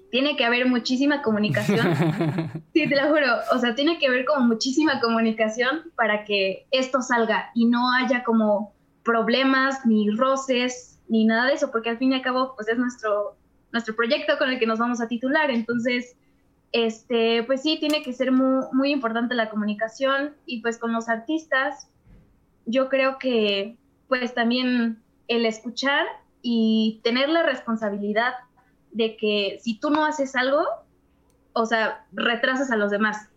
tiene 0.10 0.36
que 0.36 0.46
haber 0.46 0.67
muchísima 0.67 1.22
comunicación. 1.22 1.86
sí, 2.74 2.88
te 2.88 2.96
lo 2.96 3.10
juro. 3.10 3.28
O 3.52 3.60
sea, 3.60 3.76
tiene 3.76 4.00
que 4.00 4.08
haber 4.08 4.26
como 4.26 4.46
muchísima 4.46 5.00
comunicación 5.00 5.91
para 5.96 6.24
que 6.24 6.65
esto 6.72 7.02
salga 7.02 7.52
y 7.54 7.65
no 7.65 7.91
haya 7.93 8.24
como 8.24 8.74
problemas, 9.04 9.86
ni 9.86 10.10
roces, 10.10 11.00
ni 11.08 11.26
nada 11.26 11.48
de 11.48 11.54
eso, 11.54 11.72
porque 11.72 11.89
al 11.89 11.98
fin 11.98 12.12
y 12.12 12.15
al 12.15 12.22
cabo, 12.22 12.54
pues 12.56 12.67
es 12.67 12.78
nuestro, 12.78 13.36
nuestro 13.72 13.96
proyecto 13.96 14.38
con 14.38 14.50
el 14.50 14.60
que 14.60 14.67
nos 14.67 14.80
vamos 14.80 15.02
a 15.02 15.08
titular. 15.08 15.52
Entonces, 15.52 16.15
este, 16.72 17.43
pues 17.43 17.62
sí, 17.62 17.78
tiene 17.80 18.02
que 18.02 18.13
ser 18.13 18.32
muy, 18.32 18.65
muy 18.74 18.91
importante 18.91 19.36
la 19.36 19.50
comunicación 19.50 20.36
y 20.46 20.62
pues 20.62 20.78
con 20.78 20.93
los 20.93 21.10
artistas, 21.10 21.89
yo 22.67 22.89
creo 22.89 23.17
que 23.17 23.77
pues 24.08 24.34
también 24.34 25.01
el 25.27 25.45
escuchar 25.45 26.06
y 26.41 27.01
tener 27.03 27.30
la 27.30 27.43
responsabilidad 27.43 28.34
de 28.91 29.17
que 29.17 29.60
si 29.62 29.80
tú 29.80 29.89
no 29.89 30.06
haces 30.06 30.36
algo, 30.36 30.63
o 31.53 31.65
sea, 31.65 32.06
retrasas 32.12 32.71
a 32.71 32.77
los 32.77 32.91
demás. 32.91 33.30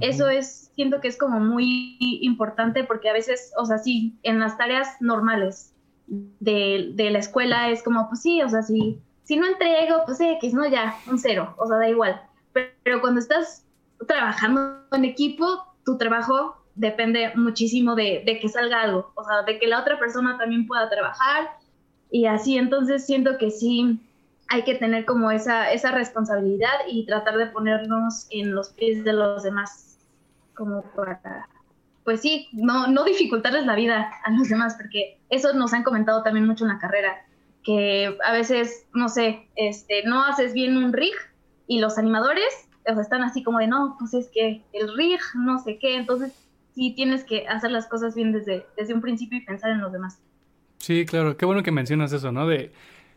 Eso 0.00 0.28
es, 0.28 0.72
siento 0.74 1.00
que 1.00 1.06
es 1.06 1.16
como 1.16 1.38
muy 1.38 1.96
importante 2.00 2.82
porque 2.82 3.08
a 3.08 3.12
veces, 3.12 3.52
o 3.56 3.64
sea, 3.66 3.78
sí, 3.78 4.18
en 4.24 4.40
las 4.40 4.58
tareas 4.58 4.88
normales 5.00 5.72
de, 6.08 6.90
de 6.94 7.10
la 7.10 7.20
escuela 7.20 7.70
es 7.70 7.84
como, 7.84 8.08
pues 8.08 8.20
sí, 8.20 8.42
o 8.42 8.48
sea, 8.48 8.62
si, 8.62 8.98
si 9.22 9.36
no 9.36 9.46
entrego, 9.46 10.02
pues 10.04 10.20
X, 10.20 10.54
no, 10.54 10.66
ya, 10.68 10.96
un 11.08 11.20
cero, 11.20 11.54
o 11.56 11.68
sea, 11.68 11.76
da 11.76 11.88
igual. 11.88 12.20
Pero, 12.52 12.70
pero 12.82 13.00
cuando 13.00 13.20
estás 13.20 13.64
trabajando 14.08 14.82
en 14.90 15.04
equipo, 15.04 15.64
tu 15.84 15.96
trabajo 15.98 16.56
depende 16.76 17.32
muchísimo 17.34 17.94
de, 17.94 18.22
de, 18.24 18.38
que 18.38 18.48
salga 18.48 18.82
algo, 18.82 19.10
o 19.14 19.24
sea, 19.24 19.42
de 19.42 19.58
que 19.58 19.66
la 19.66 19.80
otra 19.80 19.98
persona 19.98 20.38
también 20.38 20.66
pueda 20.66 20.88
trabajar 20.88 21.48
y 22.10 22.26
así, 22.26 22.56
entonces 22.56 23.04
siento 23.04 23.38
que 23.38 23.50
sí, 23.50 24.00
hay 24.48 24.62
que 24.62 24.74
tener 24.76 25.04
como 25.04 25.30
esa, 25.30 25.72
esa 25.72 25.90
responsabilidad 25.90 26.74
y 26.88 27.06
tratar 27.06 27.36
de 27.36 27.46
ponernos 27.46 28.26
en 28.30 28.54
los 28.54 28.68
pies 28.70 29.04
de 29.04 29.12
los 29.12 29.42
demás, 29.42 29.98
como 30.54 30.82
para, 30.94 31.48
pues 32.04 32.20
sí, 32.20 32.48
no, 32.52 32.86
no 32.86 33.04
dificultarles 33.04 33.66
la 33.66 33.74
vida 33.74 34.12
a 34.24 34.30
los 34.30 34.48
demás, 34.48 34.76
porque 34.76 35.18
eso 35.30 35.52
nos 35.54 35.72
han 35.72 35.82
comentado 35.82 36.22
también 36.22 36.46
mucho 36.46 36.64
en 36.64 36.70
la 36.70 36.78
carrera, 36.78 37.26
que 37.64 38.16
a 38.24 38.32
veces, 38.32 38.86
no 38.94 39.08
sé, 39.08 39.48
este, 39.56 40.04
no 40.04 40.22
haces 40.22 40.52
bien 40.52 40.76
un 40.76 40.92
rig 40.92 41.14
y 41.66 41.80
los 41.80 41.98
animadores 41.98 42.68
o 42.86 43.00
están 43.00 43.22
así 43.22 43.42
como 43.42 43.58
de, 43.58 43.66
no, 43.66 43.96
pues 43.98 44.14
es 44.14 44.28
que 44.28 44.62
el 44.72 44.96
rig, 44.96 45.18
no 45.34 45.58
sé 45.58 45.78
qué, 45.78 45.96
entonces 45.96 46.32
sí 46.76 46.92
tienes 46.94 47.24
que 47.24 47.48
hacer 47.48 47.70
las 47.70 47.88
cosas 47.88 48.14
bien 48.14 48.32
desde, 48.32 48.66
desde 48.76 48.92
un 48.92 49.00
principio 49.00 49.38
y 49.38 49.40
pensar 49.40 49.70
en 49.70 49.80
los 49.80 49.90
demás. 49.92 50.20
Sí, 50.78 51.06
claro, 51.06 51.36
qué 51.36 51.46
bueno 51.46 51.62
que 51.62 51.72
mencionas 51.72 52.12
eso, 52.12 52.30
¿no? 52.32 52.46
De 52.46 52.70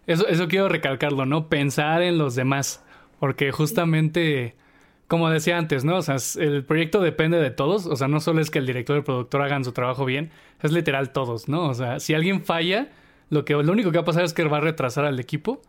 eso, 0.08 0.26
eso 0.28 0.48
quiero 0.48 0.70
recalcarlo, 0.70 1.26
¿no? 1.26 1.50
Pensar 1.50 2.02
en 2.02 2.18
los 2.18 2.36
demás. 2.36 2.84
Porque 3.20 3.52
justamente, 3.52 4.56
como 5.10 5.30
decía 5.30 5.58
antes, 5.58 5.84
¿no? 5.84 5.98
O 5.98 6.02
sea, 6.02 6.16
el 6.42 6.64
proyecto 6.64 7.02
depende 7.02 7.38
de 7.38 7.52
todos. 7.52 7.86
O 7.86 7.98
sea, 7.98 8.08
no 8.08 8.22
solo 8.22 8.40
es 8.40 8.50
que 8.50 8.60
el 8.60 8.66
director 8.66 8.96
y 8.96 9.00
el 9.00 9.04
productor 9.04 9.42
hagan 9.42 9.66
su 9.66 9.74
trabajo 9.74 10.06
bien, 10.06 10.32
es 10.62 10.72
literal 10.72 11.12
todos, 11.12 11.50
¿no? 11.50 11.68
O 11.68 11.74
sea, 11.74 12.00
si 12.00 12.14
alguien 12.14 12.46
falla, 12.46 12.88
lo, 13.30 13.44
que, 13.44 13.54
lo 13.54 13.74
único 13.74 13.92
que 13.92 13.98
va 13.98 14.04
a 14.04 14.06
pasar 14.06 14.24
es 14.24 14.34
que 14.34 14.46
va 14.46 14.58
a 14.58 14.62
retrasar 14.62 15.04
al 15.04 15.20
equipo. 15.20 15.62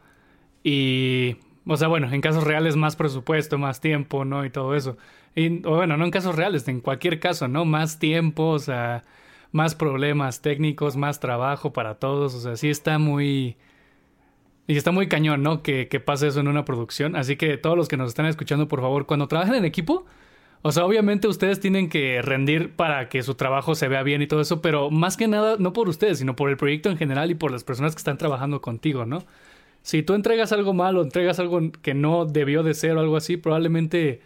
Y, 0.62 1.38
o 1.66 1.76
sea, 1.76 1.88
bueno, 1.88 2.08
en 2.12 2.20
casos 2.20 2.44
reales 2.44 2.76
más 2.76 2.94
presupuesto, 2.94 3.58
más 3.58 3.80
tiempo, 3.80 4.24
¿no? 4.24 4.44
Y 4.44 4.50
todo 4.50 4.76
eso. 4.76 4.96
Bueno, 5.34 5.96
no 5.96 6.04
en 6.04 6.10
casos 6.10 6.36
reales, 6.36 6.66
en 6.68 6.80
cualquier 6.80 7.20
caso, 7.20 7.48
¿no? 7.48 7.64
Más 7.64 7.98
tiempo, 7.98 8.48
o 8.48 8.58
sea, 8.58 9.04
más 9.52 9.74
problemas 9.74 10.42
técnicos, 10.42 10.96
más 10.96 11.20
trabajo 11.20 11.72
para 11.72 11.96
todos. 11.96 12.34
O 12.34 12.40
sea, 12.40 12.56
sí 12.56 12.68
está 12.68 12.98
muy 12.98 13.56
y 14.66 14.76
está 14.76 14.92
muy 14.92 15.08
cañón, 15.08 15.42
¿no? 15.42 15.62
Que, 15.62 15.88
que 15.88 16.00
pase 16.00 16.28
eso 16.28 16.40
en 16.40 16.48
una 16.48 16.64
producción. 16.64 17.16
Así 17.16 17.36
que 17.36 17.56
todos 17.58 17.76
los 17.76 17.88
que 17.88 17.96
nos 17.96 18.08
están 18.08 18.26
escuchando, 18.26 18.68
por 18.68 18.80
favor, 18.80 19.06
cuando 19.06 19.28
trabajen 19.28 19.54
en 19.56 19.64
equipo, 19.64 20.04
o 20.62 20.72
sea, 20.72 20.84
obviamente 20.84 21.26
ustedes 21.26 21.58
tienen 21.60 21.88
que 21.88 22.22
rendir 22.22 22.74
para 22.76 23.08
que 23.08 23.22
su 23.22 23.34
trabajo 23.34 23.74
se 23.74 23.88
vea 23.88 24.02
bien 24.02 24.22
y 24.22 24.26
todo 24.26 24.40
eso, 24.40 24.62
pero 24.62 24.90
más 24.90 25.16
que 25.16 25.26
nada, 25.28 25.56
no 25.58 25.72
por 25.72 25.88
ustedes, 25.88 26.18
sino 26.18 26.36
por 26.36 26.50
el 26.50 26.56
proyecto 26.56 26.90
en 26.90 26.98
general 26.98 27.30
y 27.30 27.34
por 27.34 27.50
las 27.50 27.64
personas 27.64 27.94
que 27.94 27.98
están 28.00 28.18
trabajando 28.18 28.60
contigo, 28.60 29.06
¿no? 29.06 29.24
Si 29.82 30.02
tú 30.02 30.14
entregas 30.14 30.52
algo 30.52 30.74
mal 30.74 30.96
o 30.98 31.02
entregas 31.02 31.40
algo 31.40 31.72
que 31.82 31.94
no 31.94 32.26
debió 32.26 32.62
de 32.62 32.74
ser 32.74 32.96
o 32.96 33.00
algo 33.00 33.16
así, 33.16 33.36
probablemente... 33.36 34.20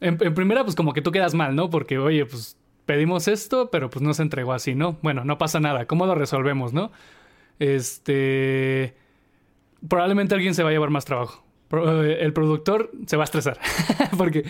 En, 0.00 0.16
primera, 0.18 0.62
pues 0.62 0.76
como 0.76 0.92
que 0.92 1.02
tú 1.02 1.12
quedas 1.12 1.34
mal, 1.34 1.54
¿no? 1.54 1.70
Porque, 1.70 1.98
oye, 1.98 2.26
pues 2.26 2.56
pedimos 2.84 3.28
esto, 3.28 3.70
pero 3.70 3.90
pues 3.90 4.02
no 4.02 4.14
se 4.14 4.22
entregó 4.22 4.52
así, 4.52 4.74
¿no? 4.74 4.98
Bueno, 5.02 5.24
no 5.24 5.38
pasa 5.38 5.60
nada. 5.60 5.86
¿Cómo 5.86 6.06
lo 6.06 6.14
resolvemos, 6.14 6.72
no? 6.72 6.92
Este 7.58 8.94
probablemente 9.88 10.34
alguien 10.34 10.54
se 10.54 10.62
va 10.62 10.70
a 10.70 10.72
llevar 10.72 10.90
más 10.90 11.04
trabajo. 11.04 11.44
Eh, 11.72 12.18
el 12.20 12.32
productor 12.32 12.90
se 13.06 13.16
va 13.16 13.24
a 13.24 13.26
estresar. 13.26 13.58
porque, 14.18 14.44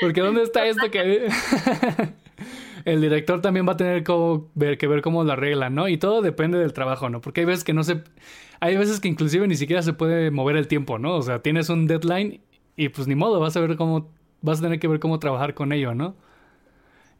porque 0.00 0.20
¿dónde 0.20 0.42
está 0.42 0.66
esto 0.66 0.90
que... 0.90 1.28
el 2.84 3.00
director 3.00 3.40
también 3.40 3.66
va 3.66 3.72
a 3.72 3.76
tener 3.76 4.04
que 4.04 4.86
ver 4.86 5.02
cómo 5.02 5.24
lo 5.24 5.32
arregla, 5.32 5.70
¿no? 5.70 5.88
Y 5.88 5.98
todo 5.98 6.22
depende 6.22 6.58
del 6.58 6.72
trabajo, 6.72 7.10
¿no? 7.10 7.20
Porque 7.20 7.40
hay 7.40 7.46
veces 7.46 7.64
que 7.64 7.72
no 7.72 7.82
se... 7.82 8.02
Hay 8.60 8.76
veces 8.76 9.00
que 9.00 9.08
inclusive 9.08 9.46
ni 9.46 9.56
siquiera 9.56 9.82
se 9.82 9.92
puede 9.92 10.30
mover 10.30 10.56
el 10.56 10.66
tiempo, 10.66 10.98
¿no? 10.98 11.14
O 11.16 11.22
sea, 11.22 11.40
tienes 11.40 11.68
un 11.68 11.86
deadline 11.86 12.40
y 12.76 12.88
pues 12.88 13.06
ni 13.06 13.14
modo, 13.14 13.40
vas 13.40 13.56
a 13.56 13.60
ver 13.60 13.76
cómo... 13.76 14.10
Vas 14.40 14.58
a 14.58 14.62
tener 14.62 14.78
que 14.78 14.88
ver 14.88 15.00
cómo 15.00 15.18
trabajar 15.18 15.54
con 15.54 15.72
ello, 15.72 15.94
¿no? 15.94 16.14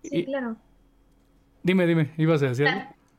Sí, 0.02 0.24
claro. 0.24 0.56
Dime, 1.62 1.86
dime, 1.86 2.12
ibas 2.16 2.42
a 2.42 2.46
decir. 2.46 2.68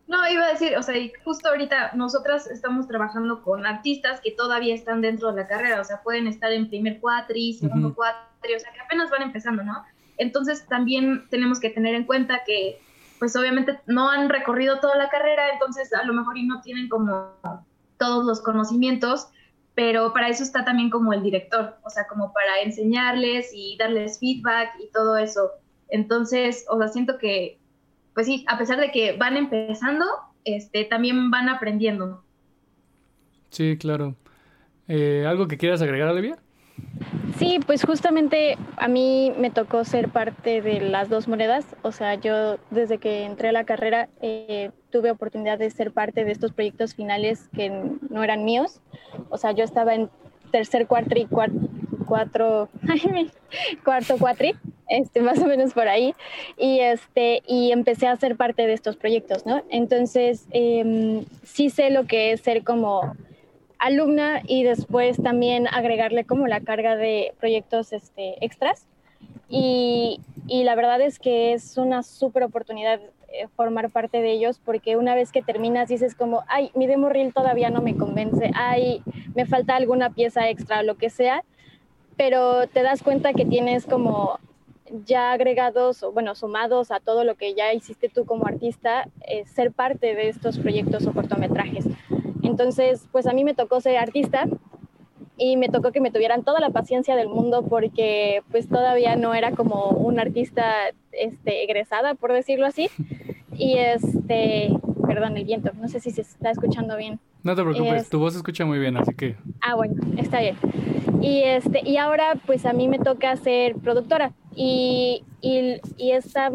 No, 0.08 0.28
iba 0.28 0.44
a 0.44 0.50
decir, 0.50 0.76
o 0.76 0.82
sea, 0.82 0.96
justo 1.24 1.50
ahorita 1.50 1.92
nosotras 1.94 2.48
estamos 2.48 2.88
trabajando 2.88 3.44
con 3.44 3.68
artistas 3.68 4.20
que 4.22 4.32
todavía 4.32 4.74
están 4.74 5.02
dentro 5.02 5.32
de 5.32 5.44
la 5.44 5.48
carrera, 5.48 5.80
o 5.80 5.84
sea, 5.84 6.02
pueden 6.02 6.26
estar 6.26 6.52
en 6.52 6.68
primer 6.68 7.00
cuatri, 7.00 7.54
segundo 7.54 7.94
cuatri, 7.94 8.56
o 8.56 8.60
sea, 8.60 8.74
que 8.74 8.80
apenas 8.80 9.12
van 9.12 9.22
empezando, 9.22 9.64
¿no? 9.64 9.84
Entonces 10.18 10.66
también 10.68 11.28
tenemos 11.30 11.60
que 11.60 11.70
tener 11.70 11.94
en 11.94 12.06
cuenta 12.06 12.42
que, 12.44 12.82
pues 13.20 13.36
obviamente 13.36 13.80
no 13.86 14.10
han 14.10 14.30
recorrido 14.30 14.80
toda 14.80 14.96
la 14.98 15.10
carrera, 15.10 15.50
entonces 15.54 15.94
a 15.94 16.04
lo 16.04 16.14
mejor 16.14 16.40
y 16.40 16.48
no 16.48 16.60
tienen 16.62 16.90
como 16.90 17.32
todos 18.00 18.26
los 18.26 18.42
conocimientos, 18.42 19.28
pero 19.80 20.12
para 20.12 20.28
eso 20.28 20.44
está 20.44 20.66
también 20.66 20.90
como 20.90 21.14
el 21.14 21.24
director, 21.24 21.78
o 21.84 21.90
sea, 21.90 22.06
como 22.06 22.34
para 22.34 22.60
enseñarles 22.64 23.52
y 23.54 23.78
darles 23.78 24.20
feedback 24.20 24.72
y 24.84 24.92
todo 24.92 25.16
eso. 25.16 25.52
Entonces, 25.88 26.66
o 26.70 26.78
sea, 26.78 26.90
siento 26.90 27.18
que 27.18 27.60
pues 28.14 28.28
sí, 28.28 28.44
a 28.50 28.58
pesar 28.58 28.78
de 28.78 28.92
que 28.92 29.16
van 29.16 29.38
empezando, 29.38 30.04
este, 30.44 30.84
también 30.84 31.32
van 31.32 31.48
aprendiendo. 31.48 32.22
Sí, 33.52 33.78
claro. 33.78 34.16
Eh, 34.90 35.24
¿Algo 35.26 35.48
que 35.48 35.58
quieras 35.58 35.82
agregar, 35.82 36.10
Olivia? 36.10 36.38
Sí, 37.38 37.62
pues 37.66 37.86
justamente 37.86 38.58
a 38.76 38.90
mí 38.90 39.32
me 39.40 39.50
tocó 39.50 39.86
ser 39.86 40.10
parte 40.10 40.62
de 40.62 40.82
las 40.82 41.08
dos 41.08 41.30
monedas. 41.30 41.66
O 41.82 41.94
sea, 41.94 42.16
yo 42.16 42.58
desde 42.70 42.98
que 42.98 43.24
entré 43.24 43.48
a 43.48 43.54
la 43.54 43.64
carrera 43.64 44.10
eh, 44.22 44.72
tuve 44.92 45.12
oportunidad 45.12 45.58
de 45.58 45.70
ser 45.70 45.92
parte 45.92 46.26
de 46.26 46.32
estos 46.32 46.54
proyectos 46.54 46.96
finales 46.96 47.50
que 47.56 47.70
no 47.70 48.24
eran 48.24 48.46
míos. 48.46 48.82
O 49.30 49.38
sea, 49.38 49.52
yo 49.52 49.64
estaba 49.64 49.96
en 49.96 50.10
tercer 50.52 50.88
cuatri, 50.88 51.26
cuatro, 51.26 51.60
cuatro, 52.08 52.70
cuarto 53.84 54.18
cuatri 54.20 54.56
este, 54.90 55.22
más 55.22 55.40
o 55.40 55.46
menos 55.46 55.74
por 55.74 55.88
ahí, 55.88 56.16
y, 56.58 56.80
este, 56.80 57.44
y 57.48 57.72
empecé 57.72 58.08
a 58.08 58.16
ser 58.16 58.36
parte 58.36 58.66
de 58.66 58.74
estos 58.74 58.98
proyectos, 58.98 59.46
¿no? 59.46 59.62
Entonces, 59.70 60.48
eh, 60.52 61.24
sí 61.44 61.70
sé 61.70 61.92
lo 61.92 62.06
que 62.06 62.32
es 62.32 62.42
ser 62.42 62.64
como 62.64 63.16
alumna 63.78 64.42
y 64.46 64.64
después 64.64 65.18
también 65.22 65.68
agregarle 65.68 66.26
como 66.26 66.48
la 66.48 66.60
carga 66.60 66.96
de 66.96 67.34
proyectos 67.40 67.94
este, 67.94 68.44
extras. 68.44 68.88
Y, 69.48 70.20
y 70.48 70.64
la 70.64 70.76
verdad 70.76 71.02
es 71.02 71.18
que 71.18 71.54
es 71.54 71.78
una 71.78 72.04
súper 72.04 72.44
oportunidad 72.44 73.00
eh, 73.32 73.48
formar 73.56 73.90
parte 73.90 74.22
de 74.22 74.32
ellos 74.32 74.60
porque 74.64 74.98
una 74.98 75.16
vez 75.16 75.32
que 75.32 75.42
terminas 75.42 75.90
dices 75.90 76.16
como, 76.16 76.44
ay, 76.48 76.72
mi 76.76 76.88
demo 76.88 77.10
reel 77.10 77.34
todavía 77.34 77.70
no 77.70 77.82
me 77.82 77.96
convence, 77.96 78.52
ay, 78.56 79.04
me 79.36 79.46
falta 79.46 79.76
alguna 79.76 80.10
pieza 80.10 80.50
extra 80.50 80.80
o 80.80 80.84
lo 80.84 80.96
que 80.96 81.10
sea, 81.10 81.44
pero 82.18 82.68
te 82.68 82.84
das 82.84 83.04
cuenta 83.04 83.34
que 83.34 83.46
tienes 83.46 83.86
como 83.86 84.40
ya 85.06 85.32
agregados 85.32 86.04
o 86.04 86.12
bueno, 86.12 86.36
sumados 86.36 86.92
a 86.92 87.00
todo 87.00 87.24
lo 87.24 87.36
que 87.36 87.54
ya 87.54 87.74
hiciste 87.74 88.10
tú 88.10 88.26
como 88.26 88.48
artista, 88.48 89.08
eh, 89.28 89.46
ser 89.46 89.72
parte 89.72 90.16
de 90.16 90.30
estos 90.30 90.58
proyectos 90.58 91.06
o 91.06 91.14
cortometrajes. 91.14 91.86
Entonces, 92.44 93.08
pues 93.12 93.28
a 93.28 93.34
mí 93.34 93.44
me 93.44 93.54
tocó 93.54 93.82
ser 93.82 93.98
artista 93.98 94.48
y 95.40 95.56
me 95.58 95.70
tocó 95.70 95.92
que 95.92 96.02
me 96.02 96.12
tuvieran 96.12 96.44
toda 96.44 96.60
la 96.60 96.70
paciencia 96.70 97.16
del 97.16 97.30
mundo 97.30 97.66
porque 97.68 98.44
pues 98.52 98.68
todavía 98.68 99.16
no 99.16 99.34
era 99.34 99.54
como 99.54 99.90
un 99.90 100.20
artista 100.20 100.64
este, 101.14 101.64
egresada, 101.64 102.14
por 102.14 102.34
decirlo 102.34 102.68
así. 102.68 102.90
Y 103.52 103.78
este, 103.78 104.70
perdón, 105.06 105.36
el 105.36 105.44
viento, 105.44 105.72
no 105.74 105.90
sé 105.90 106.00
si 106.00 106.12
se 106.12 106.22
está 106.22 106.50
escuchando 106.50 106.96
bien. 106.96 107.20
No 107.44 107.58
te 107.58 107.62
preocupes, 107.62 108.10
tu 108.10 108.18
voz 108.18 108.32
se 108.32 108.40
escucha 108.40 108.66
muy 108.66 108.80
bien, 108.80 108.96
así 108.96 109.14
que... 109.14 109.36
Ah, 109.60 109.76
bueno, 109.76 109.96
está 110.16 110.40
bien. 110.40 110.56
Y, 111.22 111.42
este, 111.42 111.82
y 111.84 111.98
ahora 111.98 112.36
pues 112.46 112.66
a 112.66 112.72
mí 112.72 112.88
me 112.88 113.00
toca 113.00 113.36
ser 113.36 113.76
productora 113.76 114.32
y, 114.56 115.26
y, 115.42 115.82
y 115.98 116.12
esta, 116.12 116.50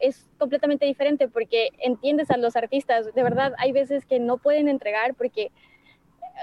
es 0.00 0.26
completamente 0.38 0.84
diferente 0.84 1.28
porque 1.28 1.70
entiendes 1.78 2.30
a 2.30 2.36
los 2.36 2.56
artistas, 2.56 3.14
de 3.14 3.22
verdad 3.22 3.54
hay 3.56 3.72
veces 3.72 4.04
que 4.04 4.20
no 4.20 4.36
pueden 4.36 4.68
entregar 4.68 5.14
porque 5.14 5.50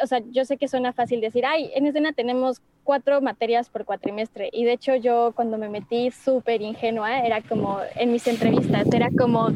o 0.01 0.07
sea, 0.07 0.21
yo 0.31 0.45
sé 0.45 0.57
que 0.57 0.67
suena 0.67 0.93
fácil 0.93 1.21
decir, 1.21 1.45
ay, 1.45 1.71
en 1.75 1.85
escena 1.85 2.13
tenemos 2.13 2.61
cuatro 2.83 3.21
materias 3.21 3.69
por 3.69 3.85
cuatrimestre. 3.85 4.49
Y 4.53 4.63
de 4.63 4.73
hecho 4.73 4.95
yo 4.95 5.33
cuando 5.35 5.57
me 5.57 5.69
metí 5.69 6.11
súper 6.11 6.61
ingenua, 6.61 7.19
era 7.19 7.41
como 7.41 7.79
en 7.95 8.11
mis 8.11 8.27
entrevistas, 8.27 8.87
era 8.93 9.09
como, 9.17 9.49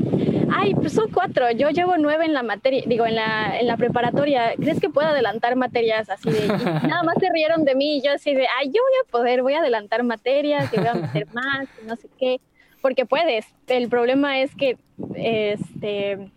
ay, 0.51 0.73
pues 0.75 0.93
son 0.93 1.09
cuatro, 1.11 1.49
yo 1.51 1.69
llevo 1.69 1.97
nueve 1.97 2.25
en 2.25 2.33
la 2.33 2.43
materia, 2.43 2.83
digo, 2.85 3.05
en 3.05 3.15
la, 3.15 3.59
en 3.59 3.67
la 3.67 3.77
preparatoria, 3.77 4.53
¿crees 4.55 4.79
que 4.79 4.89
puedo 4.89 5.07
adelantar 5.07 5.55
materias 5.55 6.09
así 6.09 6.29
de, 6.29 6.47
nada 6.47 7.03
más 7.03 7.15
se 7.19 7.29
rieron 7.31 7.63
de 7.63 7.75
mí 7.75 7.97
y 7.97 8.01
yo 8.01 8.11
así 8.13 8.33
de, 8.33 8.47
ay, 8.59 8.67
yo 8.67 8.81
voy 8.81 8.93
a 9.01 9.11
poder, 9.11 9.41
voy 9.43 9.53
a 9.53 9.59
adelantar 9.59 10.03
materias 10.03 10.71
y 10.73 10.77
voy 10.77 10.87
a 10.87 10.93
meter 10.93 11.27
más, 11.33 11.67
no 11.85 11.95
sé 11.95 12.09
qué, 12.19 12.41
porque 12.81 13.05
puedes. 13.05 13.45
El 13.67 13.89
problema 13.89 14.41
es 14.41 14.55
que, 14.55 14.77
este 15.15 16.31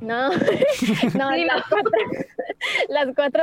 no, 0.00 0.30
no, 1.14 1.30
las, 1.36 1.66
cuatro, 1.68 1.90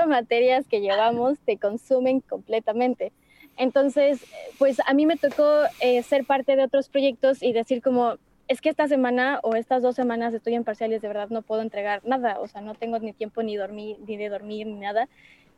materias 0.07 0.67
que 0.67 0.81
llevamos 0.81 1.39
te 1.39 1.57
consumen 1.57 2.21
completamente. 2.21 3.11
Entonces, 3.57 4.25
pues 4.57 4.79
a 4.85 4.93
mí 4.93 5.05
me 5.05 5.17
tocó 5.17 5.63
eh, 5.81 6.01
ser 6.03 6.25
parte 6.25 6.55
de 6.55 6.63
otros 6.63 6.89
proyectos 6.89 7.43
y 7.43 7.53
decir 7.53 7.81
como, 7.81 8.15
es 8.47 8.61
que 8.61 8.69
esta 8.69 8.87
semana 8.87 9.39
o 9.43 9.55
estas 9.55 9.81
dos 9.81 9.95
semanas 9.95 10.33
estoy 10.33 10.55
en 10.55 10.63
parciales, 10.63 11.01
de 11.01 11.07
verdad 11.07 11.29
no 11.29 11.41
puedo 11.41 11.61
entregar 11.61 12.01
nada, 12.05 12.39
o 12.39 12.47
sea, 12.47 12.61
no 12.61 12.75
tengo 12.75 12.99
ni 12.99 13.13
tiempo 13.13 13.43
ni, 13.43 13.55
dormir, 13.57 13.97
ni 14.07 14.17
de 14.17 14.29
dormir 14.29 14.67
ni 14.67 14.79
nada. 14.79 15.07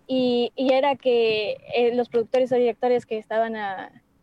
Y, 0.05 0.51
y 0.55 0.73
era 0.73 0.95
que 0.95 1.57
eh, 1.75 1.95
los 1.95 2.09
productores 2.09 2.51
o 2.51 2.55
directores 2.55 3.05
que 3.05 3.17
estaban, 3.17 3.53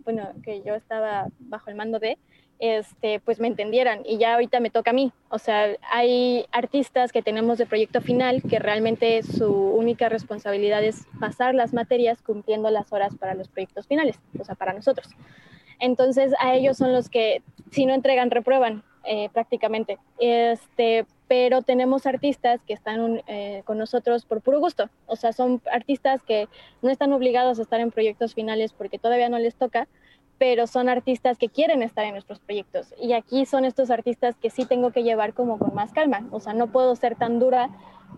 bueno, 0.04 0.28
que 0.42 0.62
yo 0.62 0.74
estaba 0.74 1.28
bajo 1.38 1.70
el 1.70 1.76
mando 1.76 1.98
de, 1.98 2.18
este, 2.60 3.20
pues 3.20 3.40
me 3.40 3.48
entendieran 3.48 4.02
y 4.04 4.18
ya 4.18 4.34
ahorita 4.34 4.60
me 4.60 4.70
toca 4.70 4.90
a 4.90 4.94
mí. 4.94 5.12
O 5.30 5.38
sea, 5.38 5.76
hay 5.90 6.46
artistas 6.52 7.10
que 7.10 7.22
tenemos 7.22 7.58
de 7.58 7.66
proyecto 7.66 8.00
final 8.00 8.42
que 8.42 8.58
realmente 8.58 9.22
su 9.22 9.50
única 9.50 10.08
responsabilidad 10.08 10.84
es 10.84 11.06
pasar 11.18 11.54
las 11.54 11.72
materias 11.72 12.22
cumpliendo 12.22 12.70
las 12.70 12.92
horas 12.92 13.16
para 13.16 13.34
los 13.34 13.48
proyectos 13.48 13.86
finales, 13.86 14.20
o 14.38 14.44
sea, 14.44 14.54
para 14.54 14.74
nosotros. 14.74 15.08
Entonces 15.78 16.32
a 16.38 16.54
ellos 16.54 16.76
son 16.76 16.92
los 16.92 17.08
que 17.08 17.42
si 17.70 17.86
no 17.86 17.94
entregan 17.94 18.30
reprueban 18.30 18.84
eh, 19.04 19.30
prácticamente. 19.32 19.98
Este, 20.18 21.06
pero 21.26 21.62
tenemos 21.62 22.06
artistas 22.06 22.60
que 22.66 22.74
están 22.74 23.22
eh, 23.26 23.62
con 23.64 23.78
nosotros 23.78 24.26
por 24.26 24.42
puro 24.42 24.60
gusto. 24.60 24.90
O 25.06 25.16
sea, 25.16 25.32
son 25.32 25.62
artistas 25.72 26.22
que 26.22 26.48
no 26.82 26.90
están 26.90 27.12
obligados 27.14 27.58
a 27.58 27.62
estar 27.62 27.80
en 27.80 27.90
proyectos 27.90 28.34
finales 28.34 28.72
porque 28.74 28.98
todavía 28.98 29.30
no 29.30 29.38
les 29.38 29.54
toca, 29.54 29.88
pero 30.40 30.66
son 30.66 30.88
artistas 30.88 31.36
que 31.36 31.50
quieren 31.50 31.82
estar 31.82 32.02
en 32.06 32.12
nuestros 32.12 32.38
proyectos. 32.38 32.94
Y 32.98 33.12
aquí 33.12 33.44
son 33.44 33.66
estos 33.66 33.90
artistas 33.90 34.36
que 34.36 34.48
sí 34.48 34.64
tengo 34.64 34.90
que 34.90 35.02
llevar 35.02 35.34
como 35.34 35.58
con 35.58 35.74
más 35.74 35.92
calma. 35.92 36.26
O 36.30 36.40
sea, 36.40 36.54
no 36.54 36.68
puedo 36.68 36.96
ser 36.96 37.14
tan 37.14 37.38
dura 37.38 37.68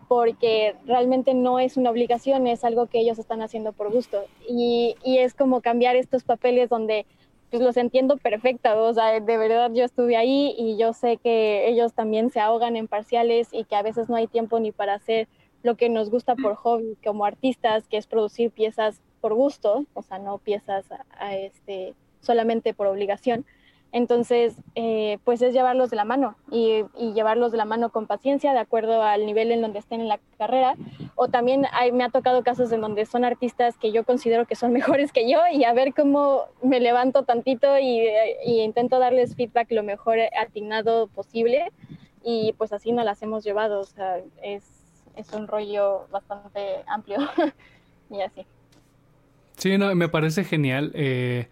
porque 0.06 0.76
realmente 0.86 1.34
no 1.34 1.58
es 1.58 1.76
una 1.76 1.90
obligación, 1.90 2.46
es 2.46 2.62
algo 2.62 2.86
que 2.86 3.00
ellos 3.00 3.18
están 3.18 3.42
haciendo 3.42 3.72
por 3.72 3.90
gusto. 3.90 4.22
Y, 4.48 4.94
y 5.02 5.18
es 5.18 5.34
como 5.34 5.62
cambiar 5.62 5.96
estos 5.96 6.22
papeles 6.22 6.70
donde 6.70 7.06
pues 7.50 7.60
los 7.60 7.76
entiendo 7.76 8.16
perfecto, 8.16 8.70
o 8.84 8.94
sea, 8.94 9.18
de 9.18 9.36
verdad 9.36 9.72
yo 9.74 9.84
estuve 9.84 10.16
ahí 10.16 10.54
y 10.56 10.78
yo 10.78 10.92
sé 10.92 11.16
que 11.16 11.68
ellos 11.68 11.92
también 11.92 12.30
se 12.30 12.38
ahogan 12.38 12.76
en 12.76 12.86
parciales 12.86 13.48
y 13.52 13.64
que 13.64 13.74
a 13.74 13.82
veces 13.82 14.08
no 14.08 14.14
hay 14.14 14.28
tiempo 14.28 14.60
ni 14.60 14.70
para 14.70 14.94
hacer 14.94 15.28
lo 15.64 15.76
que 15.76 15.88
nos 15.88 16.08
gusta 16.08 16.36
por 16.36 16.54
hobby 16.54 16.96
como 17.04 17.24
artistas, 17.24 17.88
que 17.88 17.96
es 17.96 18.06
producir 18.06 18.52
piezas 18.52 19.02
por 19.20 19.34
gusto, 19.34 19.84
o 19.92 20.02
sea, 20.02 20.18
no 20.18 20.38
piezas 20.38 20.86
a 21.18 21.36
este 21.36 21.94
solamente 22.22 22.72
por 22.72 22.86
obligación. 22.86 23.44
Entonces, 23.92 24.54
eh, 24.74 25.18
pues 25.22 25.42
es 25.42 25.52
llevarlos 25.52 25.90
de 25.90 25.96
la 25.96 26.06
mano 26.06 26.34
y, 26.50 26.82
llevarlos 27.14 27.52
de 27.52 27.58
la 27.58 27.66
mano 27.66 27.90
con 27.90 28.06
paciencia, 28.06 28.54
de 28.54 28.58
acuerdo 28.58 29.02
al 29.02 29.26
nivel 29.26 29.52
en 29.52 29.60
donde 29.60 29.80
estén 29.80 30.00
en 30.00 30.08
la 30.08 30.18
carrera. 30.38 30.76
O 31.14 31.28
también 31.28 31.66
hay, 31.72 31.92
me 31.92 32.02
ha 32.02 32.08
tocado 32.08 32.42
casos 32.42 32.72
en 32.72 32.80
donde 32.80 33.04
son 33.04 33.22
artistas 33.22 33.76
que 33.76 33.92
yo 33.92 34.04
considero 34.04 34.46
que 34.46 34.54
son 34.54 34.72
mejores 34.72 35.12
que 35.12 35.30
yo 35.30 35.40
y 35.52 35.64
a 35.64 35.74
ver 35.74 35.92
cómo 35.92 36.46
me 36.62 36.80
levanto 36.80 37.24
tantito 37.24 37.78
y, 37.78 38.08
intento 38.46 38.98
darles 38.98 39.36
feedback 39.36 39.70
lo 39.70 39.82
mejor 39.82 40.18
atinado 40.40 41.08
posible. 41.08 41.70
Y 42.24 42.54
pues 42.56 42.72
así 42.72 42.92
nos 42.92 43.04
las 43.04 43.20
hemos 43.20 43.44
llevado. 43.44 43.80
O 43.80 43.84
sea, 43.84 44.20
es, 44.42 44.64
es 45.16 45.30
un 45.34 45.46
rollo 45.46 46.06
bastante 46.10 46.82
amplio 46.86 47.18
y 48.10 48.22
así. 48.22 48.46
Sí, 49.58 49.76
no, 49.76 49.94
me 49.94 50.08
parece 50.08 50.44
genial. 50.44 50.92
Eh 50.94 51.48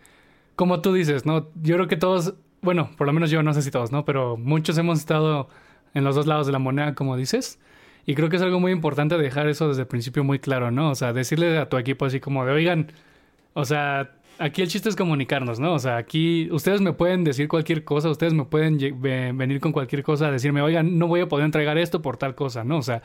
como 0.60 0.82
tú 0.82 0.92
dices, 0.92 1.24
¿no? 1.24 1.48
Yo 1.62 1.76
creo 1.76 1.88
que 1.88 1.96
todos, 1.96 2.34
bueno, 2.60 2.90
por 2.98 3.06
lo 3.06 3.14
menos 3.14 3.30
yo 3.30 3.42
no 3.42 3.54
sé 3.54 3.62
si 3.62 3.70
todos, 3.70 3.92
¿no? 3.92 4.04
Pero 4.04 4.36
muchos 4.36 4.76
hemos 4.76 4.98
estado 4.98 5.48
en 5.94 6.04
los 6.04 6.14
dos 6.14 6.26
lados 6.26 6.44
de 6.44 6.52
la 6.52 6.58
moneda, 6.58 6.94
como 6.94 7.16
dices. 7.16 7.58
Y 8.04 8.14
creo 8.14 8.28
que 8.28 8.36
es 8.36 8.42
algo 8.42 8.60
muy 8.60 8.70
importante 8.70 9.16
dejar 9.16 9.48
eso 9.48 9.68
desde 9.68 9.80
el 9.80 9.88
principio 9.88 10.22
muy 10.22 10.38
claro, 10.38 10.70
¿no? 10.70 10.90
O 10.90 10.94
sea, 10.94 11.14
decirle 11.14 11.56
a 11.56 11.70
tu 11.70 11.78
equipo 11.78 12.04
así 12.04 12.20
como 12.20 12.44
de, 12.44 12.52
oigan, 12.52 12.92
o 13.54 13.64
sea, 13.64 14.12
aquí 14.38 14.60
el 14.60 14.68
chiste 14.68 14.90
es 14.90 14.96
comunicarnos, 14.96 15.58
¿no? 15.60 15.72
O 15.72 15.78
sea, 15.78 15.96
aquí 15.96 16.50
ustedes 16.52 16.82
me 16.82 16.92
pueden 16.92 17.24
decir 17.24 17.48
cualquier 17.48 17.82
cosa, 17.82 18.10
ustedes 18.10 18.34
me 18.34 18.44
pueden 18.44 18.76
venir 19.00 19.60
con 19.60 19.72
cualquier 19.72 20.02
cosa, 20.02 20.30
decirme, 20.30 20.60
oigan, 20.60 20.98
no 20.98 21.06
voy 21.06 21.20
a 21.20 21.26
poder 21.26 21.46
entregar 21.46 21.78
esto 21.78 22.02
por 22.02 22.18
tal 22.18 22.34
cosa, 22.34 22.64
¿no? 22.64 22.76
O 22.76 22.82
sea, 22.82 23.00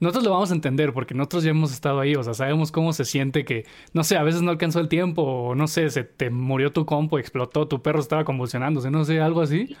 nosotros 0.00 0.24
lo 0.24 0.30
vamos 0.30 0.50
a 0.50 0.54
entender 0.54 0.92
porque 0.92 1.14
nosotros 1.14 1.44
ya 1.44 1.50
hemos 1.50 1.72
estado 1.72 2.00
ahí, 2.00 2.14
o 2.14 2.22
sea, 2.22 2.34
sabemos 2.34 2.72
cómo 2.72 2.92
se 2.92 3.04
siente 3.04 3.44
que, 3.44 3.64
no 3.92 4.04
sé, 4.04 4.16
a 4.16 4.22
veces 4.22 4.42
no 4.42 4.50
alcanzó 4.50 4.80
el 4.80 4.88
tiempo, 4.88 5.22
o 5.22 5.54
no 5.54 5.66
sé, 5.66 5.88
se 5.90 6.04
te 6.04 6.30
murió 6.30 6.72
tu 6.72 6.86
compo, 6.86 7.18
explotó, 7.18 7.68
tu 7.68 7.82
perro 7.82 8.00
estaba 8.00 8.24
convulsionándose, 8.24 8.90
no 8.90 9.04
sé, 9.04 9.20
algo 9.20 9.40
así. 9.40 9.76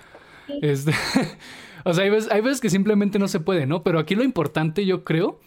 Este, 0.62 0.92
o 1.84 1.92
sea, 1.92 2.04
hay 2.04 2.10
veces, 2.10 2.30
hay 2.30 2.40
veces 2.40 2.60
que 2.60 2.70
simplemente 2.70 3.18
no 3.18 3.28
se 3.28 3.40
puede, 3.40 3.66
¿no? 3.66 3.82
Pero 3.82 3.98
aquí 3.98 4.14
lo 4.14 4.24
importante, 4.24 4.86
yo 4.86 5.04
creo, 5.04 5.40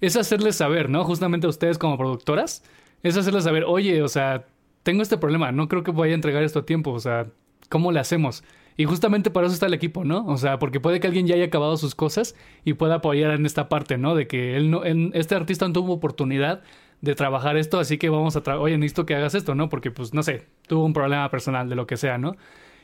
es 0.00 0.16
hacerles 0.16 0.56
saber, 0.56 0.90
¿no? 0.90 1.04
Justamente 1.04 1.46
a 1.46 1.50
ustedes 1.50 1.78
como 1.78 1.96
productoras, 1.96 2.64
es 3.02 3.16
hacerles 3.16 3.44
saber, 3.44 3.64
oye, 3.64 4.02
o 4.02 4.08
sea, 4.08 4.46
tengo 4.82 5.02
este 5.02 5.18
problema, 5.18 5.52
no 5.52 5.68
creo 5.68 5.82
que 5.82 5.90
vaya 5.90 6.12
a 6.12 6.14
entregar 6.14 6.42
esto 6.42 6.60
a 6.60 6.66
tiempo, 6.66 6.92
o 6.92 7.00
sea, 7.00 7.26
¿cómo 7.68 7.92
le 7.92 8.00
hacemos? 8.00 8.44
Y 8.76 8.84
justamente 8.84 9.30
para 9.30 9.46
eso 9.46 9.54
está 9.54 9.66
el 9.66 9.74
equipo, 9.74 10.04
¿no? 10.04 10.26
O 10.26 10.36
sea, 10.36 10.58
porque 10.58 10.80
puede 10.80 11.00
que 11.00 11.06
alguien 11.06 11.26
ya 11.26 11.34
haya 11.34 11.46
acabado 11.46 11.76
sus 11.76 11.94
cosas 11.94 12.36
y 12.64 12.74
pueda 12.74 12.96
apoyar 12.96 13.30
en 13.32 13.46
esta 13.46 13.68
parte, 13.68 13.96
¿no? 13.96 14.14
De 14.14 14.26
que 14.26 14.56
él 14.56 14.70
no, 14.70 14.84
este 14.84 15.34
artista 15.34 15.66
no 15.66 15.72
tuvo 15.72 15.94
oportunidad 15.94 16.62
de 17.00 17.14
trabajar 17.14 17.56
esto, 17.56 17.78
así 17.78 17.98
que 17.98 18.08
vamos 18.10 18.36
a 18.36 18.42
trabajar, 18.42 18.64
oye, 18.64 18.78
necesito 18.78 19.06
que 19.06 19.14
hagas 19.14 19.34
esto, 19.34 19.54
¿no? 19.54 19.68
Porque, 19.68 19.90
pues, 19.90 20.12
no 20.12 20.22
sé, 20.22 20.46
tuvo 20.66 20.84
un 20.84 20.92
problema 20.92 21.30
personal, 21.30 21.68
de 21.68 21.76
lo 21.76 21.86
que 21.86 21.96
sea, 21.96 22.18
¿no? 22.18 22.36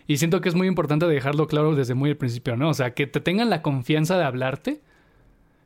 Y 0.06 0.16
siento 0.16 0.40
que 0.40 0.48
es 0.48 0.54
muy 0.54 0.66
importante 0.66 1.06
dejarlo 1.06 1.46
claro 1.46 1.74
desde 1.74 1.94
muy 1.94 2.10
al 2.10 2.16
principio, 2.16 2.56
¿no? 2.56 2.70
O 2.70 2.74
sea, 2.74 2.94
que 2.94 3.06
te 3.06 3.20
tengan 3.20 3.50
la 3.50 3.62
confianza 3.62 4.18
de 4.18 4.24
hablarte, 4.24 4.80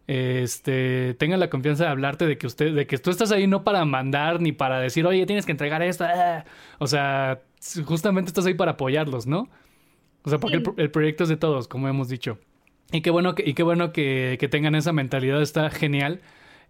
este, 0.06 1.14
tengan 1.14 1.40
la 1.40 1.50
confianza 1.50 1.84
de 1.84 1.90
hablarte 1.90 2.26
de 2.26 2.38
que 2.38 2.46
usted, 2.46 2.74
de 2.74 2.86
que 2.86 2.98
tú 2.98 3.10
estás 3.10 3.32
ahí 3.32 3.46
no 3.46 3.64
para 3.64 3.84
mandar 3.84 4.40
ni 4.40 4.52
para 4.52 4.80
decir, 4.80 5.06
oye, 5.06 5.26
tienes 5.26 5.46
que 5.46 5.52
entregar 5.52 5.82
esto, 5.82 6.04
ah". 6.04 6.44
o 6.78 6.86
sea, 6.86 7.40
justamente 7.84 8.28
estás 8.28 8.46
ahí 8.46 8.54
para 8.54 8.72
apoyarlos, 8.72 9.26
¿no? 9.26 9.48
O 10.26 10.30
sea, 10.30 10.38
porque 10.38 10.62
el, 10.76 10.90
proyecto 10.90 11.22
es 11.22 11.28
de 11.28 11.36
todos, 11.36 11.68
como 11.68 11.88
hemos 11.88 12.08
dicho. 12.08 12.38
Y 12.92 13.00
qué 13.00 13.10
bueno 13.10 13.34
que, 13.34 13.48
y 13.48 13.54
qué 13.54 13.62
bueno 13.62 13.92
que, 13.92 14.36
que 14.38 14.48
tengan 14.48 14.74
esa 14.74 14.92
mentalidad, 14.92 15.40
está 15.40 15.70
genial. 15.70 16.20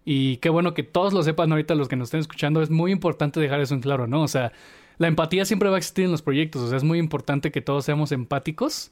Y 0.05 0.37
qué 0.37 0.49
bueno 0.49 0.73
que 0.73 0.83
todos 0.83 1.11
lo 1.11 1.23
sepan 1.23 1.51
ahorita 1.51 1.75
los 1.75 1.87
que 1.87 1.95
nos 1.95 2.07
estén 2.07 2.21
escuchando. 2.21 2.61
Es 2.61 2.69
muy 2.69 2.91
importante 2.91 3.39
dejar 3.39 3.59
eso 3.59 3.73
en 3.73 3.81
claro, 3.81 4.07
¿no? 4.07 4.21
O 4.21 4.27
sea, 4.27 4.53
la 4.99 5.07
empatía 5.07 5.43
siempre 5.43 5.69
va 5.69 5.75
a 5.75 5.79
existir 5.79 6.05
en 6.05 6.11
los 6.11 6.21
proyectos. 6.21 6.61
O 6.61 6.69
sea, 6.69 6.77
es 6.77 6.83
muy 6.83 6.99
importante 6.99 7.51
que 7.51 7.61
todos 7.61 7.83
seamos 7.83 8.11
empáticos 8.11 8.91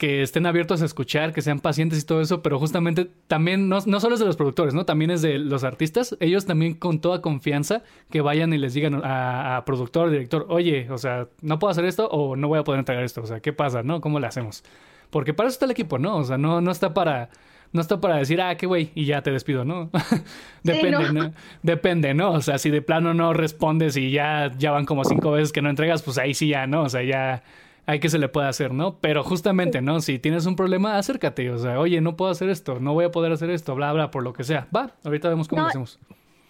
que 0.00 0.22
estén 0.22 0.46
abiertos 0.46 0.80
a 0.80 0.86
escuchar, 0.86 1.34
que 1.34 1.42
sean 1.42 1.60
pacientes 1.60 2.02
y 2.02 2.06
todo 2.06 2.22
eso, 2.22 2.42
pero 2.42 2.58
justamente 2.58 3.10
también 3.26 3.68
no, 3.68 3.80
no, 3.84 4.00
solo 4.00 4.14
es 4.14 4.20
de 4.20 4.24
los 4.24 4.36
productores, 4.36 4.72
¿no? 4.72 4.86
También 4.86 5.10
es 5.10 5.20
de 5.20 5.38
los 5.38 5.62
artistas, 5.62 6.16
ellos 6.20 6.46
también 6.46 6.72
con 6.72 7.02
toda 7.02 7.20
confianza 7.20 7.82
que 8.08 8.22
vayan 8.22 8.54
y 8.54 8.56
les 8.56 8.72
digan 8.72 9.02
a, 9.04 9.62
productor, 9.66 10.08
director, 10.08 10.46
oye, 10.48 10.90
o 10.90 10.96
sea, 10.96 11.28
no 11.42 11.58
puedo 11.58 11.70
hacer 11.70 11.84
esto 11.84 12.08
o 12.08 12.34
no 12.34 12.48
voy 12.48 12.60
a 12.60 12.64
poder 12.64 12.78
entregar 12.78 13.04
esto, 13.04 13.20
o 13.20 13.26
sea, 13.26 13.40
¿qué 13.40 13.52
pasa, 13.52 13.82
no? 13.82 14.00
¿Cómo 14.00 14.18
le 14.20 14.26
hacemos? 14.26 14.64
Porque 15.10 15.34
para 15.34 15.50
eso 15.50 15.56
está 15.56 15.66
el 15.66 15.72
equipo, 15.72 15.98
¿no? 15.98 16.16
O 16.16 16.24
sea, 16.24 16.38
no, 16.38 16.62
no 16.62 16.70
está 16.70 16.94
para... 16.94 17.28
No 17.72 17.80
está 17.80 18.00
para 18.00 18.16
decir, 18.16 18.40
ah, 18.40 18.56
qué 18.56 18.66
güey, 18.66 18.90
y 18.96 19.04
ya 19.04 19.22
te 19.22 19.30
despido, 19.30 19.64
¿no? 19.64 19.90
Depende, 20.64 21.12
¿no? 21.12 21.32
Depende, 21.62 22.14
¿no? 22.14 22.32
O 22.32 22.40
sea, 22.40 22.58
si 22.58 22.68
de 22.68 22.82
plano 22.82 23.14
no 23.14 23.32
respondes 23.32 23.96
y 23.96 24.10
ya, 24.10 24.50
ya 24.58 24.72
van 24.72 24.86
como 24.86 25.04
cinco 25.04 25.30
veces 25.30 25.52
que 25.52 25.62
no 25.62 25.70
entregas, 25.70 26.02
pues 26.02 26.18
ahí 26.18 26.34
sí 26.34 26.48
ya, 26.48 26.66
¿no? 26.66 26.82
O 26.82 26.88
sea, 26.88 27.04
ya, 27.04 27.44
hay 27.86 28.00
que 28.00 28.08
se 28.08 28.18
le 28.18 28.28
puede 28.28 28.48
hacer, 28.48 28.72
¿no? 28.72 28.96
Pero 29.00 29.22
justamente, 29.22 29.80
¿no? 29.80 30.00
Si 30.00 30.18
tienes 30.18 30.46
un 30.46 30.56
problema, 30.56 30.96
acércate, 30.96 31.50
o 31.50 31.58
sea, 31.58 31.78
oye, 31.80 32.00
no 32.00 32.16
puedo 32.16 32.30
hacer 32.30 32.48
esto, 32.48 32.80
no 32.80 32.92
voy 32.92 33.06
a 33.06 33.10
poder 33.10 33.32
hacer 33.32 33.50
esto, 33.50 33.74
bla, 33.74 33.92
bla, 33.92 34.10
por 34.10 34.22
lo 34.22 34.32
que 34.32 34.44
sea. 34.44 34.68
Va, 34.74 34.92
ahorita 35.04 35.28
vemos 35.28 35.48
cómo 35.48 35.62
lo 35.62 35.68
hacemos. 35.68 35.98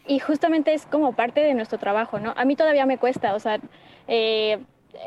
Y 0.06 0.18
justamente 0.18 0.74
es 0.74 0.86
como 0.86 1.14
parte 1.14 1.40
de 1.40 1.54
nuestro 1.54 1.78
trabajo, 1.78 2.18
¿no? 2.18 2.34
A 2.36 2.44
mí 2.44 2.56
todavía 2.56 2.86
me 2.86 2.98
cuesta, 2.98 3.34
o 3.34 3.38
sea, 3.38 3.60
eh, 4.08 4.58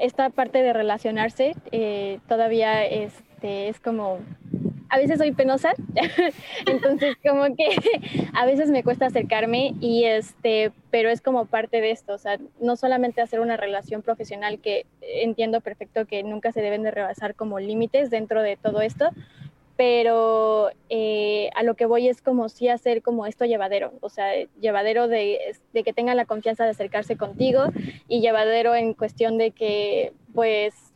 esta 0.01 0.29
parte 0.29 0.61
de 0.63 0.73
relacionarse 0.73 1.55
eh, 1.71 2.19
todavía 2.27 2.85
este, 2.85 3.67
es 3.69 3.79
como 3.79 4.19
a 4.93 4.97
veces 4.99 5.17
soy 5.17 5.31
penosa, 5.31 5.73
entonces 6.67 7.15
como 7.27 7.45
que 7.55 7.65
a 8.33 8.45
veces 8.45 8.69
me 8.69 8.83
cuesta 8.83 9.07
acercarme 9.07 9.73
y 9.79 10.03
este, 10.03 10.71
pero 10.91 11.09
es 11.09 11.19
como 11.19 11.45
parte 11.47 11.81
de 11.81 11.89
esto, 11.89 12.13
o 12.13 12.17
sea, 12.19 12.37
no 12.61 12.75
solamente 12.75 13.19
hacer 13.19 13.39
una 13.39 13.57
relación 13.57 14.03
profesional 14.03 14.59
que 14.59 14.85
entiendo 15.01 15.61
perfecto 15.61 16.05
que 16.05 16.21
nunca 16.21 16.51
se 16.51 16.61
deben 16.61 16.83
de 16.83 16.91
rebasar 16.91 17.33
como 17.33 17.59
límites 17.59 18.11
dentro 18.11 18.43
de 18.43 18.55
todo 18.55 18.81
esto, 18.81 19.09
pero 19.77 20.69
eh, 20.89 21.49
a 21.55 21.63
lo 21.63 21.73
que 21.73 21.87
voy 21.87 22.07
es 22.07 22.21
como 22.21 22.47
sí 22.47 22.67
hacer 22.67 23.01
como 23.01 23.25
esto 23.25 23.45
llevadero, 23.45 23.93
o 23.99 24.09
sea, 24.09 24.31
llevadero 24.61 25.07
de, 25.07 25.55
de 25.73 25.83
que 25.83 25.93
tengan 25.93 26.17
la 26.17 26.25
confianza 26.25 26.65
de 26.65 26.69
acercarse 26.69 27.17
contigo 27.17 27.63
y 28.07 28.21
llevadero 28.21 28.75
en 28.75 28.93
cuestión 28.93 29.39
de 29.39 29.49
que 29.49 30.13
pues 30.35 30.92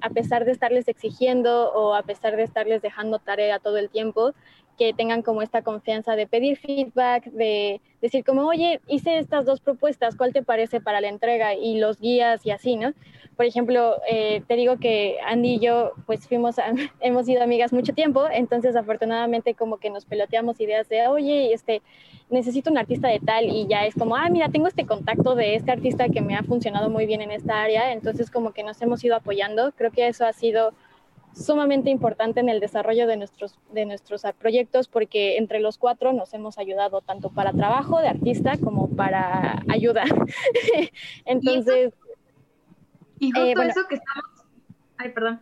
a 0.00 0.10
pesar 0.10 0.44
de 0.44 0.52
estarles 0.52 0.86
exigiendo 0.88 1.72
o 1.72 1.94
a 1.94 2.02
pesar 2.02 2.36
de 2.36 2.44
estarles 2.44 2.82
dejando 2.82 3.18
tarea 3.18 3.58
todo 3.58 3.78
el 3.78 3.90
tiempo, 3.90 4.32
que 4.76 4.92
tengan 4.92 5.22
como 5.22 5.42
esta 5.42 5.62
confianza 5.62 6.16
de 6.16 6.26
pedir 6.26 6.58
feedback, 6.58 7.24
de 7.26 7.80
decir 8.00 8.24
como, 8.24 8.46
oye, 8.46 8.80
hice 8.86 9.18
estas 9.18 9.44
dos 9.44 9.60
propuestas, 9.60 10.16
¿cuál 10.16 10.32
te 10.32 10.42
parece 10.42 10.80
para 10.80 11.00
la 11.00 11.08
entrega? 11.08 11.54
Y 11.54 11.78
los 11.78 11.98
guías 11.98 12.44
y 12.44 12.50
así, 12.50 12.76
¿no? 12.76 12.92
Por 13.36 13.44
ejemplo, 13.44 13.96
eh, 14.10 14.42
te 14.46 14.56
digo 14.56 14.78
que 14.78 15.18
Andy 15.26 15.54
y 15.54 15.58
yo 15.58 15.92
pues 16.06 16.26
fuimos, 16.26 16.56
hemos 17.00 17.26
sido 17.26 17.42
amigas 17.42 17.72
mucho 17.72 17.92
tiempo, 17.92 18.24
entonces 18.30 18.76
afortunadamente 18.76 19.54
como 19.54 19.76
que 19.78 19.90
nos 19.90 20.06
peloteamos 20.06 20.58
ideas 20.60 20.88
de, 20.88 21.06
oye, 21.08 21.52
este, 21.52 21.82
necesito 22.30 22.70
un 22.70 22.78
artista 22.78 23.08
de 23.08 23.20
tal 23.20 23.44
y 23.44 23.66
ya 23.66 23.84
es 23.84 23.94
como, 23.94 24.16
ah, 24.16 24.28
mira, 24.30 24.48
tengo 24.48 24.68
este 24.68 24.86
contacto 24.86 25.34
de 25.34 25.54
este 25.54 25.70
artista 25.70 26.08
que 26.08 26.22
me 26.22 26.34
ha 26.34 26.42
funcionado 26.42 26.88
muy 26.88 27.06
bien 27.06 27.20
en 27.20 27.30
esta 27.30 27.62
área, 27.62 27.92
entonces 27.92 28.30
como 28.30 28.52
que 28.52 28.62
nos 28.62 28.80
hemos 28.80 29.04
ido 29.04 29.16
apoyando. 29.16 29.72
Creo 29.72 29.90
que 29.90 30.08
eso 30.08 30.24
ha 30.24 30.32
sido 30.32 30.72
sumamente 31.36 31.90
importante 31.90 32.40
en 32.40 32.48
el 32.48 32.60
desarrollo 32.60 33.06
de 33.06 33.16
nuestros, 33.16 33.58
de 33.70 33.84
nuestros 33.84 34.22
proyectos 34.38 34.88
porque 34.88 35.36
entre 35.36 35.60
los 35.60 35.76
cuatro 35.76 36.12
nos 36.12 36.32
hemos 36.32 36.58
ayudado 36.58 37.02
tanto 37.02 37.30
para 37.30 37.52
trabajo 37.52 38.00
de 38.00 38.08
artista 38.08 38.56
como 38.58 38.88
para 38.88 39.62
ayuda. 39.68 40.04
entonces... 41.24 41.92
Y, 43.18 43.30
justo 43.32 43.62
eh, 43.62 43.68
eso 43.68 43.80
que 43.88 43.94
estamos... 43.96 44.24
Ay, 44.98 45.10
perdón. 45.10 45.40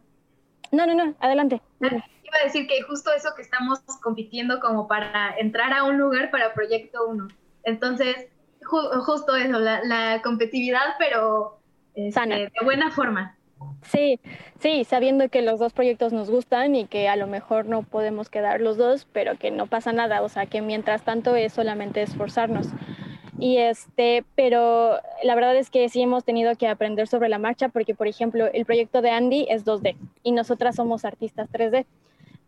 No, 0.71 0.87
no, 0.87 0.95
no, 0.95 1.15
adelante. 1.21 1.61
Ah, 1.81 1.87
iba 1.91 2.39
a 2.41 2.45
decir 2.45 2.67
que 2.67 2.83
justo 2.83 3.13
eso 3.13 3.31
que 3.37 3.43
estamos 3.43 3.81
compitiendo 4.03 4.61
como 4.61 4.89
para 4.89 5.37
entrar 5.39 5.73
a 5.73 5.85
un 5.85 5.99
lugar 5.99 6.31
para 6.31 6.55
Proyecto 6.55 7.07
1. 7.07 7.29
Entonces, 7.65 8.29
justo 8.63 9.37
eso, 9.37 9.59
la, 9.59 10.21
competitividad, 10.23 10.97
pero 10.99 11.59
este, 11.95 12.27
de 12.29 12.51
buena 12.65 12.91
forma. 12.91 13.37
Sí, 13.83 14.19
sí, 14.61 14.85
sabiendo 14.85 15.29
que 15.29 15.43
los 15.43 15.61
dos 15.61 15.73
proyectos 15.73 16.13
nos 16.13 16.31
gustan 16.31 16.75
y 16.75 16.87
que 16.87 17.09
a 17.09 17.17
lo 17.17 17.27
mejor 17.27 17.67
no 17.67 17.83
podemos 17.83 18.31
quedar 18.31 18.61
los 18.61 18.77
dos, 18.77 19.07
pero 19.13 19.37
que 19.39 19.51
no 19.51 19.67
pasa 19.67 19.93
nada, 19.93 20.23
o 20.23 20.29
sea, 20.29 20.47
que 20.47 20.63
mientras 20.63 21.03
tanto 21.03 21.37
es 21.37 21.53
solamente 21.53 22.03
esforzarnos. 22.03 22.69
Y 23.39 23.59
este, 23.59 24.25
pero 24.37 24.99
la 25.23 25.35
verdad 25.35 25.57
es 25.57 25.69
que 25.69 25.89
sí 25.89 26.01
hemos 26.01 26.25
tenido 26.25 26.55
que 26.55 26.69
aprender 26.69 27.09
sobre 27.09 27.29
la 27.29 27.39
marcha 27.39 27.69
porque, 27.69 27.95
por 27.95 28.07
ejemplo, 28.07 28.47
el 28.53 28.65
proyecto 28.65 29.03
de 29.03 29.11
Andy 29.11 29.47
es 29.51 29.65
2D 29.65 29.97
y 30.23 30.33
nosotras 30.33 30.77
somos 30.77 31.05
artistas 31.05 31.49
3D. 31.53 31.85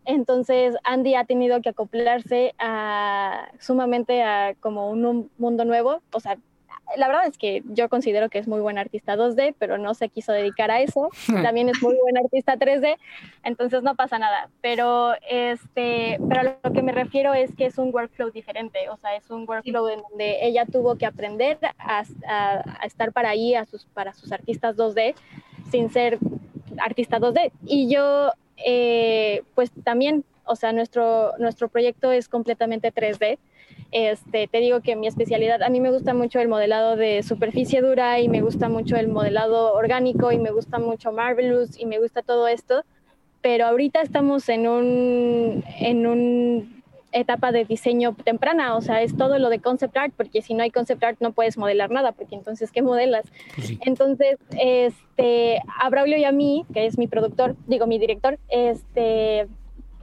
Entonces, 0.05 0.77
Andy 0.85 1.17
ha 1.17 1.25
tenido 1.25 1.61
que 1.61 1.71
acoplarse 1.71 2.55
a, 2.59 3.49
sumamente 3.59 4.23
a 4.23 4.55
como 4.61 4.89
un 4.89 5.31
mundo 5.37 5.65
nuevo. 5.65 6.01
O 6.13 6.21
sea, 6.21 6.39
la 6.97 7.09
verdad 7.09 7.27
es 7.27 7.37
que 7.37 7.63
yo 7.67 7.89
considero 7.89 8.29
que 8.29 8.39
es 8.39 8.49
muy 8.49 8.61
buen 8.61 8.79
artista 8.79 9.17
2D, 9.17 9.55
pero 9.59 9.79
no 9.79 9.95
se 9.95 10.09
quiso 10.09 10.33
dedicar 10.33 10.71
a 10.71 10.81
eso. 10.81 11.11
También 11.43 11.69
es 11.69 11.83
muy 11.83 11.97
buen 12.01 12.17
artista 12.17 12.57
3D, 12.57 12.97
entonces 13.43 13.83
no 13.83 13.95
pasa 13.97 14.19
nada. 14.19 14.49
Pero, 14.61 15.15
este, 15.29 16.19
pero 16.29 16.41
a 16.41 16.57
lo 16.63 16.73
que 16.73 16.83
me 16.83 16.93
refiero 16.93 17.35
es 17.35 17.55
que 17.55 17.67
es 17.67 17.79
un 17.79 17.95
workflow 17.95 18.31
diferente, 18.31 18.89
o 18.91 18.97
sea, 18.97 19.17
es 19.17 19.29
un 19.31 19.49
workflow 19.49 19.89
en 19.89 20.03
donde 20.09 20.47
ella 20.47 20.65
tuvo 20.67 20.97
que 20.97 21.07
aprender 21.07 21.59
a, 21.79 22.05
estar 22.85 23.13
para 23.13 23.31
ahí 23.31 23.55
a 23.55 23.67
sus, 23.67 23.85
para 23.87 24.13
sus 24.13 24.33
artistas 24.33 24.77
2D 24.77 25.15
sin 25.71 25.91
ser 25.91 26.19
artista 26.79 27.19
2D. 27.19 27.53
Y 27.65 27.93
yo, 27.93 28.31
eh, 28.65 29.43
pues 29.55 29.71
también, 29.85 30.25
o 30.47 30.57
sea, 30.57 30.73
nuestro, 30.73 31.33
nuestro 31.39 31.69
proyecto 31.69 32.13
es 32.13 32.29
completamente 32.29 32.93
3D. 32.93 33.39
Este, 33.93 34.49
te 34.49 34.59
digo 34.59 34.81
que 34.81 34.97
mi 34.97 35.07
especialidad, 35.07 35.63
a 35.63 35.69
mí 35.69 35.81
me 35.81 35.91
gusta 35.91 36.15
mucho 36.15 36.41
el 36.41 36.49
modelado 36.49 36.97
de 36.97 37.23
superficie 37.23 37.81
dura 37.81 38.21
y 38.21 38.29
me 38.29 38.41
gusta 38.41 38.69
mucho 38.69 38.97
el 38.97 39.09
modelado 39.09 39.75
orgánico 39.75 40.33
y 40.33 40.39
me 40.39 40.51
gusta 40.51 40.79
mucho 40.79 41.13
Marvelous 41.13 41.79
y 41.79 41.87
me 41.87 41.99
gusta 41.99 42.23
todo 42.23 42.49
esto, 42.49 42.85
pero 43.43 43.67
ahorita 43.67 44.01
estamos 44.01 44.49
en 44.49 44.67
un, 44.67 45.65
en 45.79 46.07
un 46.07 46.83
etapa 47.13 47.53
de 47.53 47.65
diseño 47.65 48.15
temprana, 48.25 48.77
o 48.77 48.81
sea, 48.81 49.03
es 49.03 49.17
todo 49.17 49.39
lo 49.39 49.49
de 49.49 49.61
concept 49.61 49.97
art, 49.97 50.13
porque 50.17 50.43
si 50.43 50.55
no 50.55 50.63
hay 50.63 50.71
concept 50.71 51.03
art 51.03 51.17
no 51.21 51.33
puedes 51.33 51.57
modelar 51.57 51.91
nada, 51.91 52.13
porque 52.13 52.35
entonces, 52.35 52.71
¿qué 52.71 52.83
modelas? 52.83 53.25
Pues 53.55 53.73
entonces, 53.87 54.37
este, 54.51 55.61
a 55.81 55.89
Braulio 55.89 56.19
y 56.19 56.25
a 56.25 56.33
mí, 56.33 56.67
que 56.73 56.87
es 56.87 56.99
mi 56.99 57.07
productor, 57.07 57.57
digo, 57.67 57.87
mi 57.87 57.99
director, 57.99 58.39
este, 58.49 59.47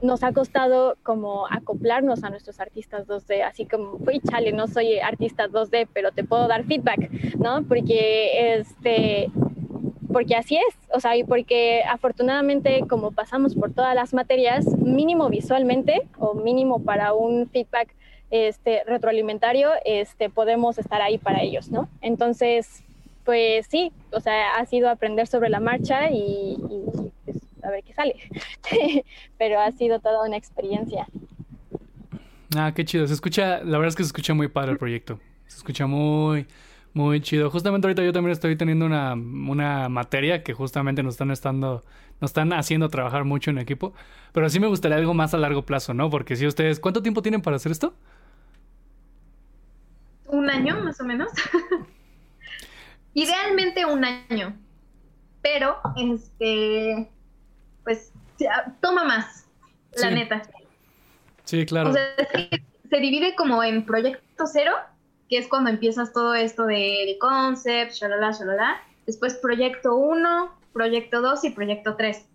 nos 0.04 0.22
ha 0.22 0.32
costado 0.32 0.96
como 1.02 1.46
acoplarnos 1.50 2.24
a 2.24 2.30
nuestros 2.30 2.60
artistas 2.60 3.06
2D, 3.06 3.42
así 3.42 3.64
como, 3.64 3.98
uy, 4.06 4.20
chale, 4.20 4.52
no 4.52 4.66
soy 4.68 4.98
artista 4.98 5.48
2D, 5.48 5.88
pero 5.92 6.12
te 6.12 6.24
puedo 6.24 6.46
dar 6.46 6.64
feedback, 6.64 7.10
¿no? 7.38 7.64
Porque, 7.64 8.54
este, 8.58 9.30
porque 10.12 10.36
así 10.36 10.56
es, 10.56 10.76
o 10.92 11.00
sea, 11.00 11.16
y 11.16 11.24
porque 11.24 11.82
afortunadamente 11.82 12.84
como 12.88 13.12
pasamos 13.12 13.54
por 13.54 13.72
todas 13.72 13.94
las 13.94 14.12
materias, 14.12 14.66
mínimo 14.78 15.28
visualmente 15.30 16.02
o 16.18 16.34
mínimo 16.34 16.84
para 16.84 17.14
un 17.14 17.48
feedback 17.48 17.94
este, 18.30 18.84
retroalimentario, 18.84 19.70
este, 19.86 20.28
podemos 20.28 20.76
estar 20.78 21.00
ahí 21.00 21.16
para 21.16 21.42
ellos, 21.42 21.70
¿no? 21.70 21.88
Entonces, 22.02 22.84
pues 23.24 23.66
sí, 23.70 23.90
o 24.12 24.20
sea, 24.20 24.56
ha 24.56 24.66
sido 24.66 24.90
aprender 24.90 25.26
sobre 25.26 25.48
la 25.48 25.60
marcha 25.60 26.10
y, 26.10 26.58
a 27.64 27.70
ver 27.70 27.82
qué 27.84 27.92
sale. 27.92 28.16
Pero 29.38 29.60
ha 29.60 29.70
sido 29.72 30.00
toda 30.00 30.26
una 30.26 30.36
experiencia. 30.36 31.06
Ah, 32.56 32.72
qué 32.74 32.84
chido. 32.84 33.06
Se 33.06 33.14
escucha, 33.14 33.58
la 33.64 33.78
verdad 33.78 33.88
es 33.88 33.96
que 33.96 34.02
se 34.04 34.08
escucha 34.08 34.34
muy 34.34 34.48
padre 34.48 34.72
el 34.72 34.78
proyecto. 34.78 35.18
Se 35.46 35.58
escucha 35.58 35.86
muy, 35.86 36.46
muy 36.92 37.20
chido. 37.20 37.50
Justamente 37.50 37.86
ahorita 37.86 38.02
yo 38.04 38.12
también 38.12 38.32
estoy 38.32 38.56
teniendo 38.56 38.86
una, 38.86 39.14
una 39.14 39.88
materia 39.88 40.42
que 40.42 40.52
justamente 40.52 41.02
nos 41.02 41.14
están 41.14 41.30
estando, 41.30 41.84
nos 42.20 42.30
están 42.30 42.52
haciendo 42.52 42.88
trabajar 42.88 43.24
mucho 43.24 43.50
en 43.50 43.58
equipo. 43.58 43.94
Pero 44.32 44.48
sí 44.48 44.60
me 44.60 44.66
gustaría 44.66 44.96
algo 44.96 45.14
más 45.14 45.34
a 45.34 45.38
largo 45.38 45.66
plazo, 45.66 45.94
¿no? 45.94 46.10
Porque 46.10 46.36
si 46.36 46.46
ustedes, 46.46 46.80
¿cuánto 46.80 47.02
tiempo 47.02 47.22
tienen 47.22 47.42
para 47.42 47.56
hacer 47.56 47.72
esto? 47.72 47.94
Un 50.26 50.50
año, 50.50 50.82
más 50.82 51.00
o 51.00 51.04
menos. 51.04 51.30
Idealmente 53.14 53.84
un 53.84 54.04
año. 54.04 54.56
Pero, 55.42 55.76
este, 55.96 57.10
toma 58.80 59.04
más, 59.04 59.46
la 59.96 60.10
neta. 60.10 60.42
Sí, 61.44 61.66
claro. 61.66 61.90
O 61.90 61.92
sea, 61.92 62.14
se 62.88 62.96
divide 62.98 63.34
como 63.36 63.62
en 63.62 63.84
proyecto 63.84 64.46
cero, 64.46 64.72
que 65.28 65.38
es 65.38 65.48
cuando 65.48 65.70
empiezas 65.70 66.12
todo 66.12 66.34
esto 66.34 66.66
de, 66.66 67.04
de 67.06 67.16
concept, 67.20 67.92
shalala, 67.92 68.32
shalala. 68.32 68.82
Después 69.06 69.34
proyecto 69.34 69.94
uno, 69.96 70.54
proyecto 70.72 71.20
dos 71.20 71.44
y 71.44 71.50
proyecto 71.50 71.96
tres. 71.96 72.26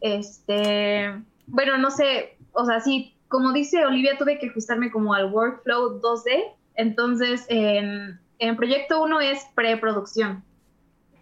Este, 0.00 1.22
bueno, 1.46 1.78
no 1.78 1.90
sé, 1.90 2.36
o 2.52 2.64
sea, 2.64 2.80
sí, 2.80 3.14
como 3.28 3.52
dice 3.52 3.84
Olivia, 3.84 4.18
tuve 4.18 4.38
que 4.38 4.48
ajustarme 4.48 4.90
como 4.90 5.14
al 5.14 5.32
workflow 5.32 6.00
2D. 6.00 6.52
Entonces, 6.74 7.46
en, 7.48 8.20
en 8.38 8.56
proyecto 8.56 9.02
uno 9.02 9.20
es 9.20 9.46
preproducción. 9.54 10.44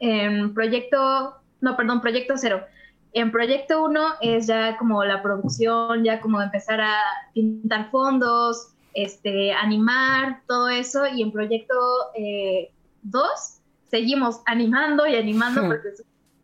En 0.01 0.53
proyecto, 0.53 1.37
no, 1.61 1.77
perdón, 1.77 2.01
proyecto 2.01 2.35
cero 2.37 2.65
en 3.15 3.31
proyecto 3.31 3.85
1 3.85 4.01
es 4.21 4.49
ya 4.49 4.77
como 4.77 5.05
la 5.05 5.23
producción, 5.23 6.03
ya 6.03 6.21
como 6.21 6.43
empezar 6.43 6.81
a 6.81 6.97
pintar 7.33 7.91
fondos, 7.91 8.75
este, 8.93 9.53
animar, 9.53 10.43
todo 10.49 10.69
eso. 10.69 11.07
Y 11.07 11.23
en 11.23 11.31
proyecto 11.31 11.75
2 11.75 12.15
eh, 12.17 12.71
seguimos 13.89 14.41
animando 14.47 15.07
y 15.07 15.15
animando 15.15 15.62
porque 15.62 15.91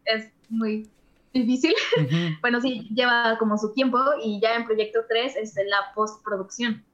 es, 0.05 0.31
muy 0.49 0.89
difícil. 1.33 1.75
bueno, 2.41 2.61
sí, 2.61 2.89
lleva 2.95 3.37
como 3.39 3.59
su 3.59 3.73
tiempo 3.73 3.99
y 4.23 4.41
ya 4.41 4.55
en 4.55 4.65
proyecto 4.65 5.01
3 5.09 5.37
es 5.37 5.55
la 5.67 5.93
postproducción. 5.95 6.85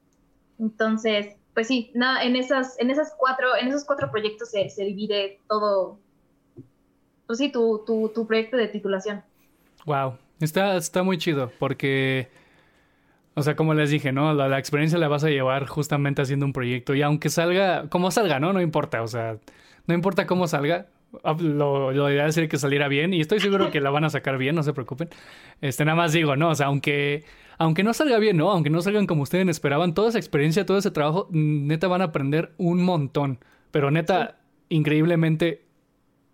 Entonces, 0.58 1.36
pues 1.52 1.68
sí, 1.68 1.90
nada, 1.94 2.22
en 2.22 2.36
esas, 2.36 2.78
en 2.78 2.90
esas 2.90 3.14
cuatro, 3.18 3.56
en 3.56 3.68
esos 3.68 3.84
cuatro 3.84 4.10
proyectos 4.10 4.50
se, 4.50 4.70
se 4.70 4.84
divide 4.84 5.40
todo, 5.48 5.98
pues 7.26 7.38
sí, 7.38 7.50
tu, 7.50 7.82
tu, 7.86 8.10
tu 8.14 8.26
proyecto 8.26 8.56
de 8.56 8.68
titulación. 8.68 9.22
Wow, 9.86 10.18
está, 10.40 10.76
está 10.76 11.04
muy 11.04 11.16
chido 11.16 11.52
porque, 11.60 12.28
o 13.34 13.42
sea, 13.42 13.54
como 13.54 13.72
les 13.72 13.88
dije, 13.88 14.10
¿no? 14.10 14.34
La, 14.34 14.58
experiencia 14.58 14.98
la 14.98 15.06
vas 15.06 15.22
a 15.22 15.30
llevar 15.30 15.66
justamente 15.66 16.22
haciendo 16.22 16.44
un 16.44 16.52
proyecto 16.52 16.94
y 16.96 17.02
aunque 17.02 17.28
salga, 17.28 17.88
como 17.88 18.10
salga, 18.10 18.40
¿no? 18.40 18.52
No 18.52 18.60
importa, 18.60 19.02
o 19.02 19.06
sea, 19.06 19.38
no 19.86 19.94
importa 19.94 20.26
cómo 20.26 20.48
salga, 20.48 20.88
lo, 21.38 21.92
lo 21.92 22.10
ideal 22.10 22.32
sería 22.32 22.48
que 22.48 22.58
saliera 22.58 22.88
bien 22.88 23.14
y 23.14 23.20
estoy 23.20 23.38
seguro 23.38 23.70
que 23.70 23.80
la 23.80 23.90
van 23.90 24.02
a 24.02 24.10
sacar 24.10 24.38
bien, 24.38 24.56
no 24.56 24.64
se 24.64 24.72
preocupen. 24.72 25.08
Este, 25.60 25.84
nada 25.84 25.96
más 25.96 26.12
digo, 26.12 26.34
¿no? 26.34 26.50
O 26.50 26.54
sea, 26.56 26.66
aunque, 26.66 27.24
aunque 27.56 27.84
no 27.84 27.94
salga 27.94 28.18
bien, 28.18 28.36
¿no? 28.36 28.50
Aunque 28.50 28.70
no 28.70 28.82
salgan 28.82 29.06
como 29.06 29.22
ustedes 29.22 29.46
esperaban, 29.48 29.94
toda 29.94 30.08
esa 30.08 30.18
experiencia, 30.18 30.66
todo 30.66 30.78
ese 30.78 30.90
trabajo, 30.90 31.28
neta 31.30 31.86
van 31.86 32.00
a 32.02 32.06
aprender 32.06 32.54
un 32.58 32.82
montón, 32.82 33.38
pero 33.70 33.92
neta, 33.92 34.40
increíblemente 34.68 35.64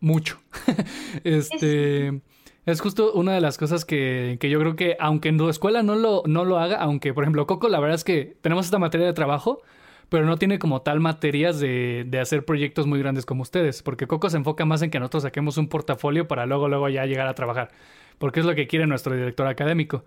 mucho. 0.00 0.40
este... 1.24 2.22
Es 2.64 2.80
justo 2.80 3.12
una 3.12 3.34
de 3.34 3.40
las 3.40 3.58
cosas 3.58 3.84
que, 3.84 4.36
que, 4.40 4.48
yo 4.48 4.60
creo 4.60 4.76
que, 4.76 4.96
aunque 5.00 5.28
en 5.28 5.38
tu 5.38 5.48
escuela 5.48 5.82
no 5.82 5.96
lo, 5.96 6.22
no 6.26 6.44
lo 6.44 6.58
haga, 6.58 6.76
aunque, 6.76 7.12
por 7.12 7.24
ejemplo, 7.24 7.46
Coco, 7.46 7.68
la 7.68 7.80
verdad 7.80 7.96
es 7.96 8.04
que 8.04 8.36
tenemos 8.40 8.66
esta 8.66 8.78
materia 8.78 9.06
de 9.06 9.12
trabajo, 9.12 9.62
pero 10.08 10.26
no 10.26 10.36
tiene 10.36 10.60
como 10.60 10.82
tal 10.82 11.00
materias 11.00 11.58
de, 11.58 12.04
de 12.06 12.20
hacer 12.20 12.44
proyectos 12.44 12.86
muy 12.86 13.00
grandes 13.00 13.26
como 13.26 13.42
ustedes, 13.42 13.82
porque 13.82 14.06
Coco 14.06 14.30
se 14.30 14.36
enfoca 14.36 14.64
más 14.64 14.80
en 14.82 14.90
que 14.90 15.00
nosotros 15.00 15.24
saquemos 15.24 15.58
un 15.58 15.68
portafolio 15.68 16.28
para 16.28 16.46
luego, 16.46 16.68
luego 16.68 16.88
ya 16.88 17.04
llegar 17.04 17.26
a 17.26 17.34
trabajar, 17.34 17.70
porque 18.18 18.40
es 18.40 18.46
lo 18.46 18.54
que 18.54 18.68
quiere 18.68 18.86
nuestro 18.86 19.16
director 19.16 19.48
académico. 19.48 20.04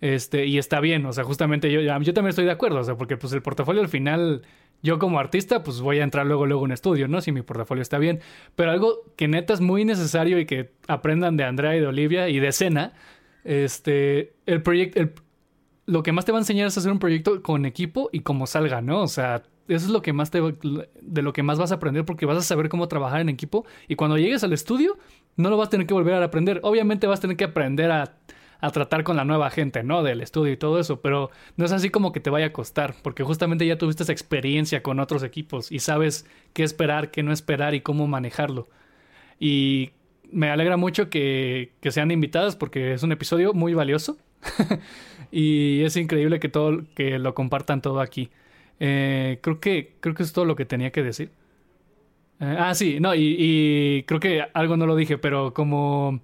Este, 0.00 0.46
y 0.46 0.58
está 0.58 0.78
bien, 0.80 1.06
o 1.06 1.12
sea, 1.12 1.24
justamente 1.24 1.72
yo, 1.72 1.80
yo 1.80 2.14
también 2.14 2.28
estoy 2.28 2.44
de 2.44 2.50
acuerdo, 2.50 2.80
o 2.80 2.84
sea, 2.84 2.96
porque 2.96 3.16
pues 3.16 3.32
el 3.32 3.42
portafolio 3.42 3.80
al 3.80 3.88
final 3.88 4.42
yo 4.82 4.98
como 4.98 5.18
artista, 5.18 5.62
pues 5.62 5.80
voy 5.80 5.98
a 5.98 6.04
entrar 6.04 6.26
luego, 6.26 6.46
luego 6.46 6.64
en 6.64 6.72
estudio, 6.72 7.08
¿no? 7.08 7.20
Si 7.20 7.32
mi 7.32 7.42
portafolio 7.42 7.82
está 7.82 7.98
bien. 7.98 8.20
Pero 8.54 8.70
algo 8.70 9.02
que 9.16 9.28
neta 9.28 9.54
es 9.54 9.60
muy 9.60 9.84
necesario 9.84 10.38
y 10.38 10.46
que 10.46 10.72
aprendan 10.86 11.36
de 11.36 11.44
Andrea 11.44 11.76
y 11.76 11.80
de 11.80 11.86
Olivia 11.86 12.28
y 12.28 12.38
de 12.38 12.52
Cena, 12.52 12.92
este, 13.44 14.34
el 14.46 14.62
proyecto, 14.62 15.22
lo 15.86 16.02
que 16.02 16.12
más 16.12 16.24
te 16.24 16.32
va 16.32 16.38
a 16.38 16.40
enseñar 16.40 16.66
es 16.66 16.76
hacer 16.76 16.92
un 16.92 16.98
proyecto 16.98 17.42
con 17.42 17.64
equipo 17.64 18.10
y 18.12 18.20
cómo 18.20 18.46
salga, 18.46 18.80
¿no? 18.80 19.02
O 19.02 19.08
sea, 19.08 19.42
eso 19.68 19.86
es 19.86 19.90
lo 19.90 20.02
que 20.02 20.12
más 20.12 20.30
te, 20.30 20.40
de 20.40 21.22
lo 21.22 21.32
que 21.32 21.42
más 21.42 21.58
vas 21.58 21.72
a 21.72 21.76
aprender 21.76 22.04
porque 22.04 22.26
vas 22.26 22.38
a 22.38 22.42
saber 22.42 22.68
cómo 22.68 22.88
trabajar 22.88 23.20
en 23.20 23.28
equipo 23.28 23.64
y 23.88 23.96
cuando 23.96 24.18
llegues 24.18 24.44
al 24.44 24.52
estudio 24.52 24.98
no 25.36 25.50
lo 25.50 25.56
vas 25.56 25.68
a 25.68 25.70
tener 25.70 25.86
que 25.86 25.94
volver 25.94 26.14
a 26.14 26.24
aprender. 26.24 26.60
Obviamente 26.62 27.06
vas 27.06 27.18
a 27.18 27.22
tener 27.22 27.36
que 27.36 27.44
aprender 27.44 27.90
a 27.90 28.16
a 28.60 28.70
tratar 28.70 29.04
con 29.04 29.16
la 29.16 29.24
nueva 29.24 29.50
gente, 29.50 29.82
¿no? 29.82 30.02
Del 30.02 30.20
estudio 30.20 30.52
y 30.52 30.56
todo 30.56 30.78
eso, 30.80 31.00
pero 31.00 31.30
no 31.56 31.64
es 31.64 31.72
así 31.72 31.90
como 31.90 32.12
que 32.12 32.20
te 32.20 32.30
vaya 32.30 32.46
a 32.46 32.52
costar, 32.52 32.94
porque 33.02 33.22
justamente 33.22 33.66
ya 33.66 33.78
tuviste 33.78 34.02
esa 34.02 34.12
experiencia 34.12 34.82
con 34.82 35.00
otros 35.00 35.22
equipos 35.22 35.70
y 35.70 35.80
sabes 35.80 36.26
qué 36.52 36.62
esperar, 36.62 37.10
qué 37.10 37.22
no 37.22 37.32
esperar 37.32 37.74
y 37.74 37.80
cómo 37.80 38.06
manejarlo. 38.06 38.68
Y 39.38 39.92
me 40.30 40.50
alegra 40.50 40.76
mucho 40.76 41.10
que, 41.10 41.72
que 41.80 41.90
sean 41.92 42.10
invitadas 42.10 42.56
porque 42.56 42.92
es 42.94 43.02
un 43.02 43.12
episodio 43.12 43.52
muy 43.54 43.74
valioso 43.74 44.16
y 45.30 45.82
es 45.82 45.96
increíble 45.96 46.40
que 46.40 46.48
todo 46.48 46.82
que 46.94 47.18
lo 47.18 47.34
compartan 47.34 47.82
todo 47.82 48.00
aquí. 48.00 48.30
Eh, 48.80 49.38
creo 49.42 49.60
que 49.60 49.94
creo 50.00 50.14
que 50.14 50.22
es 50.22 50.32
todo 50.32 50.44
lo 50.44 50.56
que 50.56 50.64
tenía 50.66 50.92
que 50.92 51.02
decir. 51.02 51.30
Eh, 52.40 52.56
ah, 52.58 52.74
sí, 52.74 53.00
no, 53.00 53.14
y, 53.14 53.36
y 53.38 54.02
creo 54.04 54.20
que 54.20 54.42
algo 54.52 54.76
no 54.76 54.86
lo 54.86 54.96
dije, 54.96 55.16
pero 55.18 55.54
como 55.54 56.20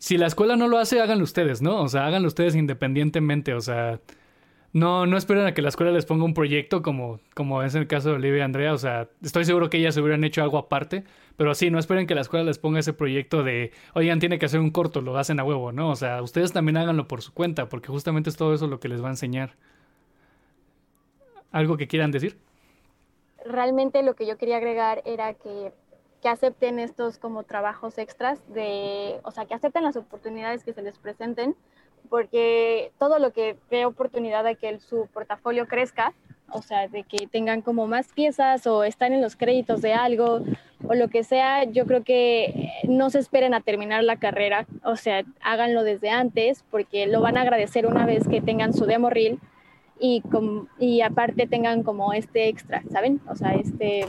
si 0.00 0.16
la 0.16 0.26
escuela 0.26 0.56
no 0.56 0.66
lo 0.66 0.78
hace, 0.78 0.98
háganlo 1.00 1.24
ustedes, 1.24 1.60
¿no? 1.60 1.82
O 1.82 1.88
sea, 1.88 2.06
háganlo 2.06 2.26
ustedes 2.26 2.54
independientemente, 2.56 3.52
o 3.52 3.60
sea, 3.60 4.00
no, 4.72 5.04
no 5.04 5.18
esperen 5.18 5.46
a 5.46 5.52
que 5.52 5.60
la 5.60 5.68
escuela 5.68 5.92
les 5.92 6.06
ponga 6.06 6.24
un 6.24 6.32
proyecto 6.32 6.80
como, 6.80 7.20
como 7.34 7.62
es 7.62 7.74
el 7.74 7.86
caso 7.86 8.08
de 8.08 8.14
Olivia 8.14 8.38
y 8.38 8.40
Andrea, 8.40 8.72
o 8.72 8.78
sea, 8.78 9.10
estoy 9.22 9.44
seguro 9.44 9.68
que 9.68 9.76
ellas 9.76 9.98
hubieran 9.98 10.24
hecho 10.24 10.42
algo 10.42 10.56
aparte, 10.56 11.04
pero 11.36 11.54
sí, 11.54 11.70
no 11.70 11.78
esperen 11.78 12.06
que 12.06 12.14
la 12.14 12.22
escuela 12.22 12.46
les 12.46 12.58
ponga 12.58 12.80
ese 12.80 12.94
proyecto 12.94 13.42
de, 13.42 13.72
oigan, 13.92 14.20
tiene 14.20 14.38
que 14.38 14.46
hacer 14.46 14.60
un 14.60 14.70
corto, 14.70 15.02
lo 15.02 15.18
hacen 15.18 15.38
a 15.38 15.44
huevo, 15.44 15.70
¿no? 15.70 15.90
O 15.90 15.96
sea, 15.96 16.22
ustedes 16.22 16.52
también 16.52 16.78
háganlo 16.78 17.06
por 17.06 17.20
su 17.20 17.34
cuenta, 17.34 17.68
porque 17.68 17.88
justamente 17.88 18.30
es 18.30 18.36
todo 18.36 18.54
eso 18.54 18.68
lo 18.68 18.80
que 18.80 18.88
les 18.88 19.02
va 19.02 19.08
a 19.08 19.12
enseñar. 19.12 19.56
¿Algo 21.52 21.76
que 21.76 21.88
quieran 21.88 22.10
decir? 22.10 22.38
Realmente 23.44 24.02
lo 24.02 24.14
que 24.14 24.26
yo 24.26 24.38
quería 24.38 24.56
agregar 24.56 25.02
era 25.04 25.34
que 25.34 25.72
que 26.20 26.28
acepten 26.28 26.78
estos 26.78 27.18
como 27.18 27.44
trabajos 27.44 27.98
extras, 27.98 28.40
de, 28.52 29.20
o 29.24 29.30
sea, 29.30 29.46
que 29.46 29.54
acepten 29.54 29.84
las 29.84 29.96
oportunidades 29.96 30.64
que 30.64 30.72
se 30.72 30.82
les 30.82 30.98
presenten, 30.98 31.56
porque 32.08 32.92
todo 32.98 33.18
lo 33.18 33.32
que 33.32 33.56
dé 33.70 33.86
oportunidad 33.86 34.44
de 34.44 34.56
que 34.56 34.78
su 34.80 35.06
portafolio 35.12 35.66
crezca, 35.66 36.12
o 36.52 36.62
sea, 36.62 36.88
de 36.88 37.04
que 37.04 37.26
tengan 37.28 37.62
como 37.62 37.86
más 37.86 38.08
piezas 38.12 38.66
o 38.66 38.84
están 38.84 39.12
en 39.12 39.22
los 39.22 39.36
créditos 39.36 39.82
de 39.82 39.94
algo 39.94 40.40
o 40.86 40.94
lo 40.94 41.08
que 41.08 41.22
sea, 41.22 41.64
yo 41.64 41.86
creo 41.86 42.02
que 42.02 42.70
no 42.88 43.10
se 43.10 43.20
esperen 43.20 43.54
a 43.54 43.60
terminar 43.60 44.02
la 44.02 44.16
carrera, 44.16 44.66
o 44.84 44.96
sea, 44.96 45.22
háganlo 45.42 45.84
desde 45.84 46.10
antes 46.10 46.64
porque 46.70 47.06
lo 47.06 47.20
van 47.20 47.36
a 47.36 47.42
agradecer 47.42 47.86
una 47.86 48.04
vez 48.04 48.26
que 48.26 48.40
tengan 48.40 48.72
su 48.72 48.86
demo 48.86 49.10
reel 49.10 49.38
y, 50.00 50.22
y 50.78 51.02
aparte 51.02 51.46
tengan 51.46 51.82
como 51.82 52.12
este 52.12 52.48
extra, 52.48 52.82
¿saben? 52.90 53.20
O 53.28 53.36
sea, 53.36 53.52
este 53.52 54.06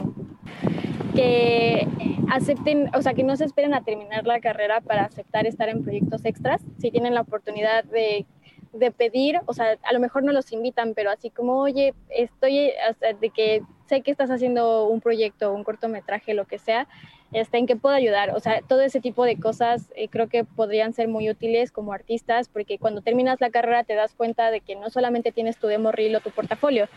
que 1.14 1.86
acepten, 2.30 2.90
o 2.94 3.02
sea, 3.02 3.14
que 3.14 3.22
no 3.22 3.36
se 3.36 3.44
esperen 3.44 3.74
a 3.74 3.84
terminar 3.84 4.26
la 4.26 4.40
carrera 4.40 4.80
para 4.80 5.04
aceptar 5.04 5.46
estar 5.46 5.68
en 5.68 5.82
proyectos 5.82 6.24
extras. 6.24 6.62
Si 6.78 6.90
tienen 6.90 7.14
la 7.14 7.22
oportunidad 7.22 7.84
de, 7.84 8.26
de 8.72 8.90
pedir, 8.90 9.40
o 9.46 9.52
sea, 9.52 9.78
a 9.82 9.92
lo 9.92 10.00
mejor 10.00 10.22
no 10.22 10.32
los 10.32 10.52
invitan, 10.52 10.94
pero 10.94 11.10
así 11.10 11.30
como, 11.30 11.58
oye, 11.58 11.94
estoy, 12.08 12.72
de 13.20 13.30
que 13.30 13.62
sé 13.86 14.00
que 14.00 14.10
estás 14.10 14.30
haciendo 14.30 14.86
un 14.86 15.00
proyecto, 15.00 15.52
un 15.52 15.64
cortometraje, 15.64 16.34
lo 16.34 16.46
que 16.46 16.58
sea, 16.58 16.88
este, 17.32 17.58
¿En 17.58 17.66
qué 17.66 17.76
puedo 17.76 17.94
ayudar? 17.94 18.34
O 18.34 18.40
sea, 18.40 18.60
todo 18.62 18.82
ese 18.82 19.00
tipo 19.00 19.24
de 19.24 19.38
cosas 19.38 19.90
eh, 19.94 20.08
creo 20.08 20.28
que 20.28 20.44
podrían 20.44 20.92
ser 20.92 21.08
muy 21.08 21.30
útiles 21.30 21.72
como 21.72 21.92
artistas, 21.92 22.48
porque 22.48 22.78
cuando 22.78 23.00
terminas 23.00 23.40
la 23.40 23.50
carrera 23.50 23.84
te 23.84 23.94
das 23.94 24.14
cuenta 24.14 24.50
de 24.50 24.60
que 24.60 24.76
no 24.76 24.90
solamente 24.90 25.32
tienes 25.32 25.56
tu 25.56 25.66
demo 25.66 25.92
reel 25.92 26.16
o 26.16 26.20
tu 26.20 26.30
portafolio, 26.30 26.88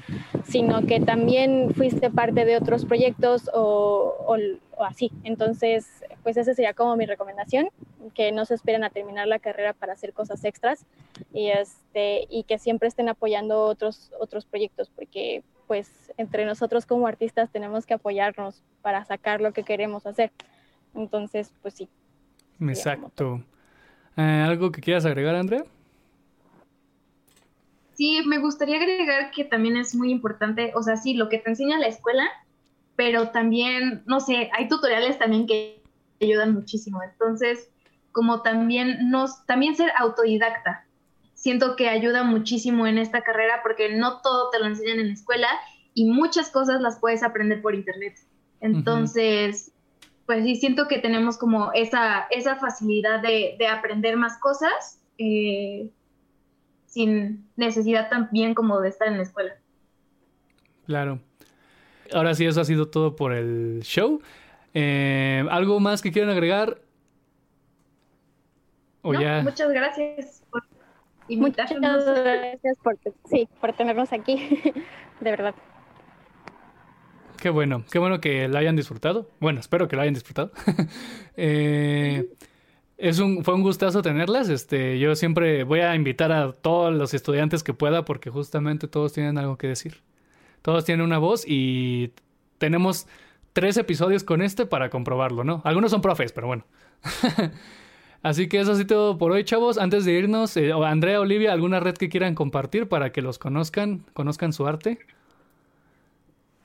sino 0.43 0.85
que 0.85 0.99
también 0.99 1.73
fuiste 1.73 2.09
parte 2.09 2.45
de 2.45 2.57
otros 2.57 2.85
proyectos 2.85 3.49
o, 3.53 4.15
o 4.27 4.83
así. 4.83 5.11
Entonces, 5.23 5.87
pues 6.23 6.37
esa 6.37 6.53
sería 6.53 6.73
como 6.73 6.95
mi 6.95 7.05
recomendación, 7.05 7.69
que 8.13 8.31
no 8.31 8.45
se 8.45 8.55
esperen 8.55 8.83
a 8.83 8.89
terminar 8.89 9.27
la 9.27 9.39
carrera 9.39 9.73
para 9.73 9.93
hacer 9.93 10.13
cosas 10.13 10.43
extras 10.43 10.85
y, 11.33 11.49
este, 11.49 12.27
y 12.29 12.43
que 12.43 12.57
siempre 12.57 12.87
estén 12.87 13.09
apoyando 13.09 13.63
otros, 13.63 14.11
otros 14.19 14.45
proyectos, 14.45 14.89
porque 14.95 15.43
pues 15.67 16.13
entre 16.17 16.45
nosotros 16.45 16.85
como 16.85 17.07
artistas 17.07 17.51
tenemos 17.51 17.85
que 17.85 17.93
apoyarnos 17.93 18.63
para 18.81 19.03
sacar 19.05 19.41
lo 19.41 19.53
que 19.53 19.63
queremos 19.63 20.05
hacer. 20.05 20.31
Entonces, 20.93 21.51
pues 21.61 21.73
sí. 21.73 21.89
Exacto. 22.61 23.43
Eh, 24.17 24.43
¿Algo 24.47 24.71
que 24.71 24.81
quieras 24.81 25.05
agregar, 25.05 25.35
Andrea? 25.35 25.63
Sí, 27.93 28.21
me 28.25 28.39
gustaría 28.39 28.77
agregar 28.77 29.31
que 29.31 29.45
también 29.45 29.77
es 29.77 29.95
muy 29.95 30.11
importante, 30.11 30.73
o 30.75 30.83
sea, 30.83 30.97
sí, 30.97 31.13
lo 31.13 31.29
que 31.29 31.37
te 31.37 31.49
enseña 31.49 31.79
la 31.79 31.87
escuela, 31.87 32.27
pero 32.95 33.29
también, 33.29 34.03
no 34.05 34.19
sé, 34.19 34.49
hay 34.53 34.67
tutoriales 34.67 35.17
también 35.17 35.47
que 35.47 35.81
ayudan 36.21 36.53
muchísimo. 36.53 37.01
Entonces, 37.03 37.69
como 38.11 38.41
también 38.41 39.09
nos, 39.09 39.45
también 39.45 39.75
ser 39.75 39.91
autodidacta, 39.97 40.84
siento 41.45 41.75
que 41.75 41.89
ayuda 41.89 42.23
muchísimo 42.23 42.87
en 42.87 42.97
esta 42.97 43.21
carrera 43.21 43.59
porque 43.61 43.95
no 43.95 44.19
todo 44.21 44.49
te 44.49 44.57
lo 44.57 44.65
enseñan 44.65 44.99
en 44.99 45.09
la 45.09 45.13
escuela 45.13 45.47
y 45.93 46.05
muchas 46.05 46.49
cosas 46.49 46.81
las 46.81 46.97
puedes 46.97 47.21
aprender 47.21 47.61
por 47.61 47.75
internet. 47.75 48.15
Entonces, 48.61 49.71
pues 50.25 50.43
sí, 50.43 50.55
siento 50.55 50.87
que 50.87 50.97
tenemos 50.97 51.37
como 51.37 51.71
esa, 51.73 52.25
esa 52.31 52.55
facilidad 52.55 53.21
de, 53.21 53.59
aprender 53.67 54.17
más 54.17 54.39
cosas 54.39 54.99
eh, 55.19 55.91
sin 56.87 57.47
necesidad 57.57 58.09
también 58.09 58.55
como 58.55 58.81
de 58.81 58.89
estar 58.89 59.07
en 59.07 59.17
la 59.17 59.23
escuela. 59.23 59.53
Claro. 60.87 61.19
Ahora 62.11 62.33
sí, 62.33 62.47
eso 62.47 62.59
ha 62.59 62.65
sido 62.65 62.87
todo 62.87 63.15
por 63.15 63.33
el 63.33 63.81
show. 63.83 64.19
Eh, 64.73 65.45
¿Algo 65.51 65.79
más 65.79 66.01
que 66.01 66.11
quieran 66.11 66.31
agregar? 66.31 66.81
Muchas 69.03 69.69
gracias 69.69 70.41
por 70.49 70.63
Muchas 71.29 71.71
gracias 71.79 72.77
por, 72.83 72.97
sí, 73.29 73.47
por 73.59 73.73
tenernos 73.73 74.13
aquí, 74.13 74.37
de 75.19 75.31
verdad. 75.31 75.55
Qué 77.37 77.49
bueno, 77.49 77.83
qué 77.91 77.99
bueno 77.99 78.21
que 78.21 78.47
la 78.47 78.59
hayan 78.59 78.75
disfrutado. 78.75 79.29
Bueno, 79.39 79.59
espero 79.59 79.87
que 79.87 79.95
la 79.95 80.03
hayan 80.03 80.13
disfrutado. 80.13 80.51
Eh, 81.37 82.29
es 82.97 83.19
un, 83.19 83.43
fue 83.43 83.55
un 83.55 83.61
gustazo 83.61 84.01
tenerlas. 84.01 84.47
Este, 84.47 84.99
yo 84.99 85.15
siempre 85.15 85.65
voy 85.65 85.81
a 85.81 85.93
invitar 85.95 86.31
a 86.31 86.53
todos 86.53 86.93
los 86.93 87.13
estudiantes 87.13 87.61
que 87.61 87.73
pueda 87.73 88.05
porque 88.05 88.29
justamente 88.29 88.87
todos 88.87 89.11
tienen 89.11 89.37
algo 89.37 89.57
que 89.57 89.67
decir. 89.67 90.01
Todos 90.61 90.85
tienen 90.85 91.05
una 91.05 91.17
voz 91.17 91.43
y 91.45 92.13
tenemos 92.57 93.05
tres 93.51 93.75
episodios 93.75 94.23
con 94.23 94.41
este 94.41 94.65
para 94.65 94.89
comprobarlo, 94.89 95.43
¿no? 95.43 95.61
Algunos 95.65 95.91
son 95.91 96.01
profes, 96.01 96.31
pero 96.31 96.47
bueno. 96.47 96.65
Así 98.25 98.49
que 98.49 98.59
eso 98.59 98.71
ha 98.71 98.87
todo 98.87 99.19
por 99.19 99.31
hoy, 99.31 99.43
chavos. 99.43 99.77
Antes 99.77 100.03
de 100.03 100.13
irnos, 100.13 100.57
eh, 100.57 100.73
Andrea, 100.73 101.21
Olivia, 101.21 101.53
¿alguna 101.53 101.79
red 101.79 101.93
que 101.93 102.09
quieran 102.09 102.33
compartir 102.33 102.89
para 102.89 103.11
que 103.11 103.21
los 103.21 103.37
conozcan, 103.37 104.03
conozcan 104.13 104.51
su 104.51 104.65
arte? 104.65 104.97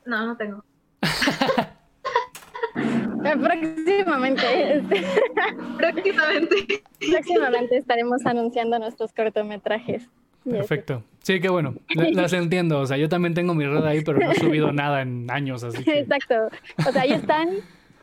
No, 0.07 0.25
no 0.25 0.39
tengo. 0.39 0.65
Próximamente. 3.23 4.83
Próximamente. 5.77 6.83
Próximamente 7.11 7.77
estaremos 7.77 8.25
anunciando 8.25 8.79
nuestros 8.79 9.13
cortometrajes. 9.13 10.09
Perfecto. 10.51 11.05
Sí, 11.23 11.41
qué 11.41 11.51
bueno. 11.51 11.75
Las 11.95 12.33
entiendo. 12.33 12.81
O 12.81 12.87
sea, 12.87 12.97
yo 12.97 13.11
también 13.11 13.35
tengo 13.35 13.53
mi 13.53 13.67
red 13.67 13.85
ahí, 13.85 14.03
pero 14.03 14.19
no 14.19 14.33
he 14.33 14.35
subido 14.37 14.73
nada 14.83 15.03
en 15.03 15.31
años, 15.31 15.63
así 15.63 15.85
Exacto. 15.87 16.49
O 16.89 16.91
sea, 16.91 17.03
ahí 17.03 17.13
están, 17.13 17.51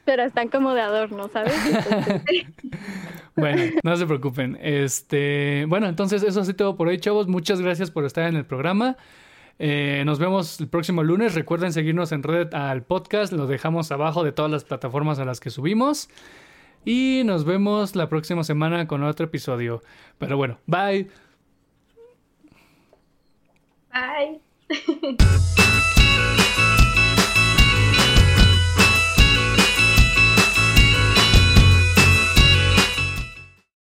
pero 0.06 0.22
están 0.22 0.50
como 0.50 0.76
de 0.76 0.82
adorno, 0.82 1.28
¿sabes? 1.30 1.56
Bueno, 3.38 3.64
no 3.84 3.96
se 3.96 4.06
preocupen. 4.06 4.58
Este, 4.62 5.66
bueno, 5.68 5.88
entonces 5.88 6.24
eso 6.24 6.42
ha 6.42 6.54
todo 6.54 6.76
por 6.76 6.88
hoy, 6.88 6.98
chavos. 6.98 7.28
Muchas 7.28 7.62
gracias 7.62 7.92
por 7.92 8.06
estar 8.06 8.28
en 8.28 8.36
el 8.36 8.46
programa. 8.46 8.98
Eh, 9.60 10.04
nos 10.06 10.20
vemos 10.20 10.60
el 10.60 10.68
próximo 10.68 11.04
lunes. 11.04 11.36
Recuerden 11.36 11.72
seguirnos 11.72 12.12
en 12.12 12.24
red 12.24 12.54
al 12.54 12.84
podcast. 12.84 13.34
Lo 13.34 13.48
dejamos 13.48 13.92
abajo 13.92 14.24
de 14.24 14.32
todas 14.32 14.52
las 14.52 14.64
plataformas 14.64 15.20
a 15.20 15.26
las 15.26 15.40
que 15.40 15.50
subimos. 15.50 16.10
Y 16.86 17.24
nos 17.26 17.44
vemos 17.44 17.96
la 17.96 18.10
próxima 18.10 18.44
semana 18.44 18.88
con 18.88 19.04
otro 19.04 19.26
episodio. 19.26 19.82
Pero 20.18 20.38
bueno, 20.38 20.60
bye. 20.66 21.10
Bye. 23.92 24.42